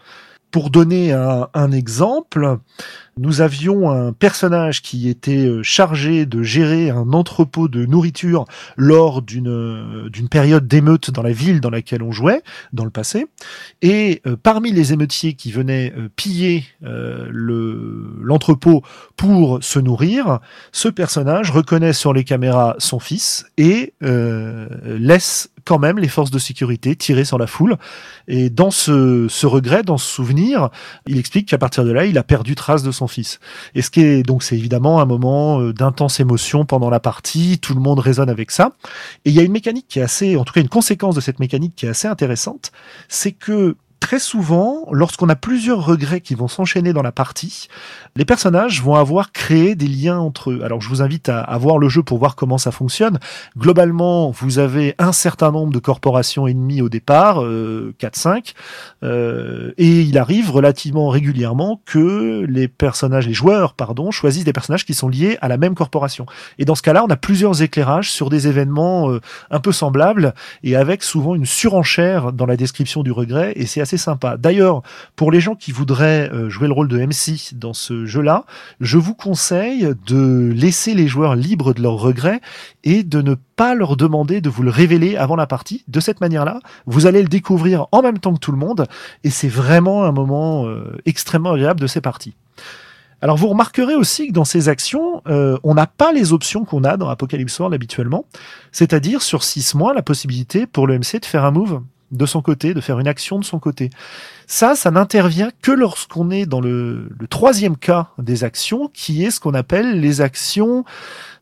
[0.52, 2.58] Pour donner un, un exemple,
[3.16, 8.44] nous avions un personnage qui était euh, chargé de gérer un entrepôt de nourriture
[8.76, 12.42] lors d'une euh, d'une période d'émeute dans la ville dans laquelle on jouait
[12.72, 13.26] dans le passé.
[13.82, 18.82] Et euh, parmi les émeutiers qui venaient piller le l'entrepôt
[19.16, 20.40] pour se nourrir,
[20.72, 26.38] ce personnage reconnaît sur les caméras son fils et laisse quand même les forces de
[26.38, 27.76] sécurité tirer sur la foule.
[28.28, 30.68] Et dans ce, ce regret, dans ce souvenir,
[31.06, 33.40] il explique qu'à partir de là, il a perdu trace de son fils.
[33.74, 37.58] Et ce qui est donc c'est évidemment un moment euh, d'intense émotion pendant la partie,
[37.58, 38.72] tout le monde résonne avec ça.
[39.24, 41.20] Et il y a une mécanique qui est assez, en tout cas une conséquence de
[41.20, 42.72] cette mécanique qui est assez intéressante,
[43.08, 47.68] c'est que très souvent, lorsqu'on a plusieurs regrets qui vont s'enchaîner dans la partie,
[48.16, 50.60] les personnages vont avoir créé des liens entre eux.
[50.62, 53.18] Alors je vous invite à, voir le jeu pour voir comment ça fonctionne.
[53.56, 58.52] Globalement, vous avez un certain nombre de corporations ennemies au départ, euh, 4-5,
[59.04, 64.84] euh, et il arrive relativement régulièrement que les personnages, les joueurs, pardon, choisissent des personnages
[64.84, 66.26] qui sont liés à la même corporation.
[66.58, 70.34] Et dans ce cas-là, on a plusieurs éclairages sur des événements euh, un peu semblables
[70.62, 74.36] et avec souvent une surenchère dans la description du regret, et c'est assez sympa.
[74.36, 74.82] D'ailleurs,
[75.16, 78.44] pour les gens qui voudraient euh, jouer le rôle de MC dans ce jeu-là,
[78.80, 82.40] je vous conseille de laisser les joueurs libres de leurs regrets
[82.82, 85.84] et de ne pas leur demander de vous le révéler avant la partie.
[85.88, 88.86] De cette manière-là, vous allez le découvrir en même temps que tout le monde
[89.22, 92.34] et c'est vraiment un moment euh, extrêmement agréable de ces parties.
[93.24, 96.84] Alors vous remarquerez aussi que dans ces actions, euh, on n'a pas les options qu'on
[96.84, 98.26] a dans Apocalypse World habituellement,
[98.70, 101.80] c'est-à-dire sur 6 mois la possibilité pour le MC de faire un move
[102.14, 103.90] de son côté, de faire une action de son côté.
[104.46, 109.40] Ça, ça n'intervient que lorsqu'on est dans le, troisième cas des actions, qui est ce
[109.40, 110.84] qu'on appelle les actions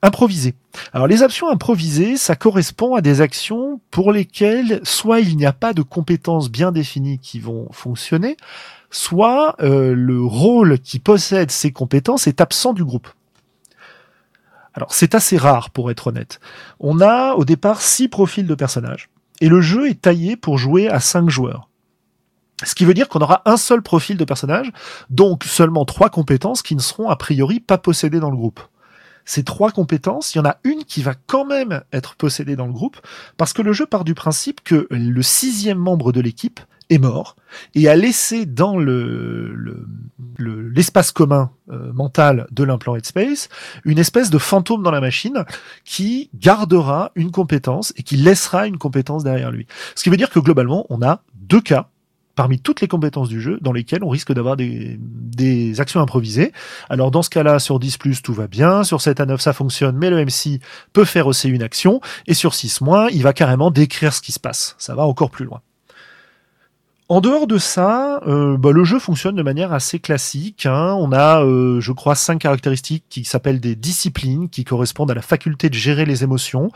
[0.02, 0.54] improvisées.
[0.92, 5.52] Alors les actions improvisées, ça correspond à des actions pour lesquelles soit il n'y a
[5.52, 8.36] pas de compétences bien définies qui vont fonctionner,
[8.90, 13.08] soit euh, le rôle qui possède ces compétences est absent du groupe.
[14.74, 16.40] Alors c'est assez rare pour être honnête.
[16.80, 19.10] On a au départ six profils de personnages
[19.42, 21.68] et le jeu est taillé pour jouer à cinq joueurs.
[22.62, 24.70] Ce qui veut dire qu'on aura un seul profil de personnage,
[25.10, 28.60] donc seulement trois compétences qui ne seront a priori pas possédées dans le groupe.
[29.24, 32.68] Ces trois compétences, il y en a une qui va quand même être possédée dans
[32.68, 32.98] le groupe,
[33.36, 36.60] parce que le jeu part du principe que le sixième membre de l'équipe
[36.92, 37.36] est mort
[37.74, 39.54] et a laissé dans le
[40.38, 43.48] l'espace le, commun euh, mental de l'implant Headspace
[43.84, 45.44] une espèce de fantôme dans la machine
[45.84, 49.66] qui gardera une compétence et qui laissera une compétence derrière lui.
[49.94, 51.88] Ce qui veut dire que globalement, on a deux cas
[52.34, 56.52] parmi toutes les compétences du jeu dans lesquelles on risque d'avoir des, des actions improvisées.
[56.88, 59.96] Alors dans ce cas-là, sur 10 tout va bien, sur 7 à 9 ça fonctionne,
[59.96, 60.60] mais le MC
[60.92, 62.80] peut faire aussi une action, et sur 6
[63.12, 64.74] il va carrément décrire ce qui se passe.
[64.78, 65.60] Ça va encore plus loin.
[67.08, 70.66] En dehors de ça, euh, bah, le jeu fonctionne de manière assez classique.
[70.66, 70.96] Hein.
[70.98, 75.20] On a, euh, je crois, cinq caractéristiques qui s'appellent des disciplines, qui correspondent à la
[75.20, 76.70] faculté de gérer les émotions.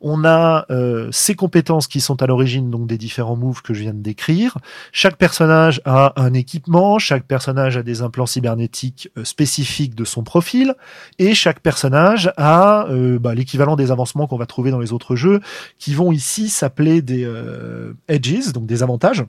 [0.00, 3.82] On a euh, ces compétences qui sont à l'origine donc des différents moves que je
[3.82, 4.56] viens de décrire.
[4.92, 10.74] Chaque personnage a un équipement, chaque personnage a des implants cybernétiques spécifiques de son profil,
[11.18, 12.86] et chaque personnage a
[13.20, 15.40] bah, l'équivalent des avancements qu'on va trouver dans les autres jeux,
[15.78, 17.28] qui vont ici s'appeler des
[18.08, 19.24] edges, donc des avantages.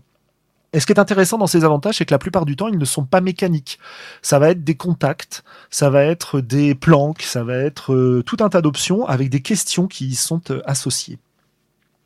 [0.73, 2.79] Et ce qui est intéressant dans ces avantages, c'est que la plupart du temps, ils
[2.79, 3.77] ne sont pas mécaniques.
[4.23, 8.37] Ça va être des contacts, ça va être des planques, ça va être euh, tout
[8.39, 11.19] un tas d'options avec des questions qui y sont euh, associées.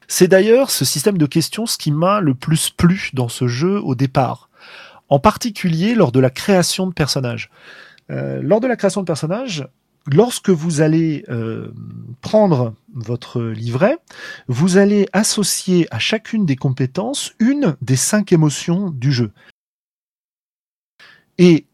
[0.10, 3.80] C'est d'ailleurs ce système de questions ce qui m'a le plus plu dans ce jeu
[3.82, 4.50] au départ,
[5.10, 7.50] en particulier lors de la création de personnages.
[8.10, 9.68] Euh, lors de la création de personnages,
[10.08, 11.72] lorsque vous allez euh,
[12.22, 13.98] prendre votre livret,
[14.48, 19.32] vous allez associer à chacune des compétences une des cinq émotions du jeu.
[21.38, 21.66] Et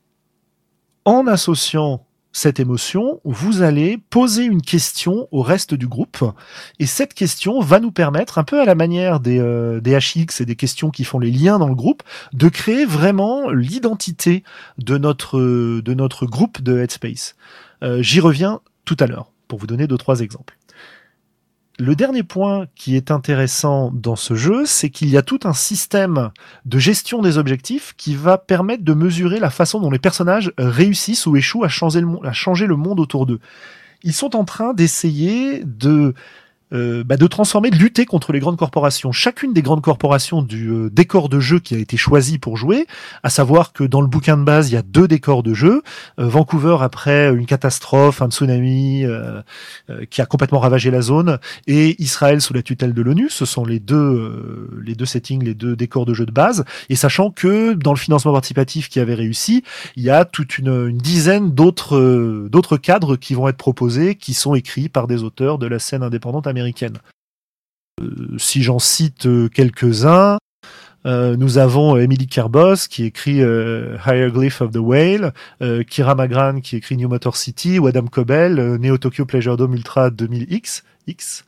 [1.05, 2.05] en associant
[2.35, 6.23] cette émotion, vous allez poser une question au reste du groupe.
[6.79, 10.41] Et cette question va nous permettre, un peu à la manière des, euh, des HX
[10.41, 12.01] et des questions qui font les liens dans le groupe,
[12.33, 14.43] de créer vraiment l'identité
[14.79, 17.35] de notre, de notre groupe de Headspace.
[17.83, 20.57] Euh, j'y reviens tout à l'heure pour vous donner deux trois exemples.
[21.79, 25.53] Le dernier point qui est intéressant dans ce jeu, c'est qu'il y a tout un
[25.53, 26.29] système
[26.65, 31.25] de gestion des objectifs qui va permettre de mesurer la façon dont les personnages réussissent
[31.25, 33.39] ou échouent à changer le, à changer le monde autour d'eux.
[34.03, 36.13] Ils sont en train d'essayer de
[36.73, 39.11] euh, bah, de transformer, de lutter contre les grandes corporations.
[39.11, 42.87] Chacune des grandes corporations du euh, décor de jeu qui a été choisi pour jouer,
[43.21, 45.83] à savoir que dans le bouquin de base, il y a deux décors de jeu.
[46.19, 49.05] Euh, Vancouver après une catastrophe, un tsunami
[50.09, 51.37] qui a complètement ravagé la zone,
[51.67, 53.29] et Israël sous la tutelle de l'ONU.
[53.29, 56.65] Ce sont les deux, les deux settings, les deux décors de jeu de base.
[56.89, 59.63] Et sachant que dans le financement participatif qui avait réussi,
[59.95, 64.33] il y a toute une, une dizaine d'autres, d'autres cadres qui vont être proposés, qui
[64.33, 66.62] sont écrits par des auteurs de la scène indépendante américaine
[68.01, 70.37] euh, si j'en cite euh, quelques-uns,
[71.05, 75.33] euh, nous avons Emily Kerbos qui écrit Hieroglyph of the Whale,
[75.87, 80.09] Kira Magran qui écrit New Motor City, ou Adam Cobell, Neo Tokyo Pleasure Dome Ultra
[80.09, 80.83] 2000X.
[81.05, 81.43] X.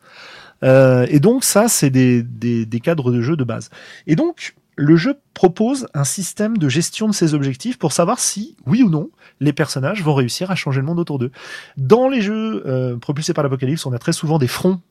[0.63, 3.69] et donc ça, c'est des, des, des, cadres de jeu de base.
[4.07, 8.57] Et donc, le jeu propose un système de gestion de ces objectifs pour savoir si,
[8.65, 9.09] oui ou non,
[9.39, 11.31] les personnages vont réussir à changer le monde autour d'eux.
[11.77, 14.81] Dans les jeux propulsés par l'apocalypse, on a très souvent des fronts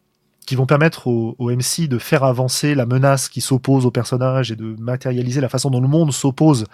[0.46, 4.56] qui vont permettre au, MC de faire avancer la menace qui s'oppose aux personnages et
[4.56, 6.66] de matérialiser la façon dont le monde s'oppose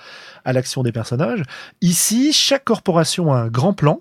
[0.44, 1.42] à l'action des personnages.
[1.80, 4.00] Ici, chaque corporation a un grand plan.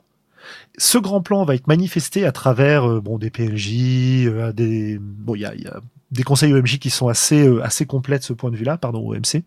[0.78, 5.36] Ce grand plan va être manifesté à travers euh, bon des PNJ, euh, des bon
[5.36, 5.80] il y a, y a,
[6.12, 9.08] des conseils OMJ qui sont assez euh, assez complets de ce point de vue-là, pardon
[9.08, 9.44] OMC.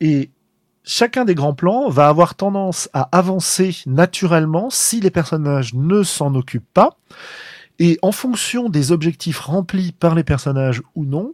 [0.00, 0.30] et
[0.84, 6.34] chacun des grands plans va avoir tendance à avancer naturellement si les personnages ne s'en
[6.34, 6.96] occupent pas.
[7.78, 11.32] Et en fonction des objectifs remplis par les personnages ou non,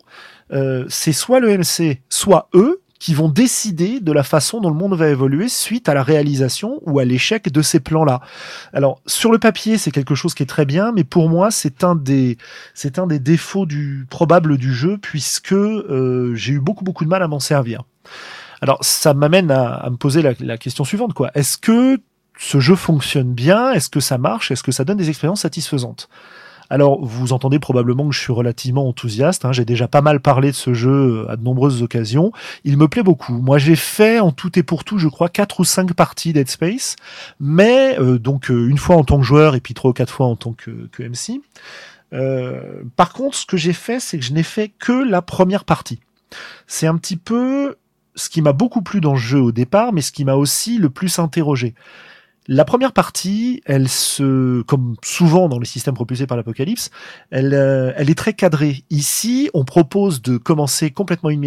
[0.52, 4.77] euh, c'est soit le MC, soit eux qui vont décider de la façon dont le
[4.77, 8.20] monde va évoluer suite à la réalisation ou à l'échec de ces plans-là.
[8.73, 11.82] Alors sur le papier, c'est quelque chose qui est très bien, mais pour moi, c'est
[11.82, 12.39] un des
[12.74, 17.10] c'est un des défauts du probable du jeu puisque euh, j'ai eu beaucoup beaucoup de
[17.10, 17.82] mal à m'en servir.
[18.60, 21.32] Alors ça m'amène à, à, me poser la, la question suivante quoi.
[21.35, 21.98] Est-ce que
[22.43, 26.09] ce jeu fonctionne bien Est-ce que ça marche Est-ce que ça donne des expériences satisfaisantes?
[26.70, 29.44] Alors, vous entendez probablement que je suis relativement enthousiaste.
[29.44, 29.52] Hein.
[29.52, 30.90] J'ai déjà pas mal parlé de ce jeu
[31.27, 32.32] euh, à de nombreuses occasions.
[32.64, 33.35] Il me plaît beaucoup.
[33.35, 36.48] Moi, j'ai fait en tout et pour tout, je crois, quatre ou cinq parties Dead
[36.48, 36.97] Space,
[37.39, 40.12] mais euh, donc euh, une fois en tant que joueur et puis trois ou quatre
[40.12, 41.40] fois en tant que, que MC.
[42.97, 46.01] par contre, ce que j'ai fait, c'est que je n'ai fait que la première partie.
[46.66, 47.77] C'est un petit peu
[48.14, 50.78] ce qui m'a beaucoup plu dans le jeu au départ, mais ce qui m'a aussi
[50.78, 51.74] le plus interrogé
[52.48, 56.90] La première partie, elle se, comme souvent dans les systèmes propulsés par l'Apocalypse,
[57.31, 58.85] elle, euh, est très cadrée.
[58.90, 61.43] Ici, on propose de commencer complètement une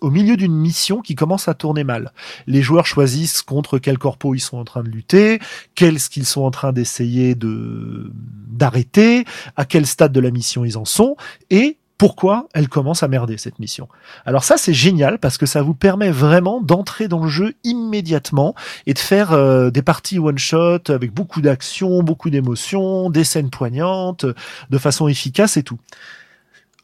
[0.00, 2.12] au milieu d'une mission qui commence à tourner mal.
[2.46, 5.38] Les joueurs choisissent contre quel corpo ils sont en train de lutter,
[5.74, 8.10] qu'est-ce qu'ils sont en train d'essayer de
[8.48, 9.24] d'arrêter,
[9.56, 11.16] à quel stade de la mission ils en sont,
[11.50, 13.86] et pourquoi elle commence à merder cette mission.
[14.26, 18.56] Alors ça c'est génial parce que ça vous permet vraiment d'entrer dans le jeu immédiatement
[18.86, 23.50] et de faire euh, des parties one shot avec beaucoup d'action, beaucoup d'émotions, des scènes
[23.50, 24.26] poignantes,
[24.68, 25.78] de façon efficace et tout.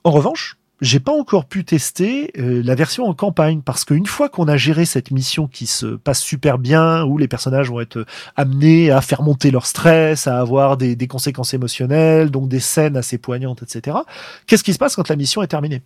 [0.05, 4.29] En revanche, j'ai pas encore pu tester euh, la version en campagne parce qu'une fois
[4.29, 8.07] qu'on a géré cette mission qui se passe super bien, où les personnages vont être
[8.37, 13.19] amenés à faire monter leur stress, à avoir des, conséquences émotionnelles, donc des scènes assez
[13.19, 13.97] poignantes, etc.
[14.47, 15.83] Qu'est-ce qui se passe quand la mission est terminée?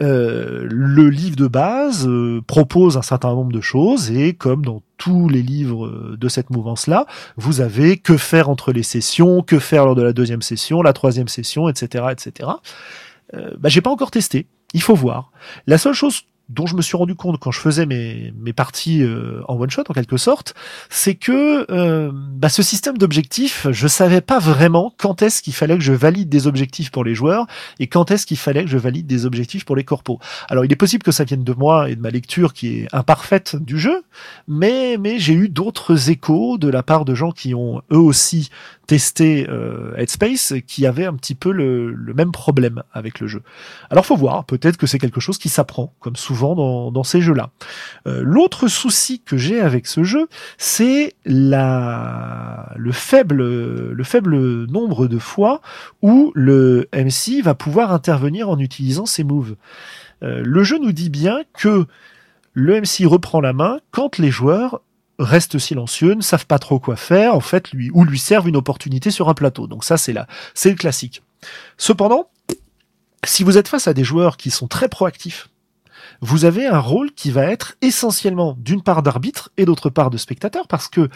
[0.00, 4.82] Euh, le livre de base euh, propose un certain nombre de choses et comme dans
[4.96, 7.06] tous les livres euh, de cette mouvance-là,
[7.36, 10.92] vous avez que faire entre les sessions, que faire lors de la deuxième session, la
[10.92, 12.48] troisième session, etc., etc.
[13.34, 14.46] Euh, bah, j'ai pas encore testé.
[14.74, 15.30] Il faut voir.
[15.66, 19.02] La seule chose dont je me suis rendu compte quand je faisais mes, mes parties
[19.02, 20.54] euh, en one shot en quelque sorte,
[20.90, 25.78] c'est que euh, bah, ce système d'objectifs, je savais pas vraiment quand est-ce qu'il fallait
[25.78, 27.46] que je valide des objectifs pour les joueurs
[27.78, 30.18] et quand est-ce qu'il fallait que je valide des objectifs pour les corpos.
[30.48, 32.88] Alors il est possible que ça vienne de moi et de ma lecture qui est
[32.92, 34.02] imparfaite du jeu,
[34.46, 38.50] mais mais j'ai eu d'autres échos de la part de gens qui ont eux aussi
[38.86, 43.42] testé euh, Headspace qui avaient un petit peu le, même problème avec le jeu.
[43.90, 47.20] Alors faut voir, peut-être que c'est quelque chose qui s'apprend comme souvent dans, dans ces
[47.20, 47.50] jeux-là.
[48.06, 50.28] Euh, L'autre souci que j'ai avec ce jeu,
[50.58, 53.42] c'est la le faible
[53.92, 55.60] le faible nombre de fois
[56.00, 59.56] où le MC va pouvoir intervenir en utilisant ses moves.
[60.22, 61.86] Euh, le jeu nous dit bien que
[62.54, 64.82] le MC reprend la main quand les joueurs
[65.22, 68.56] restent silencieux, ne savent pas trop quoi faire, en fait, lui, ou lui servent une
[68.56, 69.66] opportunité sur un plateau.
[69.66, 71.22] Donc ça, c'est là, c'est le classique.
[71.76, 72.28] Cependant,
[73.24, 75.48] si vous êtes face à des joueurs qui sont très proactifs,
[76.20, 80.16] vous avez un rôle qui va être essentiellement d'une part d'arbitre et d'autre part de
[80.16, 81.08] spectateur parce que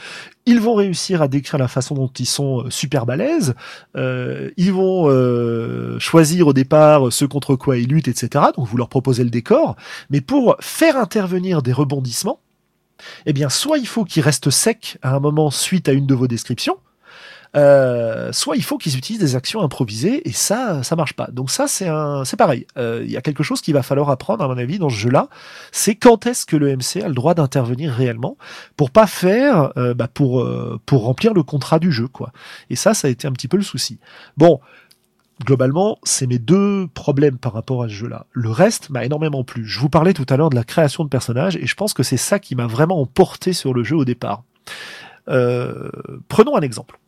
[0.46, 3.54] ils vont réussir à décrire la façon dont ils sont euh, super balèzes,
[3.96, 8.46] euh, ils vont euh, choisir au départ ce contre quoi ils luttent, etc.
[8.56, 9.76] Donc vous leur proposez le décor,
[10.10, 12.40] mais pour faire intervenir des rebondissements,
[13.26, 16.14] eh bien soit il faut qu'ils restent secs à un moment suite à une de
[16.14, 16.78] vos descriptions,
[17.56, 21.28] euh, soit il faut qu'ils utilisent des actions improvisées et ça, ça marche pas.
[21.32, 22.66] Donc ça, c'est un, c'est pareil.
[22.76, 24.96] Euh, Il y a quelque chose qu'il va falloir apprendre à mon avis dans ce
[24.96, 25.28] jeu-là.
[25.72, 28.36] C'est quand est-ce que le MC a le droit d'intervenir réellement
[28.76, 30.46] pour pas faire, euh, bah, pour
[30.86, 32.32] pour remplir le contrat du jeu, quoi.
[32.70, 33.98] Et ça, ça a été un petit peu le souci.
[34.36, 34.60] Bon.
[35.44, 38.26] Globalement, c'est mes deux problèmes par rapport à ce jeu-là.
[38.32, 39.66] Le reste m'a énormément plu.
[39.66, 42.02] Je vous parlais tout à l'heure de la création de personnages et je pense que
[42.02, 44.44] c'est ça qui m'a vraiment emporté sur le jeu au départ.
[45.28, 45.90] Euh,
[46.28, 46.98] prenons un exemple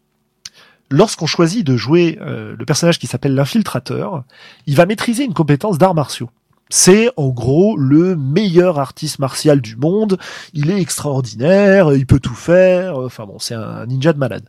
[0.90, 4.24] lorsqu'on choisit de jouer euh, le personnage qui s'appelle l'infiltrateur,
[4.66, 6.30] il va maîtriser une compétence d'arts martiaux.
[6.70, 10.18] C'est en gros le meilleur artiste martial du monde.
[10.52, 12.98] Il est extraordinaire, il peut tout faire.
[12.98, 14.44] Enfin bon, c'est un ninja de malade.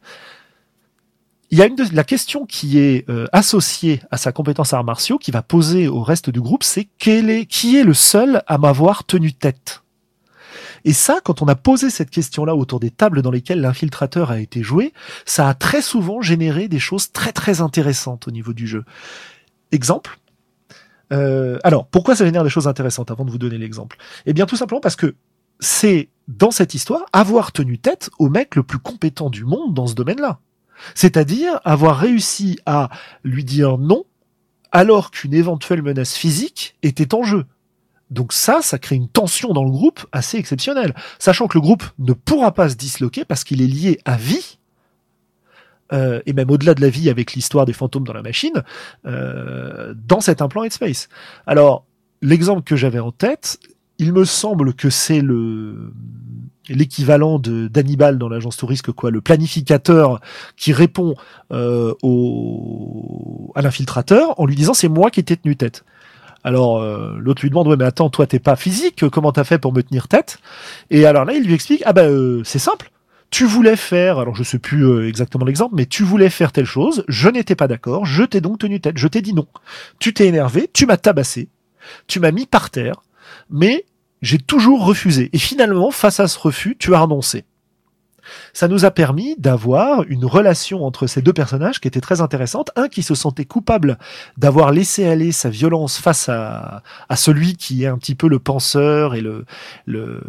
[1.52, 5.32] Il y a la question qui est euh, associée à sa compétence arts martiaux, qui
[5.32, 9.82] va poser au reste du groupe, c'est qui est le seul à m'avoir tenu tête?
[10.86, 14.40] Et ça, quand on a posé cette question-là autour des tables dans lesquelles l'infiltrateur a
[14.40, 14.94] été joué,
[15.26, 18.86] ça a très souvent généré des choses très très intéressantes au niveau du jeu.
[19.72, 20.20] Exemple.
[21.12, 23.98] Euh, alors, pourquoi ça génère des choses intéressantes avant de vous donner l'exemple?
[24.26, 25.16] Eh bien, tout simplement parce que
[25.60, 29.88] c'est dans cette histoire avoir tenu tête au mec le plus compétent du monde dans
[29.88, 30.40] ce domaine-là.
[30.96, 32.90] C'est-à-dire avoir réussi à
[33.24, 34.06] lui dire non
[34.72, 37.46] alors qu'une éventuelle menace physique était en jeu.
[38.10, 41.84] Donc ça, ça crée une tension dans le groupe assez exceptionnelle, sachant que le groupe
[42.00, 44.58] ne pourra pas se disloquer parce qu'il est lié à vie,
[45.92, 48.64] euh, et même au-delà de la vie avec l'histoire des fantômes dans la machine,
[49.06, 51.08] euh, dans cet implant Headspace.
[51.46, 51.86] Alors,
[52.22, 53.60] l'exemple que j'avais en tête,
[54.00, 55.94] il me semble que c'est le
[56.70, 60.20] l'équivalent de d'Hannibal dans l'agence touriste quoi le planificateur
[60.56, 61.16] qui répond
[61.52, 65.84] euh, au à l'infiltrateur en lui disant c'est moi qui t'ai tenu tête.
[66.44, 69.60] Alors euh, l'autre lui demande ouais mais attends toi t'es pas physique comment t'as fait
[69.60, 70.40] pour me tenir tête?
[70.90, 72.92] Et alors là il lui explique ah bah euh, c'est simple.
[73.30, 76.66] Tu voulais faire alors je sais plus euh, exactement l'exemple mais tu voulais faire telle
[76.66, 79.48] chose je n'étais pas d'accord je t'ai donc tenu tête je t'ai dit non.
[80.00, 81.50] Tu t'es énervé tu m'as tabassé
[82.08, 83.02] tu m'as mis par terre
[83.50, 83.86] mais
[84.22, 85.30] j'ai toujours refusé.
[85.34, 87.44] Et finalement, face à ce refus, tu as renoncé.
[88.54, 92.72] Ça nous a permis d'avoir une relation entre ces deux personnages qui était très intéressante.
[92.76, 93.98] Un qui se sentait coupable
[94.38, 98.40] d'avoir laissé aller sa violence face à, à celui qui est un petit peu le
[98.40, 99.46] penseur et le,
[99.86, 100.22] le,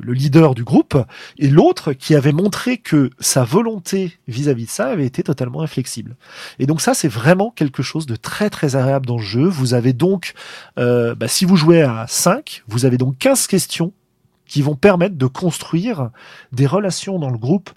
[0.00, 0.96] le leader du groupe,
[1.38, 6.16] et l'autre qui avait montré que sa volonté vis-à-vis de ça avait été totalement inflexible.
[6.58, 9.44] Et donc ça, c'est vraiment quelque chose de très très agréable dans le jeu.
[9.44, 10.34] Vous avez donc,
[10.78, 13.92] euh, bah, si vous jouez à 5, vous avez donc 15 questions
[14.52, 16.10] qui vont permettre de construire
[16.52, 17.70] des relations dans le groupe,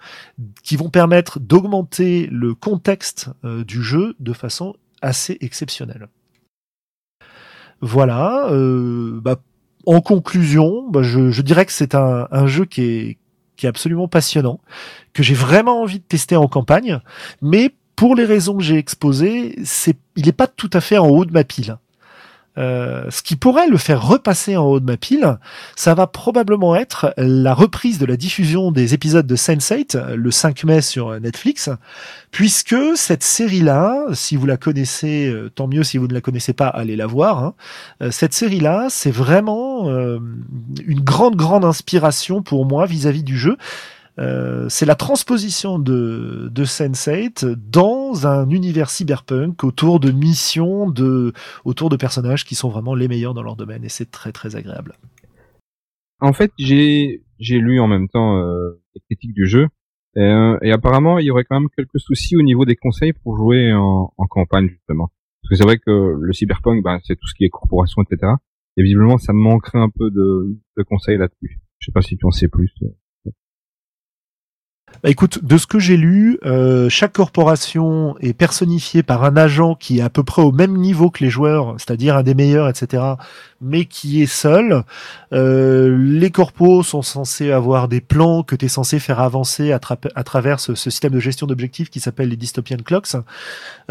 [0.62, 6.10] qui vont permettre d'augmenter le contexte euh, du jeu de façon assez exceptionnelle.
[7.80, 8.50] Voilà.
[8.50, 9.38] Euh, bah,
[9.86, 13.18] en conclusion, bah, je, je, dirais que c'est un, un, jeu qui est,
[13.56, 14.60] qui est absolument passionnant,
[15.14, 17.00] que j'ai vraiment envie de tester en campagne,
[17.42, 21.08] mais pour les raisons que j'ai exposées, c'est, il n'est pas tout à fait en
[21.08, 21.78] haut de ma pile.
[22.58, 25.38] Euh, ce qui pourrait le faire repasser en haut de ma pile,
[25.76, 30.64] ça va probablement être la reprise de la diffusion des épisodes de Sense8 le 5
[30.64, 31.70] mai sur Netflix,
[32.32, 36.54] puisque cette série-là, si vous la connaissez, euh, tant mieux si vous ne la connaissez
[36.54, 37.44] pas, allez la voir.
[37.44, 37.54] Hein.
[38.02, 39.56] Euh, cette série-là, c'est vraiment
[39.86, 43.58] une grande, grande inspiration pour moi vis-à-vis -vis du jeu.
[44.18, 51.34] Euh, c'est la transposition de, de Sense8 dans un univers cyberpunk autour de missions, de,
[51.66, 54.56] autour de personnages qui sont vraiment les meilleurs dans leur domaine et c'est très très
[54.56, 54.94] agréable.
[56.22, 59.68] En fait, j'ai lu en même temps euh, les critiques du jeu
[60.16, 63.12] et, euh, et, apparemment il y aurait quand même quelques soucis au niveau des conseils
[63.12, 65.12] pour jouer en, en campagne justement.
[65.42, 68.32] Parce que c'est vrai que le cyberpunk, ben, c'est tout ce qui est corporation, etc.
[68.78, 71.60] Et visiblement, ça manquerait un peu de, de conseils là-dessus.
[71.78, 72.74] Je sais pas si tu en sais plus.
[75.06, 79.76] Bah, écoute, de ce que j'ai lu, euh, chaque corporation est personnifiée par un agent
[79.76, 82.68] qui est à peu près au même niveau que les joueurs, c'est-à-dire un des meilleurs,
[82.68, 83.04] etc.,
[83.62, 84.84] mais qui est seul.
[85.32, 89.80] Euh, les corpos sont censés avoir des plans que tu es censé faire avancer à,
[89.80, 93.16] travers ce, ce, système de gestion d'objectifs qui s'appelle les dystopian clocks.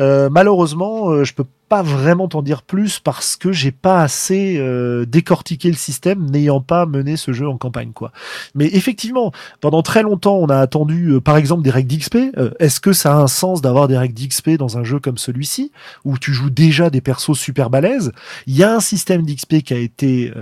[0.00, 5.06] Euh, malheureusement, je peux pas vraiment t'en dire plus parce que j'ai pas assez euh,
[5.06, 8.12] décortiqué le système n'ayant pas mené ce jeu en campagne quoi.
[8.54, 12.16] Mais effectivement, pendant très longtemps, on a attendu euh, par exemple des règles d'XP.
[12.36, 15.18] Euh, est-ce que ça a un sens d'avoir des règles d'XP dans un jeu comme
[15.18, 15.72] celui-ci
[16.04, 18.12] où tu joues déjà des persos super balèzes?
[18.46, 20.32] Il y a un système d'XP qui a été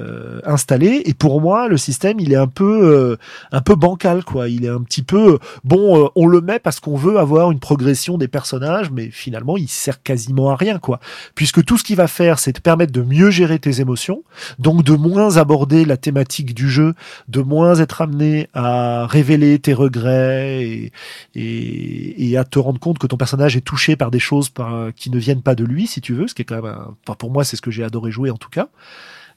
[0.44, 3.16] installé et pour moi, le système, il est un peu
[3.52, 4.48] un peu bancal quoi.
[4.48, 8.18] Il est un petit peu bon, on le met parce qu'on veut avoir une progression
[8.18, 11.00] des personnages, mais finalement, il sert quasiment à rien quoi
[11.34, 14.22] puisque tout ce qu'il va faire, c'est te permettre de mieux gérer tes émotions,
[14.58, 16.94] donc de moins aborder la thématique du jeu,
[17.28, 20.92] de moins être amené à révéler tes regrets et,
[21.34, 24.92] et, et à te rendre compte que ton personnage est touché par des choses par,
[24.94, 26.76] qui ne viennent pas de lui, si tu veux, ce qui est quand même,
[27.06, 28.68] enfin pour moi, c'est ce que j'ai adoré jouer en tout cas.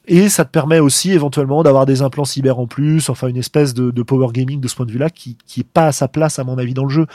[0.08, 3.74] Et ça te permet aussi éventuellement d'avoir des implants cyber en plus, enfin une espèce
[3.74, 6.08] de, de power gaming de ce point de vue-là qui, qui est pas à sa
[6.08, 7.08] place à mon avis dans le jeu.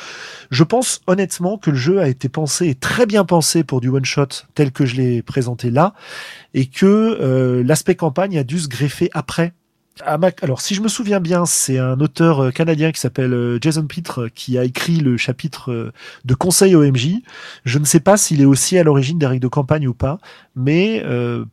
[0.50, 3.88] Je pense honnêtement que le jeu a été pensé et très bien pensé pour du
[3.88, 5.94] one shot tel que je l'ai présenté là,
[6.54, 9.52] et que euh, l'aspect campagne a dû se greffer après
[10.02, 13.86] alors, si je me souviens bien, c'est un auteur euh, canadien qui s'appelle euh, Jason
[13.86, 15.92] Pitre qui a écrit le chapitre
[16.24, 17.16] de conseil OMJ.
[17.64, 20.18] Je ne sais pas s'il est aussi à l'origine des règles de campagne ou pas,
[20.56, 21.44] mais euh,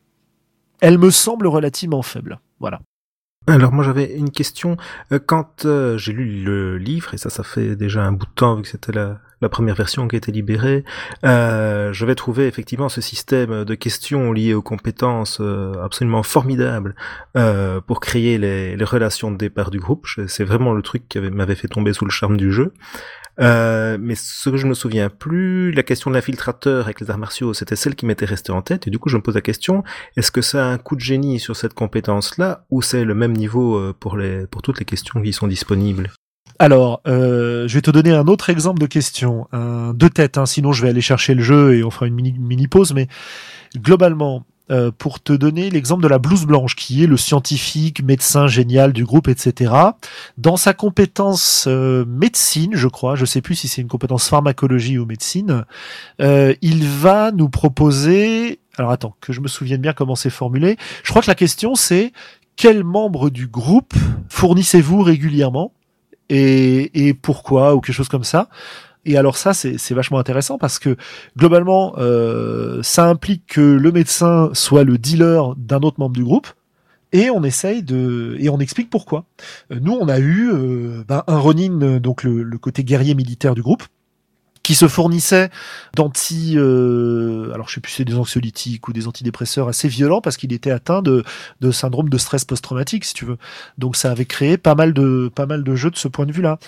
[0.82, 2.40] elle me semble relativement faible.
[2.60, 2.80] Voilà.
[3.50, 4.76] Alors moi j'avais une question.
[5.14, 8.32] Euh, quand euh, j'ai lu le livre, et ça ça fait déjà un bout de
[8.36, 10.84] temps vu que c'était la, première version qui a été libérée,
[11.24, 15.42] euh, je vais trouver effectivement ce système de questions liées aux compétences
[15.82, 16.96] absolument formidable
[17.86, 20.08] pour créer les, relations de départ du groupe.
[20.28, 22.74] C'est vraiment le truc qui m'avait fait tomber sous le charme du jeu.
[23.40, 27.18] Euh, mais ce que je me souviens plus, la question de l'infiltrateur avec les arts
[27.18, 28.88] martiaux, c'était celle qui m'était restée en tête.
[28.88, 29.84] Et du coup, je me pose la question
[30.16, 33.34] est-ce que ça a un coup de génie sur cette compétence-là, ou c'est le même
[33.34, 36.12] niveau euh, pour les pour toutes les questions qui sont disponibles?
[36.60, 40.40] Alors, euh, je vais te donner un autre exemple de question, un deux têtes.
[40.40, 42.94] Hein, sinon, je vais aller chercher le jeu et on fera une mini, mini pause.
[42.94, 43.08] Mais
[43.76, 48.48] globalement, euh, pour te donner l'exemple de la blouse blanche, qui est le scientifique, médecin
[48.48, 49.74] génial du groupe, etc.
[50.38, 54.98] Dans sa compétence euh, médecine, je crois, je sais plus si c'est une compétence pharmacologie
[54.98, 55.64] ou médecine,
[56.22, 58.60] euh, il va nous proposer.
[58.78, 60.76] Alors attends, que je me souvienne bien comment c'est formulé.
[61.04, 62.12] Je crois que la question c'est
[62.58, 63.94] quel membre du groupe
[64.28, 65.72] fournissez-vous régulièrement
[66.28, 68.50] et, et pourquoi ou quelque chose comme ça.
[69.08, 70.98] Et alors ça, c'est vachement intéressant parce que
[71.38, 76.48] globalement, euh, ça implique que le médecin soit le dealer d'un autre membre du groupe.
[77.14, 79.24] Et on essaye de et on explique pourquoi.
[79.72, 83.56] Euh, nous, on a eu euh, ben, un Ronin, donc le, le côté guerrier militaire
[83.56, 83.84] du groupe,
[84.68, 85.50] qui se fournissait
[85.96, 90.36] d'anti, euh, alors je sais plus c'est des anxiolytiques ou des antidépresseurs assez violents parce
[90.36, 91.24] qu'il était atteint de,
[91.62, 93.38] de syndrome de stress post-traumatique, si tu veux.
[93.78, 96.34] Donc ça avait créé pas mal de, pas mal de jeux de ce point de
[96.34, 96.60] vue-là.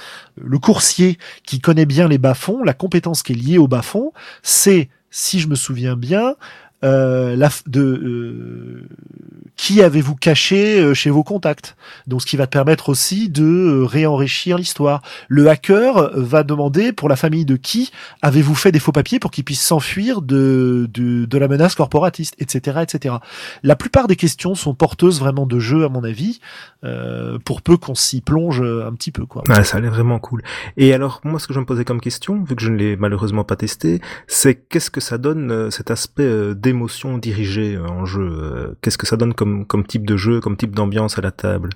[0.41, 4.13] Le coursier qui connaît bien les bas-fonds, la compétence qui est liée aux bas-fonds,
[4.43, 6.35] c'est, si je me souviens bien,
[6.84, 8.88] euh, la, de euh,
[9.60, 11.76] qui avez-vous caché euh, chez vos contacts?
[12.07, 15.01] Donc, ce qui va te permettre aussi de euh, réenrichir l'histoire.
[15.27, 17.91] Le hacker va demander pour la famille de qui
[18.22, 22.35] avez-vous fait des faux papiers pour qu'ils puissent s'enfuir de, de, de la menace corporatiste,
[22.39, 23.15] etc., etc.
[23.61, 26.39] La plupart des questions sont porteuses vraiment de jeu, à mon avis,
[26.85, 29.43] euh, pour peu qu'on s'y plonge un petit peu, quoi.
[29.49, 30.41] Ouais, ça a l'air vraiment cool.
[30.77, 32.95] Et alors, moi, ce que je me posais comme question, vu que je ne l'ai
[32.95, 38.98] malheureusement pas testé, c'est qu'est-ce que ça donne cet aspect d'émotion dirigée en jeu Qu'est-ce
[38.98, 41.70] que ça donne comme comme, type de jeu, comme type d'ambiance à la table?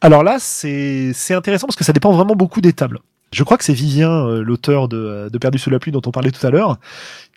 [0.00, 3.00] Alors là, c'est intéressant parce que ça dépend vraiment beaucoup des tables.
[3.32, 6.10] Je crois que c'est Vivien, euh, l'auteur de, de Perdu sous la pluie dont on
[6.10, 6.78] parlait tout à l'heure,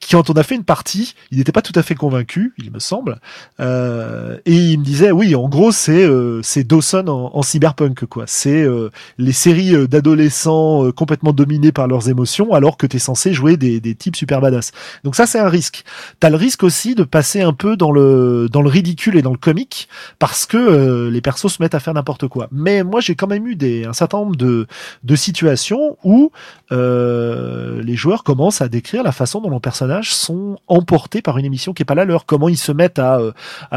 [0.09, 2.80] quand on a fait une partie, il n'était pas tout à fait convaincu, il me
[2.80, 3.19] semble,
[3.59, 8.25] euh, et il me disait oui, en gros c'est euh, c'est Dawson en, cyberpunk quoi.
[8.27, 13.34] C'est euh, les séries euh, d'adolescents complètement dominés par leurs émotions, alors que t'es censé
[13.34, 14.71] jouer des, des types super badass.
[15.03, 15.84] Donc ça c'est un risque.
[16.19, 19.31] T'as le risque aussi de passer un peu dans le dans le ridicule et dans
[19.31, 19.88] le comique
[20.19, 22.47] parce que les persos se mettent à faire n'importe quoi.
[22.51, 24.67] Mais moi j'ai quand même eu des un certain nombre de
[25.03, 26.31] de situations où
[26.71, 31.74] les joueurs commencent à décrire la façon dont leur personnage sont emportés par une émission
[31.74, 32.26] qui est pas la leur.
[32.26, 33.32] Comment ils se mettent à, euh,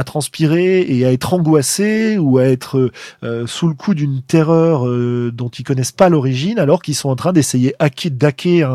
[0.04, 2.90] transpirer et à être angoissés ou à être
[3.22, 7.08] euh, sous le coup d'une terreur euh, dont ils connaissent pas l'origine alors qu'ils sont
[7.08, 7.74] en train d'essayer
[8.10, 8.70] d'hacker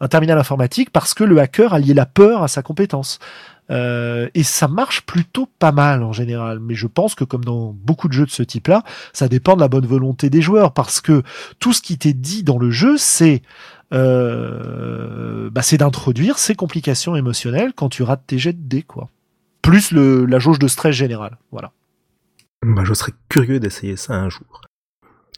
[0.00, 3.18] un, terminal informatique parce que le hacker a lié la peur à sa compétence.
[3.70, 6.60] Euh, et ça marche plutôt pas mal en général.
[6.60, 8.82] Mais je pense que comme dans beaucoup de jeux de ce type-là,
[9.12, 10.72] ça dépend de la bonne volonté des joueurs.
[10.72, 11.22] Parce que
[11.58, 13.42] tout ce qui t'est dit dans le jeu, c'est
[13.92, 19.08] euh, bah, c'est d'introduire ces complications émotionnelles quand tu rates tes jets de dés, quoi.
[19.62, 21.72] Plus le, la jauge de stress générale, voilà.
[22.62, 24.62] Bah, je serais curieux d'essayer ça un jour.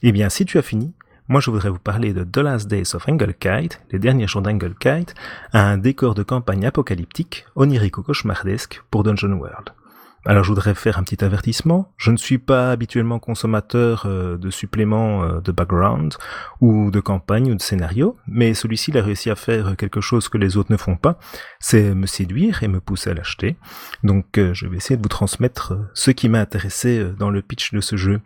[0.03, 0.93] Eh bien, si tu as fini,
[1.29, 3.07] moi je voudrais vous parler de The Last Days of
[3.39, 4.43] Kite, les derniers jours
[4.81, 5.15] Kite,
[5.53, 9.71] un décor de campagne apocalyptique, onirico-cauchemardesque pour Dungeon World.
[10.27, 11.93] Alors je voudrais faire un petit avertissement.
[11.97, 16.15] Je ne suis pas habituellement consommateur euh, de suppléments euh, de background
[16.61, 20.37] ou de campagne ou de scénario, mais celui-ci a réussi à faire quelque chose que
[20.37, 21.19] les autres ne font pas,
[21.59, 23.57] c'est me séduire et me pousser à l'acheter.
[24.05, 27.73] Donc euh, je vais essayer de vous transmettre ce qui m'a intéressé dans le pitch
[27.73, 28.21] de ce jeu.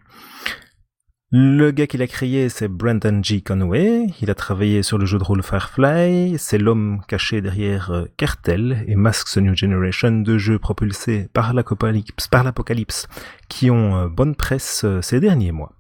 [1.36, 3.40] Le gars qui l'a créé, c'est Brandon G.
[3.40, 4.06] Conway.
[4.22, 6.38] Il a travaillé sur le jeu de rôle Firefly.
[6.38, 12.28] C'est l'homme caché derrière euh, Cartel et Masks New Generation, deux jeux propulsés par l'apocalypse,
[12.28, 13.08] par l'apocalypse,
[13.48, 15.72] qui ont euh, bonne presse euh, ces derniers mois.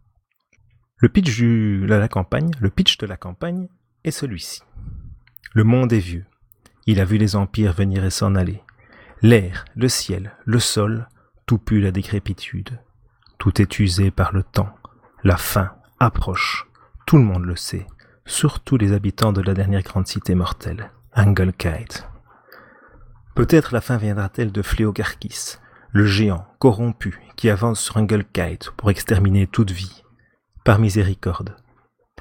[0.96, 3.68] Le pitch de la campagne, le pitch de la campagne
[4.02, 4.62] est celui-ci.
[5.52, 6.24] Le monde est vieux.
[6.86, 8.60] Il a vu les empires venir et s'en aller.
[9.22, 11.08] L'air, le ciel, le sol,
[11.46, 12.80] tout pue la décrépitude.
[13.38, 14.74] Tout est usé par le temps
[15.24, 15.70] la fin
[16.00, 16.66] approche,
[17.06, 17.86] tout le monde le sait,
[18.26, 22.06] surtout les habitants de la dernière grande cité mortelle, Angelkite.
[23.34, 25.56] Peut-être la fin viendra-t-elle de Fléogarkis,
[25.92, 30.02] le géant corrompu qui avance sur Angelkite pour exterminer toute vie.
[30.62, 31.56] Par miséricorde.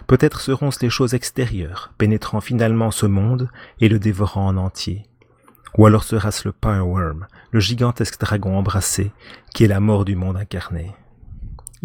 [0.08, 3.50] Peut-être seront-ce les choses extérieures, pénétrant finalement ce monde
[3.82, 5.06] et le dévorant en entier.
[5.78, 9.12] Ou alors sera-ce le Worm, le gigantesque dragon embrassé,
[9.54, 10.96] qui est la mort du monde incarné.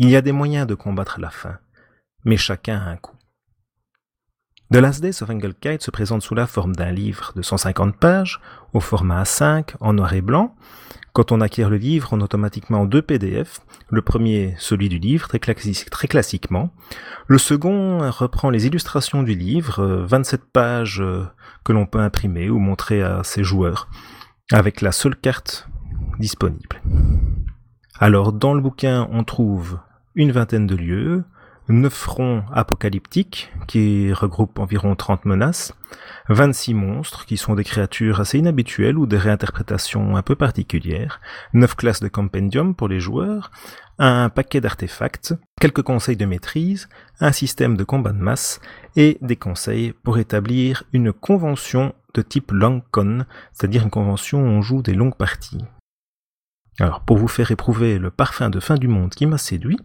[0.00, 1.58] Il y a des moyens de combattre la faim,
[2.24, 3.16] mais chacun a un coût.
[4.70, 5.30] The Last Days of
[5.60, 8.40] Kite se présente sous la forme d'un livre de 150 pages,
[8.72, 10.54] au format A5, en noir et blanc.
[11.14, 13.58] Quand on acquiert le livre, on a automatiquement deux PDF.
[13.88, 16.70] Le premier, celui du livre, très, très classiquement.
[17.26, 21.26] Le second reprend les illustrations du livre, 27 pages euh,
[21.64, 23.88] que l'on peut imprimer ou montrer à ses joueurs,
[24.52, 25.68] avec la seule carte
[26.20, 26.80] disponible.
[27.98, 29.80] Alors, dans le bouquin, on trouve
[30.18, 31.24] une vingtaine de lieux,
[31.68, 35.72] neuf fronts apocalyptiques qui regroupent environ 30 menaces,
[36.28, 41.20] 26 monstres qui sont des créatures assez inhabituelles ou des réinterprétations un peu particulières,
[41.54, 43.52] 9 classes de compendium pour les joueurs,
[44.00, 46.88] un paquet d'artefacts, quelques conseils de maîtrise,
[47.20, 48.60] un système de combat de masse
[48.96, 54.46] et des conseils pour établir une convention de type long con, c'est-à-dire une convention où
[54.46, 55.64] on joue des longues parties.
[56.80, 59.78] Alors, pour vous faire éprouver le parfum de fin du monde qui m'a séduit,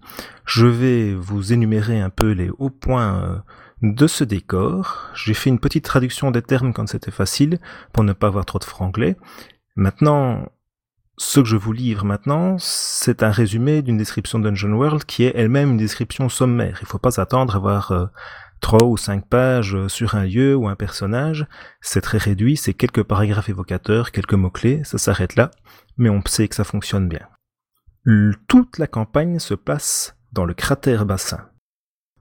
[0.46, 3.38] je vais vous énumérer un peu les hauts points euh,
[3.82, 5.10] de ce décor.
[5.16, 7.60] J'ai fait une petite traduction des termes quand c'était facile,
[7.94, 9.18] pour ne pas avoir trop de franglais.
[9.76, 10.52] Maintenant,
[11.18, 15.34] ce que je vous livre maintenant, c'est un résumé d'une description Dungeon World qui est
[15.36, 16.78] elle-même une description sommaire.
[16.82, 18.12] Il ne faut pas attendre à voir
[18.64, 21.46] trois ou cinq pages sur un lieu ou un personnage,
[21.82, 25.52] c'est très réduit, c'est quelques paragraphes évocateurs, quelques mots-clés, ça s'arrête là,
[25.98, 27.28] mais on sait que ça fonctionne bien.
[28.48, 31.50] Toute la campagne se passe dans le cratère bassin.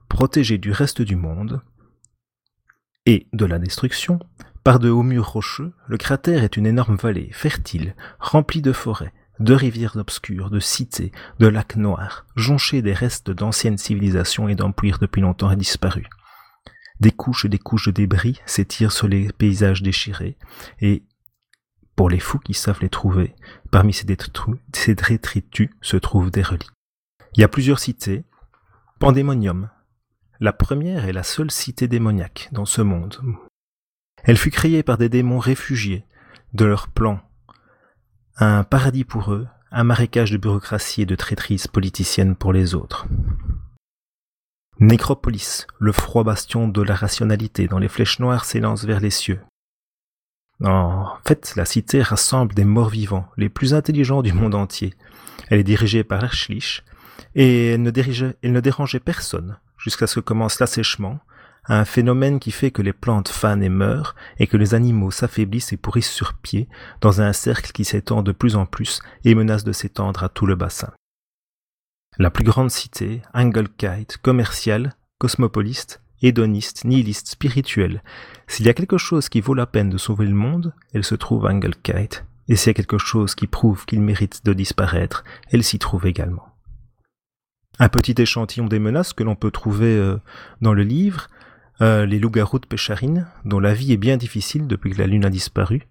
[0.07, 1.61] Protégé du reste du monde
[3.05, 4.19] et de la destruction,
[4.63, 9.13] par de hauts murs rocheux, le cratère est une énorme vallée, fertile, remplie de forêts,
[9.39, 14.99] de rivières obscures, de cités, de lacs noirs, jonchés des restes d'anciennes civilisations et d'empires
[14.99, 16.07] depuis longtemps disparus.
[17.01, 20.37] Des couches et des couches de débris s'étirent sur les paysages déchirés,
[20.79, 21.03] et,
[21.95, 23.35] pour les fous qui savent les trouver,
[23.71, 26.71] parmi ces, détritus se trouvent des reliques.
[27.35, 28.23] Il y a plusieurs cités.
[28.99, 29.69] Pandémonium.
[30.39, 33.21] La première est la seule cité démoniaque dans ce monde,
[34.23, 36.05] elle fut créée par des démons réfugiés
[36.53, 37.19] de leur plan.
[38.37, 43.05] Un paradis pour eux, un marécage de bureaucratie et de traîtrise politicienne pour les autres.
[44.79, 49.41] Nécropolis, le froid bastion de la rationalité dont les flèches noires s'élancent vers les cieux.
[50.61, 54.93] En fait, la cité rassemble des morts vivants, les plus intelligents du monde entier.
[55.49, 56.83] Elle est dirigée par Erschlich,
[57.35, 57.91] et elle ne,
[58.41, 61.19] elle ne dérangeait personne, jusqu'à ce que commence l'assèchement,
[61.65, 65.73] un phénomène qui fait que les plantes fanent et meurent, et que les animaux s'affaiblissent
[65.73, 66.67] et pourrissent sur pied,
[67.01, 70.45] dans un cercle qui s'étend de plus en plus et menace de s'étendre à tout
[70.45, 70.91] le bassin.
[72.17, 78.01] La plus grande cité, Angelkite, commerciale, cosmopoliste, hédoniste, nihiliste, spirituelle.
[78.47, 81.15] S'il y a quelque chose qui vaut la peine de sauver le monde, elle se
[81.15, 82.25] trouve à Angelkite.
[82.47, 86.07] Et s'il y a quelque chose qui prouve qu'il mérite de disparaître, elle s'y trouve
[86.07, 86.47] également.
[87.79, 90.17] Un petit échantillon des menaces que l'on peut trouver euh,
[90.61, 91.27] dans le livre,
[91.81, 95.25] euh, les loups-garous de Pécharine, dont la vie est bien difficile depuis que la lune
[95.25, 95.87] a disparu,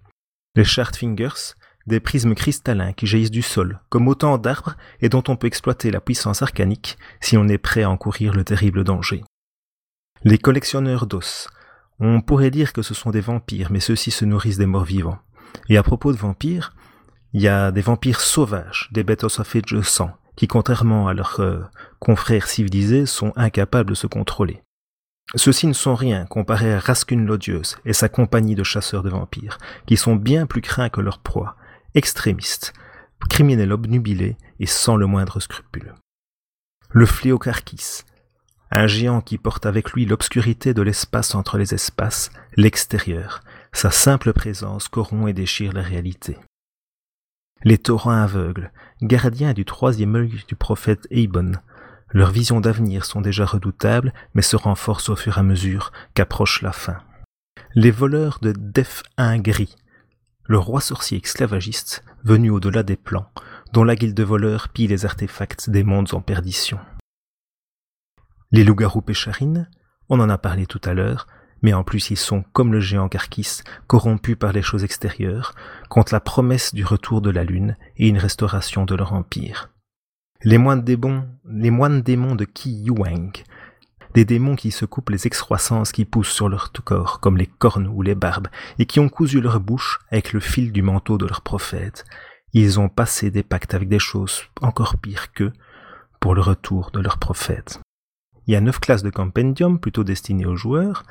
[0.55, 1.55] les Chartfingers,
[1.87, 5.91] des prismes cristallins qui jaillissent du sol, comme autant d'arbres et dont on peut exploiter
[5.91, 9.25] la puissance arcanique si on est prêt à encourir le terrible danger.
[10.25, 11.49] Les collectionneurs d'os.
[11.99, 15.19] On pourrait dire que ce sont des vampires, mais ceux-ci se nourrissent des morts vivants.
[15.69, 16.75] Et à propos de vampires,
[17.33, 21.41] il y a des vampires sauvages, des bêtes osophages de sang, qui, contrairement à leurs
[21.41, 21.59] euh,
[21.99, 24.63] confrères civilisés, sont incapables de se contrôler.
[25.35, 29.59] Ceux-ci ne sont rien comparés à Rascun l'odieuse et sa compagnie de chasseurs de vampires,
[29.87, 31.57] qui sont bien plus craints que leur proie,
[31.97, 32.75] extrémistes,
[33.29, 35.95] criminels obnubilés et sans le moindre scrupule.
[36.91, 37.39] Le fléau
[38.75, 43.43] un géant qui porte avec lui l'obscurité de l'espace entre les espaces, l'extérieur,
[43.73, 46.39] sa simple présence corrompt et déchire la réalité.
[47.65, 48.73] Les torrents aveugles,
[49.03, 51.53] gardiens du troisième œil du prophète Eibon,
[52.11, 56.63] leurs visions d'avenir sont déjà redoutables, mais se renforcent au fur et à mesure qu'approche
[56.63, 56.99] la fin.
[57.75, 59.77] Les voleurs de Def 1 gris,
[60.45, 63.31] le roi sorcier esclavagiste venu au-delà des plans,
[63.73, 66.79] dont la guilde de voleurs pille les artefacts des mondes en perdition.
[68.53, 69.69] Les loups-garous pécharines,
[70.11, 71.27] on en a parlé tout à l'heure,
[71.63, 75.55] mais en plus ils sont, comme le géant Carquis, corrompus par les choses extérieures,
[75.89, 79.71] contre la promesse du retour de la lune et une restauration de leur empire.
[80.43, 83.33] Les moines démons, les moines démons de Qi Yuang,
[84.13, 87.87] des démons qui se coupent les excroissances qui poussent sur leur corps, comme les cornes
[87.87, 88.49] ou les barbes,
[88.79, 92.05] et qui ont cousu leur bouche avec le fil du manteau de leur prophète.
[92.53, 95.55] Ils ont passé des pactes avec des choses encore pires qu'eux
[96.21, 97.81] pour le retour de leur prophète.
[98.47, 101.05] Il y a neuf classes de compendium plutôt destinées aux joueurs.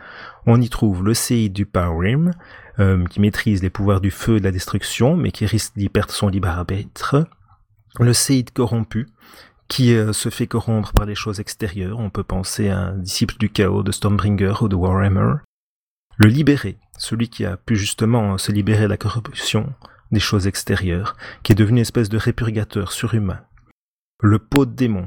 [0.46, 2.18] On y trouve le Seid du Power
[2.80, 5.90] euh, qui maîtrise les pouvoirs du feu et de la destruction, mais qui risque d'y
[5.90, 7.28] perdre son libre arbitre
[8.00, 9.08] le séide corrompu,
[9.68, 12.00] qui euh, se fait corrompre par les choses extérieures.
[12.00, 15.36] On peut penser à un disciple du chaos de Stormbringer ou de Warhammer.
[16.18, 19.74] Le libéré, celui qui a pu justement se libérer de la corruption
[20.12, 23.40] des choses extérieures, qui est devenu une espèce de répurgateur surhumain.
[24.22, 25.06] Le pot de démon,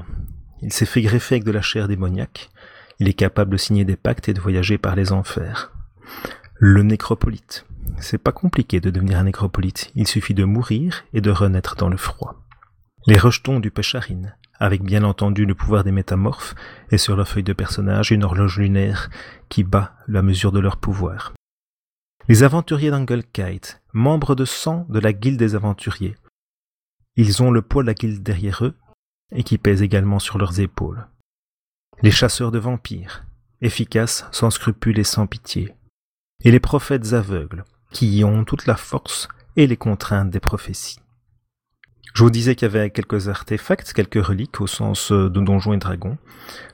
[0.65, 2.51] il s'est fait greffer avec de la chair démoniaque.
[2.99, 5.73] Il est capable de signer des pactes et de voyager par les enfers.
[6.55, 7.67] Le nécropolite.
[7.99, 9.91] C'est pas compliqué de devenir un nécropolite.
[9.95, 12.47] Il suffit de mourir et de renaître dans le froid.
[13.07, 16.55] Les rejetons du Pécharine, avec bien entendu le pouvoir des métamorphes,
[16.91, 19.11] et sur leur feuille de personnage une horloge lunaire
[19.51, 21.35] qui bat la mesure de leur pouvoir.
[22.27, 26.17] Les aventuriers d'Angelkite, membres de sang de la guilde des aventuriers.
[27.17, 28.75] Ils ont le poids de la guilde derrière eux,
[29.33, 31.07] et qui pèse également sur leurs épaules.
[32.03, 33.25] Les chasseurs de vampires,
[33.61, 35.75] efficaces, sans scrupules et sans pitié.
[36.43, 40.99] Et les prophètes aveugles, qui y ont toute la force et les contraintes des prophéties.
[42.15, 45.73] Je vous disais qu'il y avait quelques artefacts, quelques reliques au sens euh, de donjons
[45.73, 46.17] et dragons.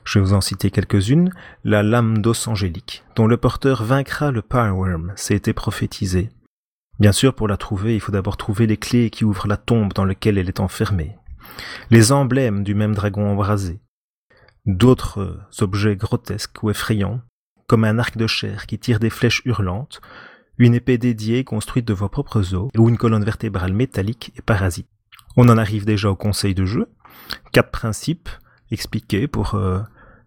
[0.03, 1.31] Je vais vous en citer quelques-unes.
[1.63, 6.29] La lame d'os angélique, dont le porteur vaincra le Powerworm, c'est été prophétisé.
[6.99, 9.93] Bien sûr, pour la trouver, il faut d'abord trouver les clés qui ouvrent la tombe
[9.93, 11.17] dans laquelle elle est enfermée.
[11.89, 13.79] Les emblèmes du même dragon embrasé.
[14.65, 17.21] D'autres objets grotesques ou effrayants,
[17.67, 20.01] comme un arc de chair qui tire des flèches hurlantes,
[20.57, 24.87] une épée dédiée construite de vos propres os, ou une colonne vertébrale métallique et parasite.
[25.37, 26.87] On en arrive déjà au conseil de jeu.
[27.51, 28.29] Quatre principes
[28.69, 29.79] expliqués pour euh,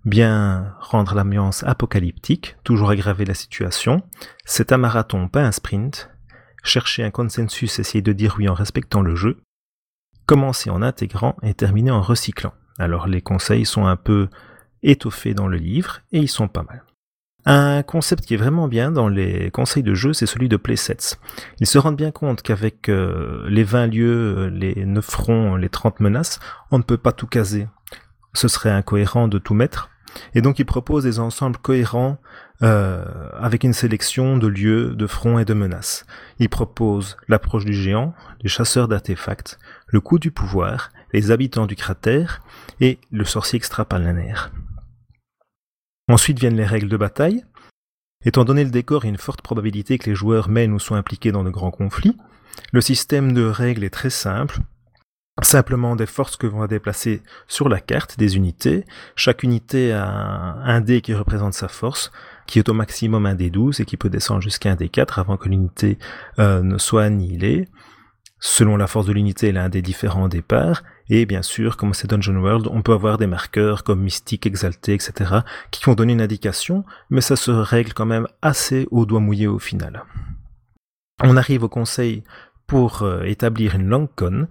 [0.04, 4.02] bien rendre l'ambiance apocalyptique, toujours aggraver la situation.
[4.44, 6.10] C'est un marathon, pas un sprint.
[6.62, 9.42] Chercher un consensus, essayer de dire oui en respectant le jeu.
[10.26, 12.54] Commencer en intégrant et terminer en recyclant.
[12.78, 14.28] Alors les conseils sont un peu
[14.82, 16.84] étoffés dans le livre et ils sont pas mal.
[17.46, 21.18] Un concept qui est vraiment bien dans les conseils de jeu, c'est celui de playsets.
[21.60, 26.00] Ils se rendent bien compte qu'avec euh, les 20 lieux, les 9 fronts, les 30
[26.00, 26.40] menaces,
[26.70, 27.68] on ne peut pas tout caser.
[28.32, 29.90] Ce serait incohérent de tout mettre.
[30.34, 32.18] Et donc ils proposent des ensembles cohérents
[32.62, 33.04] euh,
[33.38, 36.06] avec une sélection de lieux, de fronts et de menaces.
[36.38, 39.58] Ils proposent l'approche du géant, les chasseurs d'artefacts,
[39.94, 42.42] le coup du pouvoir, les habitants du cratère
[42.80, 44.50] et le sorcier extrapalanaire.
[46.08, 47.44] Ensuite viennent les règles de bataille.
[48.24, 51.30] Étant donné le décor et une forte probabilité que les joueurs mènent ou soient impliqués
[51.30, 52.16] dans de grands conflits,
[52.72, 54.58] le système de règles est très simple.
[55.42, 58.86] Simplement des forces que vont déplacer sur la carte, des unités.
[59.14, 62.10] Chaque unité a un, dé qui représente sa force,
[62.48, 65.20] qui est au maximum un dé 12 et qui peut descendre jusqu'à un dé 4
[65.20, 65.98] avant que l'unité
[66.40, 67.68] euh, ne soit annihilée.
[68.46, 70.82] Selon la force de l'unité, elle a un des différents départs.
[71.08, 74.92] Et bien sûr, comme c'est Dungeon World, on peut avoir des marqueurs comme mystique, exalté,
[74.92, 75.36] etc.,
[75.70, 79.46] qui vont donner une indication, mais ça se règle quand même assez au doigt mouillé
[79.46, 80.04] au final.
[81.22, 82.22] On arrive au conseil
[82.66, 84.46] pour euh, établir une long con,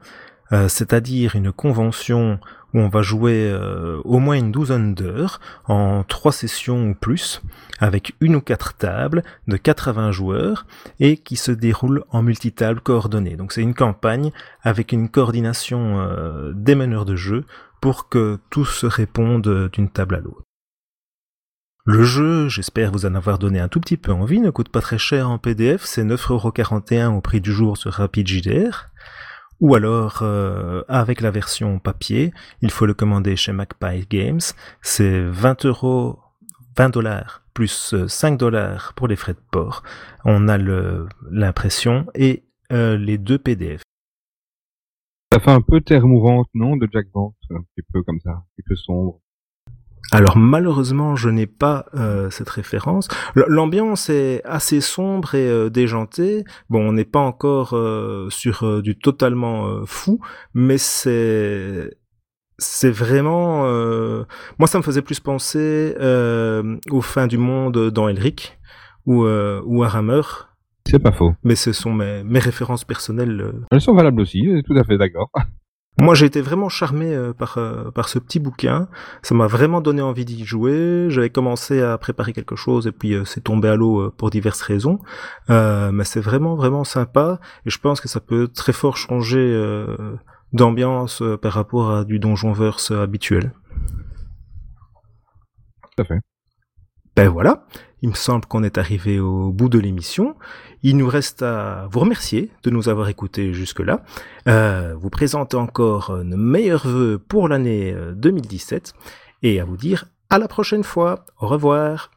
[0.53, 2.39] euh, c'est-à-dire une convention
[2.73, 7.41] où on va jouer euh, au moins une douzaine d'heures en trois sessions ou plus,
[7.79, 10.65] avec une ou quatre tables de 80 joueurs
[10.99, 13.35] et qui se déroule en multitable coordonnée.
[13.35, 14.31] Donc c'est une campagne
[14.61, 17.45] avec une coordination euh, des meneurs de jeu
[17.81, 20.43] pour que tous se répondent d'une table à l'autre.
[21.85, 24.79] Le jeu, j'espère vous en avoir donné un tout petit peu envie, ne coûte pas
[24.79, 28.87] très cher en PDF, c'est 9,41€ au prix du jour sur RapidJDR.
[29.59, 34.41] Ou alors, euh, avec la version papier, il faut le commander chez Magpie Games.
[34.81, 36.19] C'est 20 euros,
[36.77, 39.83] 20 dollars plus 5 dollars pour les frais de port.
[40.25, 43.81] On a l'impression et euh, les deux PDF.
[45.31, 48.31] Ça fait un peu terre mourante, non, de Jack Vance, un petit peu comme ça,
[48.31, 49.19] un petit peu sombre.
[50.11, 53.07] Alors malheureusement, je n'ai pas euh, cette référence.
[53.35, 56.43] L'ambiance est assez sombre et euh, déjantée.
[56.69, 60.19] Bon, on n'est pas encore euh, sur du totalement fou,
[60.53, 61.97] mais c'est
[62.59, 63.63] c'est vraiment
[64.59, 65.95] moi ça me faisait plus penser
[66.91, 68.59] aux fins du monde dans Elric
[69.05, 70.21] ou ou à Rammer.
[70.85, 71.33] C'est pas faux.
[71.43, 73.53] Mais ce sont mes, mes références personnelles.
[73.71, 75.31] Elles sont valables aussi, tout à fait d'accord.
[75.99, 78.87] Moi, j'ai été vraiment charmé euh, par euh, par ce petit bouquin.
[79.21, 81.07] Ça m'a vraiment donné envie d'y jouer.
[81.09, 84.61] J'avais commencé à préparer quelque chose et puis euh, c'est tombé à l'eau pour diverses
[84.61, 84.99] raisons.
[85.49, 89.43] mais c'est vraiment vraiment sympa et je pense que ça peut très fort changer
[90.51, 93.53] d'ambiance par rapport à du Donjonverse habituel.
[95.95, 96.19] Tout à fait.
[97.15, 97.65] Ben voilà,
[98.01, 100.35] il me semble qu'on est arrivé au bout de l'émission.
[100.83, 104.03] Il nous reste à vous remercier de nous avoir écoutés jusque-là,
[104.47, 108.99] euh, vous présenter encore nos meilleurs voeux pour l'année 2017 euh,
[109.43, 111.25] et à vous dire à la prochaine fois.
[111.39, 112.11] Au revoir.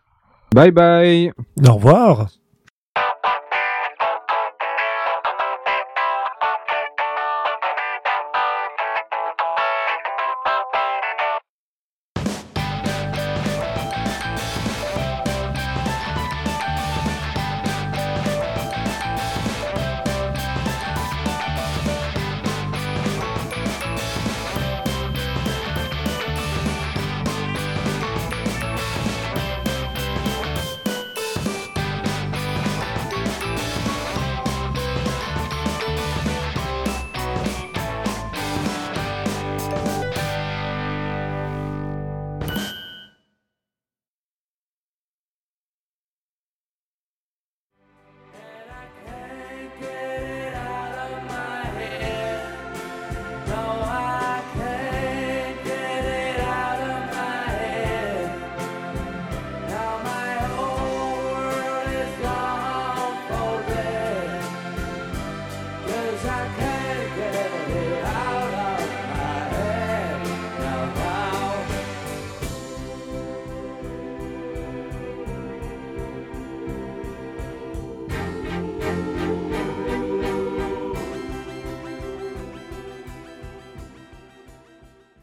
[0.55, 1.33] Bye bye.
[1.67, 2.29] Au revoir.